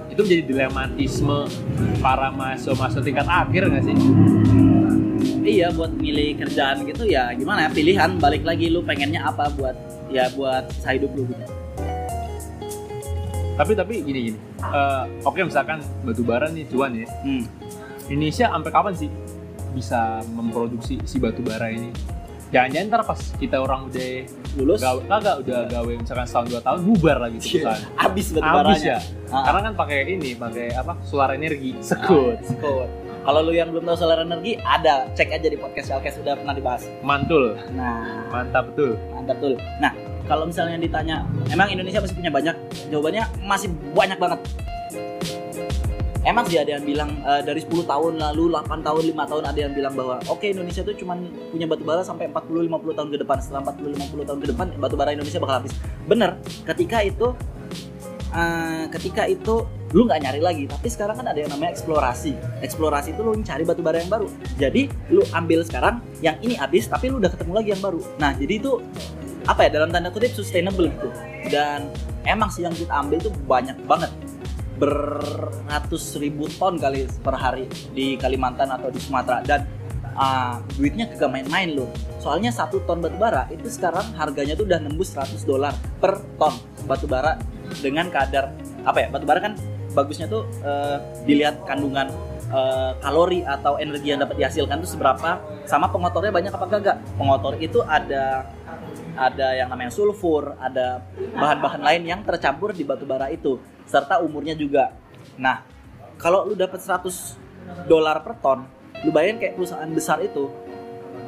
itu 0.07 0.21
menjadi 0.21 0.43
dilematisme 0.45 1.37
para 1.97 2.29
mahasiswa-mahasiswa 2.29 3.01
tingkat 3.01 3.25
akhir 3.25 3.61
nggak 3.65 3.83
sih 3.83 3.95
Iya 5.41 5.71
buat 5.71 5.95
milih 5.95 6.37
kerjaan 6.37 6.83
gitu 6.85 7.07
ya 7.07 7.31
gimana 7.33 7.65
ya 7.65 7.69
pilihan 7.71 8.19
balik 8.19 8.43
lagi 8.43 8.67
lu 8.67 8.83
pengennya 8.83 9.25
apa 9.25 9.49
buat 9.49 9.73
ya 10.07 10.29
buat 10.29 10.67
hidup 10.83 11.09
lu 11.09 11.23
gitu. 11.25 11.45
tapi 13.55 13.71
tapi 13.73 13.93
gini 14.03 14.19
gini 14.29 14.39
Eh, 14.57 15.03
oke 15.23 15.39
misalkan 15.39 15.79
batu 16.03 16.21
bara 16.21 16.49
nih 16.49 16.67
cuan 16.67 16.91
ya 16.91 17.07
Hmm. 17.23 17.45
Indonesia 18.07 18.47
sampai 18.47 18.71
kapan 18.71 18.93
sih 18.93 19.09
bisa 19.77 20.01
memproduksi 20.27 20.97
si 21.05 21.17
batu 21.17 21.39
bara 21.39 21.69
ini? 21.69 21.93
Jangan-jangan 22.47 22.87
ntar 22.87 23.01
pas 23.03 23.19
kita 23.35 23.59
orang 23.59 23.91
udah 23.91 24.07
Lulus 24.55 24.79
gawe, 24.79 25.01
kagak 25.05 25.35
udah 25.43 25.59
gawe 25.67 25.91
misalkan 25.93 26.25
setahun 26.25 26.47
dua 26.47 26.61
tahun 26.63 26.79
bubar 26.81 27.17
lagi 27.19 27.37
tuh 27.37 27.49
perusahaan. 27.59 27.81
abis 27.99 28.25
batu 28.31 28.47
baranya. 28.49 28.87
ya. 28.87 28.99
Ah. 29.27 29.43
Karena 29.43 29.59
kan 29.61 29.73
pakai 29.75 29.97
ini, 30.07 30.31
pakai 30.33 30.67
apa? 30.71 30.93
Solar 31.03 31.29
energi, 31.31 31.75
sekut, 31.77 32.39
Sekut. 32.41 32.87
Kalau 33.19 33.43
lu 33.43 33.51
yang 33.51 33.67
belum 33.67 33.83
tahu 33.83 33.97
solar 33.99 34.23
energi 34.23 34.55
ada 34.57 35.11
cek 35.11 35.27
aja 35.29 35.43
di 35.45 35.59
podcast 35.59 35.91
Alkes 35.91 36.15
udah 36.17 36.33
pernah 36.33 36.55
dibahas. 36.55 36.87
mantul, 37.01 37.59
Nah, 37.75 38.23
mantap 38.27 38.71
betul. 38.71 38.95
mantap 39.11 39.35
tuh. 39.37 39.59
Nah, 39.77 39.91
kalau 40.23 40.47
misalnya 40.47 40.79
ditanya, 40.79 41.27
emang 41.47 41.67
Indonesia 41.67 41.99
masih 41.99 42.15
punya 42.15 42.31
banyak? 42.31 42.55
Jawabannya 42.87 43.23
masih 43.43 43.67
banyak 43.91 44.15
banget. 44.15 44.39
Emang 46.27 46.43
sih 46.43 46.59
ada 46.59 46.75
yang 46.75 46.83
bilang 46.83 47.23
eh, 47.23 47.39
dari 47.39 47.63
10 47.63 47.87
tahun 47.87 48.19
lalu, 48.19 48.51
8 48.51 48.83
tahun, 48.83 49.03
5 49.15 49.31
tahun 49.31 49.43
ada 49.47 49.59
yang 49.63 49.71
bilang 49.71 49.95
bahwa 49.95 50.19
oke 50.27 50.43
Indonesia 50.43 50.83
tuh 50.83 50.91
cuman 50.91 51.23
punya 51.55 51.63
batu 51.71 51.87
bara 51.87 52.03
sampai 52.03 52.27
40 52.27 52.67
50 52.67 52.99
tahun 52.99 53.09
ke 53.15 53.17
depan. 53.23 53.37
Setelah 53.39 53.63
40 53.71 53.95
50 53.95 54.27
tahun 54.27 54.39
ke 54.43 54.47
depan 54.51 54.65
batu 54.75 54.99
bara 54.99 55.15
Indonesia 55.15 55.39
bakal 55.39 55.63
habis. 55.63 55.71
Bener, 56.03 56.35
ketika 56.67 56.99
itu 56.99 57.31
eh, 58.35 58.83
ketika 58.91 59.23
itu 59.23 59.63
lu 59.95 60.03
nggak 60.03 60.19
nyari 60.19 60.41
lagi. 60.43 60.63
Tapi 60.67 60.87
sekarang 60.91 61.15
kan 61.15 61.31
ada 61.31 61.39
yang 61.39 61.47
namanya 61.47 61.71
eksplorasi. 61.71 62.35
Eksplorasi 62.59 63.15
itu 63.15 63.23
lu 63.23 63.31
cari 63.47 63.63
batu 63.63 63.79
bara 63.79 64.03
yang 64.03 64.11
baru. 64.11 64.27
Jadi 64.59 64.91
lu 65.07 65.23
ambil 65.31 65.63
sekarang 65.63 66.03
yang 66.19 66.35
ini 66.43 66.59
habis 66.59 66.91
tapi 66.91 67.07
lu 67.07 67.23
udah 67.23 67.31
ketemu 67.31 67.53
lagi 67.55 67.69
yang 67.71 67.79
baru. 67.79 68.03
Nah 68.19 68.35
jadi 68.35 68.59
itu 68.59 68.83
apa 69.47 69.63
ya 69.63 69.79
dalam 69.79 69.95
tanda 69.95 70.11
kutip 70.11 70.35
sustainable 70.35 70.91
gitu. 70.91 71.07
Dan 71.47 71.87
emang 72.27 72.51
sih 72.51 72.67
yang 72.67 72.75
kita 72.75 72.91
ambil 72.91 73.15
itu 73.15 73.31
banyak 73.47 73.79
banget 73.87 74.11
beratus 74.77 76.15
ribu 76.21 76.45
ton 76.55 76.77
kali 76.77 77.09
per 77.21 77.35
hari 77.37 77.65
di 77.91 78.15
Kalimantan 78.15 78.69
atau 78.69 78.93
di 78.93 79.01
Sumatera. 79.01 79.41
Dan 79.41 79.65
ah, 80.17 80.61
duitnya 80.77 81.09
kagak 81.09 81.29
main-main 81.29 81.73
loh. 81.73 81.89
Soalnya 82.21 82.53
satu 82.53 82.81
ton 82.85 83.01
batu 83.01 83.17
bara 83.17 83.49
itu 83.53 83.69
sekarang 83.69 84.13
harganya 84.17 84.53
tuh 84.57 84.65
udah 84.69 84.79
nembus 84.81 85.13
100 85.13 85.45
dolar 85.45 85.73
per 86.01 86.21
ton 86.37 86.53
batu 86.85 87.05
bara 87.09 87.37
dengan 87.81 88.07
kadar 88.09 88.53
apa 88.87 89.03
ya 89.03 89.07
batu 89.11 89.27
bara 89.27 89.43
kan 89.43 89.53
bagusnya 89.91 90.29
tuh 90.29 90.45
eh, 90.61 90.97
dilihat 91.25 91.65
kandungan 91.65 92.09
eh, 92.53 92.91
kalori 93.01 93.41
atau 93.45 93.81
energi 93.81 94.13
yang 94.13 94.21
dapat 94.21 94.41
dihasilkan 94.41 94.81
tuh 94.81 94.89
seberapa 94.89 95.41
sama 95.65 95.89
pengotornya 95.89 96.33
banyak 96.33 96.53
apa 96.53 96.65
kagak. 96.69 96.97
Pengotor 97.17 97.57
itu 97.57 97.81
ada 97.85 98.45
ada 99.17 99.57
yang 99.57 99.67
namanya 99.73 99.89
sulfur, 99.89 100.53
ada 100.61 101.01
bahan-bahan 101.33 101.81
lain 101.81 102.03
yang 102.05 102.21
tercampur 102.21 102.71
di 102.71 102.85
batu 102.85 103.03
bara 103.03 103.33
itu, 103.33 103.57
serta 103.89 104.21
umurnya 104.21 104.53
juga. 104.53 104.93
Nah, 105.41 105.65
kalau 106.21 106.45
lu 106.45 106.53
dapat 106.53 106.77
100 106.77 107.89
dolar 107.89 108.21
per 108.21 108.37
ton, 108.37 108.69
lu 109.01 109.09
bayangin 109.09 109.41
kayak 109.41 109.53
perusahaan 109.57 109.89
besar 109.89 110.21
itu 110.21 110.47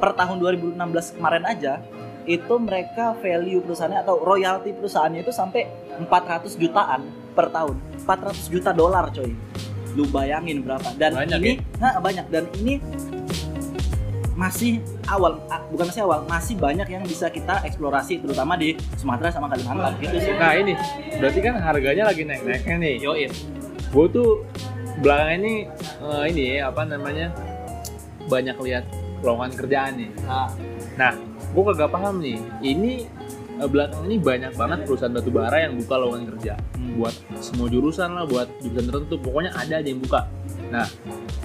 per 0.00 0.16
tahun 0.16 0.40
2016 0.40 1.18
kemarin 1.20 1.44
aja 1.44 1.82
itu 2.24 2.54
mereka 2.56 3.16
value 3.18 3.60
perusahaannya 3.64 4.00
atau 4.06 4.16
royalti 4.22 4.70
perusahaannya 4.76 5.20
itu 5.24 5.32
sampai 5.34 5.66
400 5.98 6.56
jutaan 6.56 7.00
per 7.34 7.50
tahun. 7.50 7.76
400 8.06 8.52
juta 8.52 8.70
dolar 8.70 9.10
coy. 9.10 9.32
Lu 9.98 10.06
bayangin 10.08 10.62
berapa? 10.62 10.94
Dan 10.94 11.18
Banyak 11.18 11.40
ini 11.42 11.52
nah, 11.82 11.98
banyak 11.98 12.26
dan 12.30 12.44
ini 12.62 12.78
masih 14.40 14.80
awal 15.04 15.36
bukan 15.68 15.84
masih 15.92 16.00
awal 16.08 16.24
masih 16.24 16.56
banyak 16.56 16.88
yang 16.88 17.04
bisa 17.04 17.28
kita 17.28 17.60
eksplorasi 17.60 18.24
terutama 18.24 18.56
di 18.56 18.72
Sumatera 18.96 19.28
sama 19.28 19.52
Kalimantan 19.52 20.00
gitu 20.00 20.16
sih 20.16 20.32
Nah 20.32 20.56
ini, 20.56 20.72
berarti 21.20 21.40
kan 21.44 21.60
harganya 21.60 22.08
lagi 22.08 22.24
naik-naiknya 22.24 22.76
nih. 22.80 22.94
Yoin 23.04 23.30
Gue 23.92 24.06
tuh 24.08 24.48
belakangan 25.04 25.36
ini 25.44 25.54
eh, 26.00 26.24
ini 26.32 26.46
apa 26.56 26.88
namanya 26.88 27.36
banyak 28.32 28.56
lihat 28.64 28.88
lowongan 29.20 29.52
kerjaan 29.52 30.00
nih. 30.00 30.10
nah, 30.24 30.48
Nah, 30.96 31.12
gue 31.52 31.62
kagak 31.74 31.92
paham 31.92 32.24
nih. 32.24 32.40
Ini 32.64 32.92
eh, 33.60 33.68
belakangan 33.68 34.08
ini 34.08 34.16
banyak 34.16 34.52
banget 34.56 34.78
perusahaan 34.88 35.12
batu 35.12 35.28
bara 35.28 35.68
yang 35.68 35.76
buka 35.76 35.94
lowongan 36.00 36.24
kerja 36.32 36.54
Hmm. 36.80 36.96
buat 36.96 37.12
semua 37.44 37.68
jurusan 37.68 38.08
lah, 38.16 38.24
buat 38.24 38.48
jurusan 38.64 38.88
tertentu. 38.88 39.20
Pokoknya 39.20 39.52
ada 39.52 39.84
aja 39.84 39.84
yang 39.84 40.00
buka. 40.00 40.24
Nah, 40.72 40.88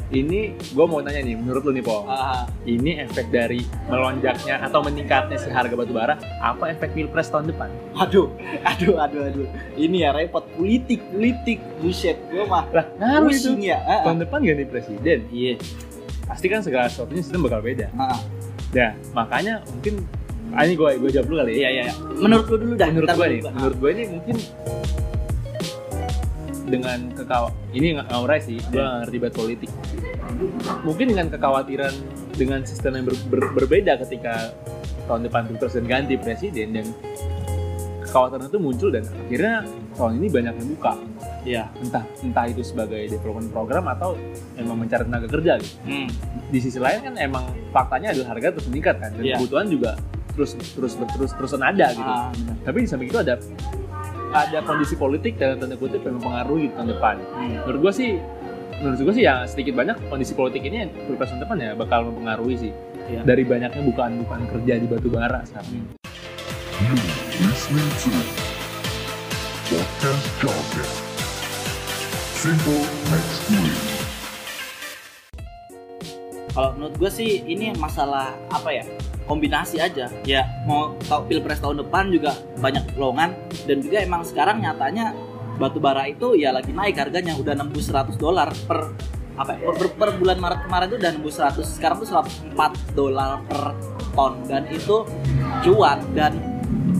ini 0.08 0.40
gue 0.54 0.86
mau 0.86 1.00
nanya 1.00 1.18
nih 1.20 1.34
menurut 1.34 1.62
lu 1.62 1.72
nih 1.72 1.82
po 1.82 2.06
Ah, 2.06 2.46
ini 2.64 3.00
efek 3.00 3.28
dari 3.28 3.60
melonjaknya 3.86 4.62
atau 4.62 4.80
meningkatnya 4.80 5.34
si 5.36 5.50
harga 5.50 5.74
batu 5.74 5.92
bara 5.92 6.14
apa 6.38 6.70
efek 6.70 6.94
pilpres 6.94 7.28
tahun 7.28 7.50
depan 7.50 7.74
aduh, 7.96 8.30
aduh, 8.64 8.96
aduh, 8.96 9.22
aduh. 9.24 9.48
Ini 9.74 9.98
ya 10.00 10.10
repot 10.12 10.46
politik, 10.52 11.02
politik, 11.10 11.58
buset. 11.80 12.22
Gue 12.28 12.44
mah 12.44 12.70
lah 12.70 12.86
ngaruh 12.96 13.30
itu 13.30 13.58
ya. 13.60 13.82
Ah. 13.82 14.06
tahun 14.06 14.22
depan 14.22 14.40
ganti 14.42 14.66
presiden 14.66 15.26
Iya. 15.28 15.58
pasti 16.24 16.46
kan 16.48 16.60
segala 16.60 16.86
sesuatunya 16.86 17.22
sistem 17.22 17.42
bakal 17.42 17.62
beda 17.62 17.90
ah. 17.96 18.18
nah 18.72 18.92
makanya 19.12 19.62
mungkin 19.68 20.06
ah, 20.52 20.62
ini 20.64 20.74
gue 20.74 20.90
gue 20.98 21.10
jawab 21.12 21.28
dulu 21.28 21.38
kali 21.40 21.52
ya 21.52 21.58
Iya, 21.58 21.70
iya, 21.72 21.84
iya. 21.84 21.94
Menurut 22.16 22.46
lu 22.46 22.56
dulu 22.60 22.74
dah. 22.76 22.88
menurut 22.88 23.10
gue 23.12 23.28
nih 23.28 23.42
menurut 23.48 23.78
gue 23.80 23.90
ini 23.92 24.04
mungkin 24.12 24.36
dengan 26.66 27.14
kekaw 27.14 27.46
ini 27.72 27.96
nggak 27.96 28.08
ngaurai 28.10 28.40
sih 28.40 28.58
gue 28.66 28.78
nggak 28.78 28.98
ngerti 29.04 29.18
banget 29.18 29.36
politik 29.36 29.70
mungkin 30.82 31.06
dengan 31.08 31.28
kekhawatiran 31.30 31.94
dengan 32.34 32.60
sistem 32.62 32.92
yang 32.96 33.06
ber- 33.06 33.26
ber- 33.30 33.54
berbeda 33.56 34.02
ketika 34.02 34.52
tahun 35.06 35.22
depan 35.24 35.46
pilpres 35.46 35.74
dan 35.74 35.86
ganti 35.86 36.18
presiden 36.18 36.74
dan 36.74 36.86
kekhawatiran 38.02 38.48
itu 38.48 38.58
muncul 38.58 38.90
dan 38.90 39.04
akhirnya 39.06 39.56
tahun 39.94 40.12
ini 40.18 40.28
banyak 40.30 40.54
yang 40.56 40.70
buka 40.72 40.94
Iya. 41.46 41.70
entah 41.78 42.02
entah 42.20 42.46
itu 42.48 42.66
sebagai 42.66 43.06
development 43.06 43.54
program 43.54 43.86
atau 43.88 44.18
emang 44.56 44.82
mencari 44.82 45.06
tenaga 45.06 45.30
kerja 45.30 45.62
gitu 45.62 45.78
Hmm. 45.86 46.10
di 46.48 46.58
sisi 46.58 46.82
lain 46.82 47.00
kan 47.04 47.14
emang 47.16 47.46
faktanya 47.70 48.10
adalah 48.10 48.34
harga 48.34 48.58
terus 48.58 48.66
meningkat 48.68 48.96
kan 48.98 49.10
dan 49.14 49.22
Iya. 49.22 49.38
kebutuhan 49.38 49.70
juga 49.70 49.92
terus 50.34 50.52
terus 50.58 50.94
terus 50.98 51.32
terusan 51.32 51.62
ada 51.62 51.88
gitu 51.92 52.02
Ah, 52.04 52.34
benar. 52.34 52.56
tapi 52.66 52.78
di 52.82 52.88
samping 52.88 53.08
itu 53.08 53.20
ada 53.20 53.38
ada 54.32 54.60
kondisi 54.66 54.96
politik 54.98 55.38
dalam 55.38 55.60
tanda 55.62 55.76
kutip 55.78 56.02
yang 56.02 56.18
mempengaruhi 56.18 56.72
tahun 56.74 56.88
depan. 56.98 57.16
Hmm. 57.22 57.56
Menurut 57.68 57.80
gua 57.90 57.94
sih, 57.94 58.18
menurut 58.82 59.00
gua 59.02 59.14
sih 59.14 59.24
ya 59.28 59.36
sedikit 59.46 59.74
banyak 59.78 59.98
kondisi 60.10 60.34
politik 60.34 60.64
ini 60.66 60.90
pilpres 61.06 61.30
tahun 61.36 61.42
depan 61.46 61.58
ya 61.62 61.72
bakal 61.78 62.10
mempengaruhi 62.10 62.56
sih. 62.70 62.72
Iya. 63.06 63.22
Dari 63.22 63.44
banyaknya 63.46 63.82
bukan-bukan 63.86 64.50
kerja 64.50 64.74
di 64.82 64.88
batu 64.90 65.08
bara 65.14 65.46
sekarang. 65.46 65.86
To 69.66 69.78
Podcast. 70.42 71.02
Simple 72.38 72.86
Next 73.10 73.50
Week. 73.50 73.95
Kalau 76.56 76.72
menurut 76.72 76.96
gue 76.96 77.12
sih 77.12 77.44
ini 77.44 77.76
masalah 77.76 78.32
apa 78.48 78.72
ya? 78.72 78.88
Kombinasi 79.28 79.84
aja. 79.84 80.08
Ya 80.24 80.48
mau 80.64 80.96
tau 81.04 81.28
pilpres 81.28 81.60
tahun 81.60 81.84
depan 81.84 82.08
juga 82.16 82.32
banyak 82.64 82.96
lowongan 82.96 83.36
dan 83.68 83.84
juga 83.84 84.00
emang 84.00 84.24
sekarang 84.24 84.64
nyatanya 84.64 85.12
batu 85.60 85.84
bara 85.84 86.08
itu 86.08 86.40
ya 86.40 86.56
lagi 86.56 86.72
naik 86.72 86.96
harganya. 86.96 87.36
Udah 87.36 87.60
nembus 87.60 87.92
100 87.92 88.16
dolar 88.16 88.48
per 88.66 88.96
apa 89.36 89.52
ya, 89.60 89.68
per, 89.68 89.92
per- 90.00 90.16
bulan 90.16 90.40
Maret 90.40 90.60
kemarin 90.64 90.88
tuh 90.88 90.98
udah 91.04 91.12
nembus 91.12 91.36
100 91.36 91.60
sekarang 91.68 91.98
tuh 92.00 92.08
104 92.56 92.96
dolar 92.96 93.44
per 93.44 93.76
ton. 94.16 94.40
Dan 94.48 94.64
itu 94.72 95.04
cuan. 95.60 96.00
Dan 96.16 96.40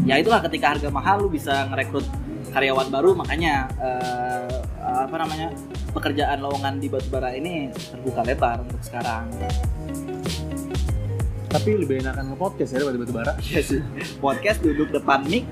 ya 0.04 0.20
itulah 0.20 0.44
ketika 0.44 0.76
harga 0.76 0.92
mahal 0.92 1.24
lu 1.24 1.32
bisa 1.32 1.64
ngerekrut 1.72 2.04
karyawan 2.52 2.92
baru. 2.92 3.16
Makanya 3.16 3.72
apa 4.96 5.16
namanya 5.20 5.52
pekerjaan 5.92 6.40
lowongan 6.40 6.80
di 6.80 6.88
batubara 6.88 7.36
ini 7.36 7.68
terbuka 7.72 8.24
lebar 8.24 8.64
untuk 8.64 8.80
sekarang. 8.80 9.28
Tapi 11.52 11.70
lebih 11.80 12.04
enakan 12.04 12.36
nge-podcast 12.36 12.76
ya 12.76 12.84
daripada 12.84 12.98
batu 13.00 13.14
bara. 13.16 13.34
Iya 13.40 13.62
sih. 13.64 13.82
Podcast 14.20 14.60
duduk 14.60 14.92
depan 14.92 15.24
mic 15.28 15.48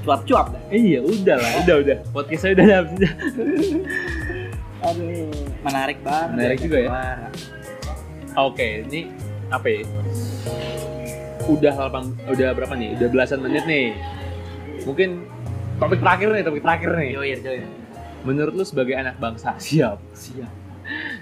cuap-cuap 0.00 0.56
dah. 0.56 0.62
Eh, 0.72 0.80
iya, 0.80 1.00
udah 1.04 1.36
lah, 1.36 1.52
udah 1.64 1.76
udah. 1.84 1.98
Podcast 2.16 2.40
saya 2.48 2.52
udah 2.56 2.66
habis. 2.72 3.12
Aduh, 4.80 5.28
menarik 5.60 5.98
banget. 6.00 6.28
Menarik 6.32 6.58
juga 6.64 6.78
ya. 6.80 6.90
Oke, 8.40 8.88
ini 8.88 9.12
apa 9.52 9.66
ya? 9.68 9.82
Udah 11.48 11.72
8, 11.76 12.32
udah 12.32 12.48
berapa 12.56 12.74
nih? 12.76 12.96
Udah 12.96 13.08
belasan 13.12 13.44
menit 13.44 13.68
nih. 13.68 13.92
Mungkin 14.88 15.28
topik 15.76 16.00
terakhir 16.00 16.28
nih, 16.32 16.42
topik 16.48 16.62
terakhir 16.64 16.88
nih. 16.96 17.08
Joir, 17.12 17.38
joir. 17.44 17.77
Menurut 18.28 18.52
lu 18.52 18.62
sebagai 18.62 18.92
anak 18.92 19.16
bangsa 19.16 19.56
siap? 19.60 19.96
Siap. 20.12 20.52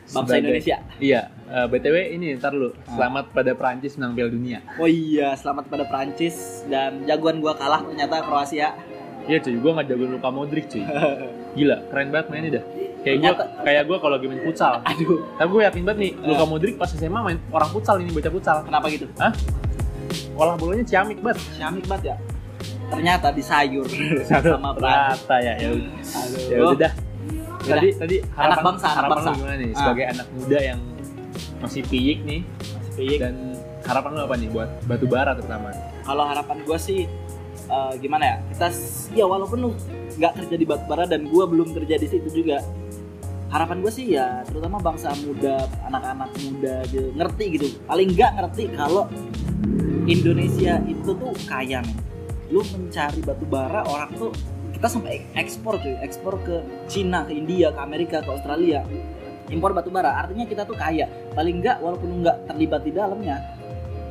Bangsa 0.04 0.11
Sebagai- 0.26 0.42
Indonesia. 0.44 0.76
Iya, 0.98 1.20
eh, 1.44 1.66
BTW 1.68 1.96
ini 2.12 2.34
ntar 2.34 2.50
lu 2.52 2.70
Ah. 2.70 2.94
selamat 2.94 3.30
pada 3.30 3.50
Prancis 3.52 3.94
menang 3.94 4.14
Piala 4.14 4.30
Dunia. 4.30 4.59
Oh 4.76 4.86
iya, 4.86 5.34
selamat 5.34 5.66
pada 5.66 5.84
Prancis 5.84 6.34
dan 6.66 7.02
jagoan 7.02 7.38
gua 7.38 7.54
kalah 7.54 7.82
ternyata 7.82 8.22
Kroasia. 8.22 8.74
Iya 9.24 9.38
cuy, 9.40 9.54
gua 9.57 9.70
nggak 9.74 9.86
jagoin 9.88 10.11
Luka 10.12 10.30
Modric 10.30 10.66
cuy. 10.68 10.82
Gila, 11.57 11.82
keren 11.88 12.11
banget 12.11 12.26
mainnya 12.28 12.50
dah. 12.52 12.64
Kayak 13.00 13.16
gua 13.16 13.30
Ternyata- 13.32 13.48
kayak 13.64 13.82
gua 13.84 13.96
kalau 13.98 14.14
lagi 14.14 14.26
main 14.28 14.40
futsal. 14.40 14.72
Aduh, 14.84 15.18
Tapi 15.32 15.48
gue 15.48 15.62
yakin 15.64 15.82
banget 15.82 15.98
nih, 16.00 16.12
Ah. 16.12 16.26
Luka 16.28 16.44
Modric 16.44 16.74
pas 16.76 16.90
SMA 16.92 17.20
main 17.20 17.38
orang 17.48 17.70
futsal 17.70 17.96
ini 17.98 18.11
bocah 18.11 18.32
futsal. 18.32 18.57
kenapa 18.62 18.86
gitu? 18.88 19.07
Olah 20.36 20.54
bolanya 20.54 20.84
ciamik 20.84 21.18
banget. 21.18 21.42
Syamik 21.52 21.86
banget 21.86 22.04
ya. 22.07 22.16
Ternyata 22.87 23.28
di 23.30 23.43
sayur 23.43 23.87
sama. 24.28 24.70
Rata 24.74 25.37
ya, 25.39 25.55
ya. 25.57 25.68
Ya 26.49 26.59
udah 26.62 26.78
dah. 26.78 26.93
Udah. 26.93 26.93
Tadi 27.66 27.89
tadi 27.93 28.16
harapan, 28.32 28.62
bangsa, 28.64 28.87
anak 28.87 28.97
harapan 28.97 29.16
bangsa. 29.16 29.30
gimana 29.34 29.55
nih 29.57 29.66
Ah. 29.66 29.76
sebagai 29.76 30.05
anak 30.07 30.26
muda 30.32 30.59
yang 30.61 30.80
masih 31.57 31.82
piyik 31.82 32.18
nih 32.22 32.41
Piyik. 32.95 33.18
dan 33.18 33.34
harapan 33.82 34.11
lu 34.12 34.20
apa 34.22 34.34
nih 34.37 34.49
buat 34.49 34.70
batu 34.84 35.07
bara 35.07 35.32
terutama? 35.32 35.74
kalau 36.01 36.24
harapan 36.24 36.57
gue 36.62 36.78
sih 36.78 37.01
eh, 37.66 37.93
gimana 37.99 38.24
ya 38.24 38.37
kita 38.47 38.66
ya 39.12 39.24
walaupun 39.24 39.59
lu 39.59 39.70
nggak 40.14 40.32
kerja 40.37 40.55
di 40.55 40.62
Batubara 40.62 41.05
dan 41.05 41.26
gue 41.26 41.45
belum 41.45 41.74
kerja 41.74 41.97
di 41.97 42.07
situ 42.07 42.28
juga 42.30 42.62
harapan 43.49 43.80
gue 43.80 43.91
sih 43.91 44.14
ya 44.14 44.45
terutama 44.45 44.78
bangsa 44.78 45.11
muda 45.18 45.59
anak-anak 45.82 46.30
muda 46.41 46.74
gitu 46.87 47.09
ngerti 47.12 47.45
gitu 47.53 47.66
paling 47.82 48.09
nggak 48.12 48.30
ngerti 48.37 48.62
kalau 48.72 49.11
Indonesia 50.07 50.78
itu 50.84 51.11
tuh 51.11 51.32
kaya 51.45 51.82
men 51.82 51.99
lu 52.51 52.62
mencari 52.62 53.20
batu 53.22 53.47
bara 53.47 53.82
orang 53.86 54.11
tuh 54.14 54.30
kita 54.74 54.86
sampai 54.92 55.24
ekspor 55.34 55.80
cuy 55.80 55.97
ekspor 56.05 56.36
ke 56.44 56.61
Cina 56.86 57.24
ke 57.24 57.32
India 57.32 57.72
ke 57.72 57.80
Amerika 57.80 58.20
ke 58.20 58.28
Australia. 58.28 58.84
Impor 59.49 59.72
batu 59.72 59.94
bara 59.94 60.20
artinya 60.20 60.44
kita 60.44 60.66
tuh 60.66 60.74
kaya. 60.74 61.07
Paling 61.32 61.62
nggak 61.62 61.78
walaupun 61.80 62.09
lu 62.11 62.16
nggak 62.26 62.51
terlibat 62.51 62.82
di 62.82 62.92
dalamnya 62.92 63.57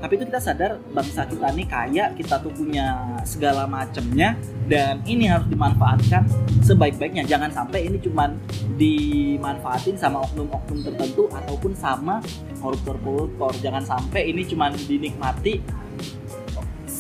tapi 0.06 0.22
itu 0.22 0.30
kita 0.30 0.38
sadar 0.38 0.78
bangsa 0.94 1.26
kita 1.26 1.50
nih 1.56 1.66
kaya 1.66 2.06
kita 2.14 2.38
tuh 2.44 2.54
punya 2.54 3.18
segala 3.26 3.66
macamnya 3.66 4.36
dan 4.70 5.00
ini 5.08 5.26
harus 5.26 5.50
dimanfaatkan 5.50 6.30
sebaik-baiknya. 6.62 7.26
Jangan 7.26 7.50
sampai 7.50 7.90
ini 7.90 7.98
cuman 7.98 8.38
dimanfaatin 8.78 9.98
sama 9.98 10.22
oknum-oknum 10.30 10.86
tertentu 10.86 11.26
ataupun 11.32 11.74
sama 11.74 12.22
koruptor-koruptor. 12.62 13.58
Jangan 13.64 13.82
sampai 13.82 14.30
ini 14.30 14.46
cuman 14.46 14.78
dinikmati 14.78 15.64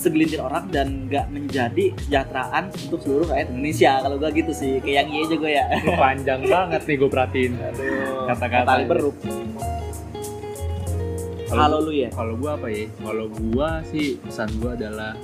segelintir 0.05 0.39
orang 0.39 0.69
dan 0.69 1.09
nggak 1.09 1.25
menjadi 1.33 1.85
kesejahteraan 1.97 2.69
untuk 2.85 2.99
seluruh 3.01 3.25
rakyat 3.33 3.47
Indonesia 3.49 3.91
kalau 4.05 4.15
gua 4.21 4.29
gitu 4.29 4.51
sih 4.53 4.77
kayak 4.85 4.95
yang 5.01 5.09
iya 5.09 5.21
aja 5.25 5.35
gue 5.35 5.51
ya 5.51 5.65
panjang 5.97 6.41
banget 6.45 6.81
nih 6.85 6.95
gue 7.01 7.09
perhatiin. 7.09 7.53
Kata-kata. 8.29 8.67
tali 8.69 8.85
beruk 8.85 9.17
kalau 11.45 11.77
lu 11.87 11.93
ya 11.95 12.11
Kalau 12.11 12.35
gua 12.35 12.59
apa 12.59 12.67
ya? 12.67 12.89
Kalau 12.99 13.25
gua 13.31 13.79
sih 13.87 14.19
pesan 14.19 14.49
gua 14.59 14.75
adalah 14.75 15.15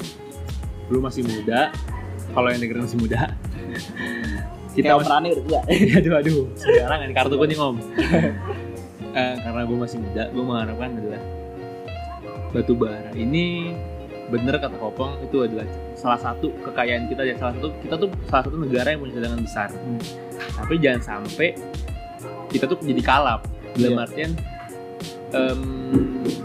lu 0.87 1.03
masih 1.03 1.27
muda. 1.27 1.69
Kalau 2.31 2.47
yang 2.47 2.59
dengerin 2.63 2.83
masih 2.87 2.99
muda. 3.03 3.21
kita 4.71 4.95
masih 4.95 5.07
perannya 5.07 5.29
udah 5.35 5.45
tua 5.45 5.61
aduh 5.99 6.13
aduh 6.15 6.41
sembarangan 6.55 7.09
kartu 7.11 7.35
kuning 7.35 7.59
om 7.59 7.77
Eh, 9.11 9.35
karena 9.43 9.67
gue 9.67 9.75
masih 9.75 9.99
muda 9.99 10.23
gue 10.31 10.39
mengharapkan 10.39 10.95
adalah 10.95 11.19
batu 12.55 12.71
bara 12.79 13.11
ini 13.11 13.75
bener 14.31 14.55
kata 14.57 14.79
kopong 14.79 15.19
itu 15.21 15.43
adalah 15.43 15.67
salah 15.93 16.17
satu 16.17 16.49
kekayaan 16.63 17.11
kita. 17.11 17.21
Dan 17.27 17.35
salah 17.37 17.53
satu 17.59 17.67
kita 17.83 17.95
tuh 17.99 18.09
salah 18.31 18.43
satu 18.47 18.57
negara 18.57 18.95
yang 18.95 19.03
punya 19.03 19.19
cadangan 19.19 19.41
besar. 19.43 19.69
Tapi 20.55 20.73
jangan 20.79 21.01
sampai 21.03 21.53
kita 22.49 22.65
tuh 22.65 22.79
jadi 22.79 23.01
kalap. 23.03 23.43
Dalam 23.71 23.95
Iya. 23.95 24.03
artian 24.03 24.31
em, 25.31 25.61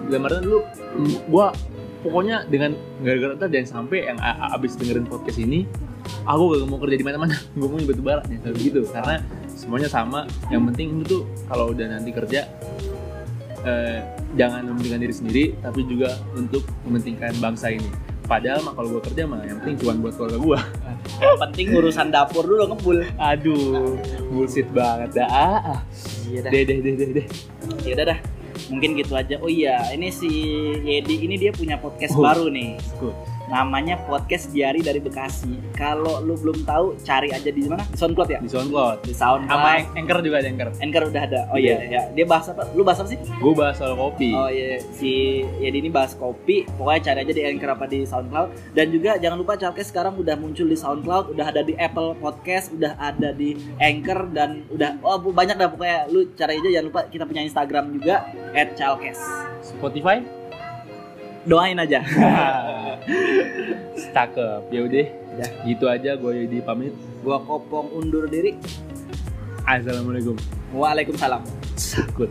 dalam 0.07 0.23
artian 0.27 0.45
lu 0.47 0.59
gue 1.27 1.47
pokoknya 2.07 2.47
dengan 2.47 2.71
gara-gara 3.03 3.51
jangan 3.51 3.83
sampai 3.83 4.07
yang 4.07 4.19
abis 4.55 4.79
dengerin 4.79 5.07
podcast 5.11 5.43
ini 5.43 5.67
aku 6.23 6.55
gak 6.55 6.71
mau 6.71 6.79
kerja 6.79 6.97
di 6.99 7.07
mana-mana. 7.07 7.35
Gue 7.59 7.67
mau 7.67 7.79
di 7.79 7.87
batu 7.87 8.03
bara 8.03 8.23
ya 8.31 8.39
gitu. 8.55 8.87
Karena 8.87 9.19
semuanya 9.51 9.91
sama. 9.91 10.27
Yang 10.51 10.63
penting 10.71 10.87
lu 10.99 11.03
tuh 11.03 11.23
kalau 11.51 11.75
udah 11.75 11.87
nanti 11.91 12.11
kerja 12.15 12.47
eh, 13.67 13.99
jangan 14.35 14.63
mementingkan 14.65 15.01
diri 15.03 15.15
sendiri 15.15 15.45
tapi 15.59 15.83
juga 15.85 16.15
untuk 16.33 16.63
mementingkan 16.87 17.35
bangsa 17.37 17.69
ini. 17.69 17.91
Padahal 18.27 18.59
mah 18.63 18.75
kalau 18.75 18.99
gue 18.99 19.03
kerja 19.07 19.23
mah 19.23 19.39
yang 19.43 19.63
penting 19.63 19.77
cuan 19.79 20.03
buat 20.03 20.19
keluarga 20.19 20.39
gue 20.43 20.59
yang 21.23 21.39
penting 21.47 21.67
urusan 21.71 22.11
dapur 22.11 22.43
dulu 22.43 22.75
ngebul 22.75 22.99
aduh 23.23 23.95
bullshit 24.31 24.67
banget 24.75 25.23
dah. 25.23 25.29
Ah, 25.31 25.59
ah. 25.79 25.81
iya 26.27 26.43
dah. 26.43 26.51
Deh 26.51 26.63
deh 26.67 26.79
deh 26.83 26.95
deh 26.99 27.09
deh. 27.23 27.27
Ya 27.87 27.95
udah 27.95 28.07
dah. 28.15 28.19
Mungkin 28.67 28.99
gitu 28.99 29.15
aja. 29.15 29.39
Oh 29.39 29.47
iya 29.47 29.79
ini 29.95 30.11
si 30.11 30.27
Yedi 30.83 31.23
ini 31.23 31.39
dia 31.39 31.55
punya 31.55 31.79
podcast 31.79 32.19
Oh. 32.19 32.27
baru 32.27 32.51
nih. 32.51 32.75
Cool. 32.99 33.15
Namanya 33.47 33.99
podcast 34.07 34.51
Diari 34.51 34.83
dari 34.83 34.99
Bekasi. 34.99 35.55
Kalau 35.75 36.23
lu 36.23 36.35
belum 36.39 36.67
tahu, 36.67 36.99
cari 37.03 37.31
aja 37.31 37.51
di 37.51 37.63
mana? 37.67 37.87
Di 37.87 37.99
SoundCloud 37.99 38.29
ya? 38.31 38.41
Di 38.43 38.51
SoundCloud. 38.51 39.07
Di 39.07 39.15
SoundCloud. 39.15 39.51
Sama 39.51 39.71
Anchor 39.95 40.19
juga 40.23 40.37
ada 40.43 40.49
Anchor. 40.51 40.69
Anchor 40.83 41.03
udah 41.11 41.23
ada. 41.23 41.41
Oh 41.55 41.59
iya, 41.59 41.77
ya. 41.87 42.03
Dia 42.13 42.27
bahas 42.27 42.51
apa? 42.51 42.67
Lu 42.75 42.83
bahas 42.83 42.99
apa 43.03 43.09
sih? 43.11 43.19
Gue 43.39 43.53
bahas 43.55 43.79
soal 43.79 43.95
kopi. 43.95 44.31
Oh 44.35 44.51
iya, 44.51 44.83
si 44.95 45.43
Yedi 45.63 45.79
ini 45.87 45.91
bahas 45.93 46.19
kopi. 46.19 46.67
Pokoknya 46.77 47.13
cari 47.13 47.19
aja 47.23 47.33
di 47.33 47.43
Anchor 47.47 47.71
apa 47.77 47.85
di 47.87 47.99
SoundCloud. 48.03 48.75
Dan 48.75 48.87
juga 48.91 49.21
jangan 49.21 49.39
lupa 49.39 49.55
Chalkes 49.55 49.89
sekarang 49.95 50.19
udah 50.19 50.35
muncul 50.35 50.67
di 50.67 50.77
SoundCloud, 50.77 51.37
udah 51.37 51.47
ada 51.55 51.63
di 51.63 51.79
Apple 51.79 52.19
Podcast, 52.19 52.75
udah 52.75 52.99
ada 52.99 53.31
di 53.31 53.55
Anchor 53.79 54.33
dan 54.35 54.67
udah 54.73 54.99
oh 55.05 55.21
banyak 55.21 55.57
dah 55.57 55.69
pokoknya 55.71 55.99
lu 56.11 56.33
cari 56.35 56.59
aja 56.59 56.69
jangan 56.81 56.87
lupa 56.89 57.01
kita 57.09 57.25
punya 57.25 57.43
Instagram 57.47 57.95
juga 57.95 58.27
@chalkes. 58.75 59.21
Spotify? 59.63 60.46
Doain 61.47 61.79
aja. 61.79 62.03
Cakep. 64.17 64.63
Ya 64.75 64.81
udah. 64.83 65.07
Gitu 65.63 65.85
aja 65.87 66.19
gue 66.19 66.33
Yudi 66.43 66.59
pamit. 66.59 66.91
Gua 67.23 67.39
kopong 67.39 67.95
undur 67.95 68.27
diri. 68.27 68.59
Assalamualaikum. 69.63 70.35
Waalaikumsalam. 70.75 71.47
Sakut. 71.79 72.31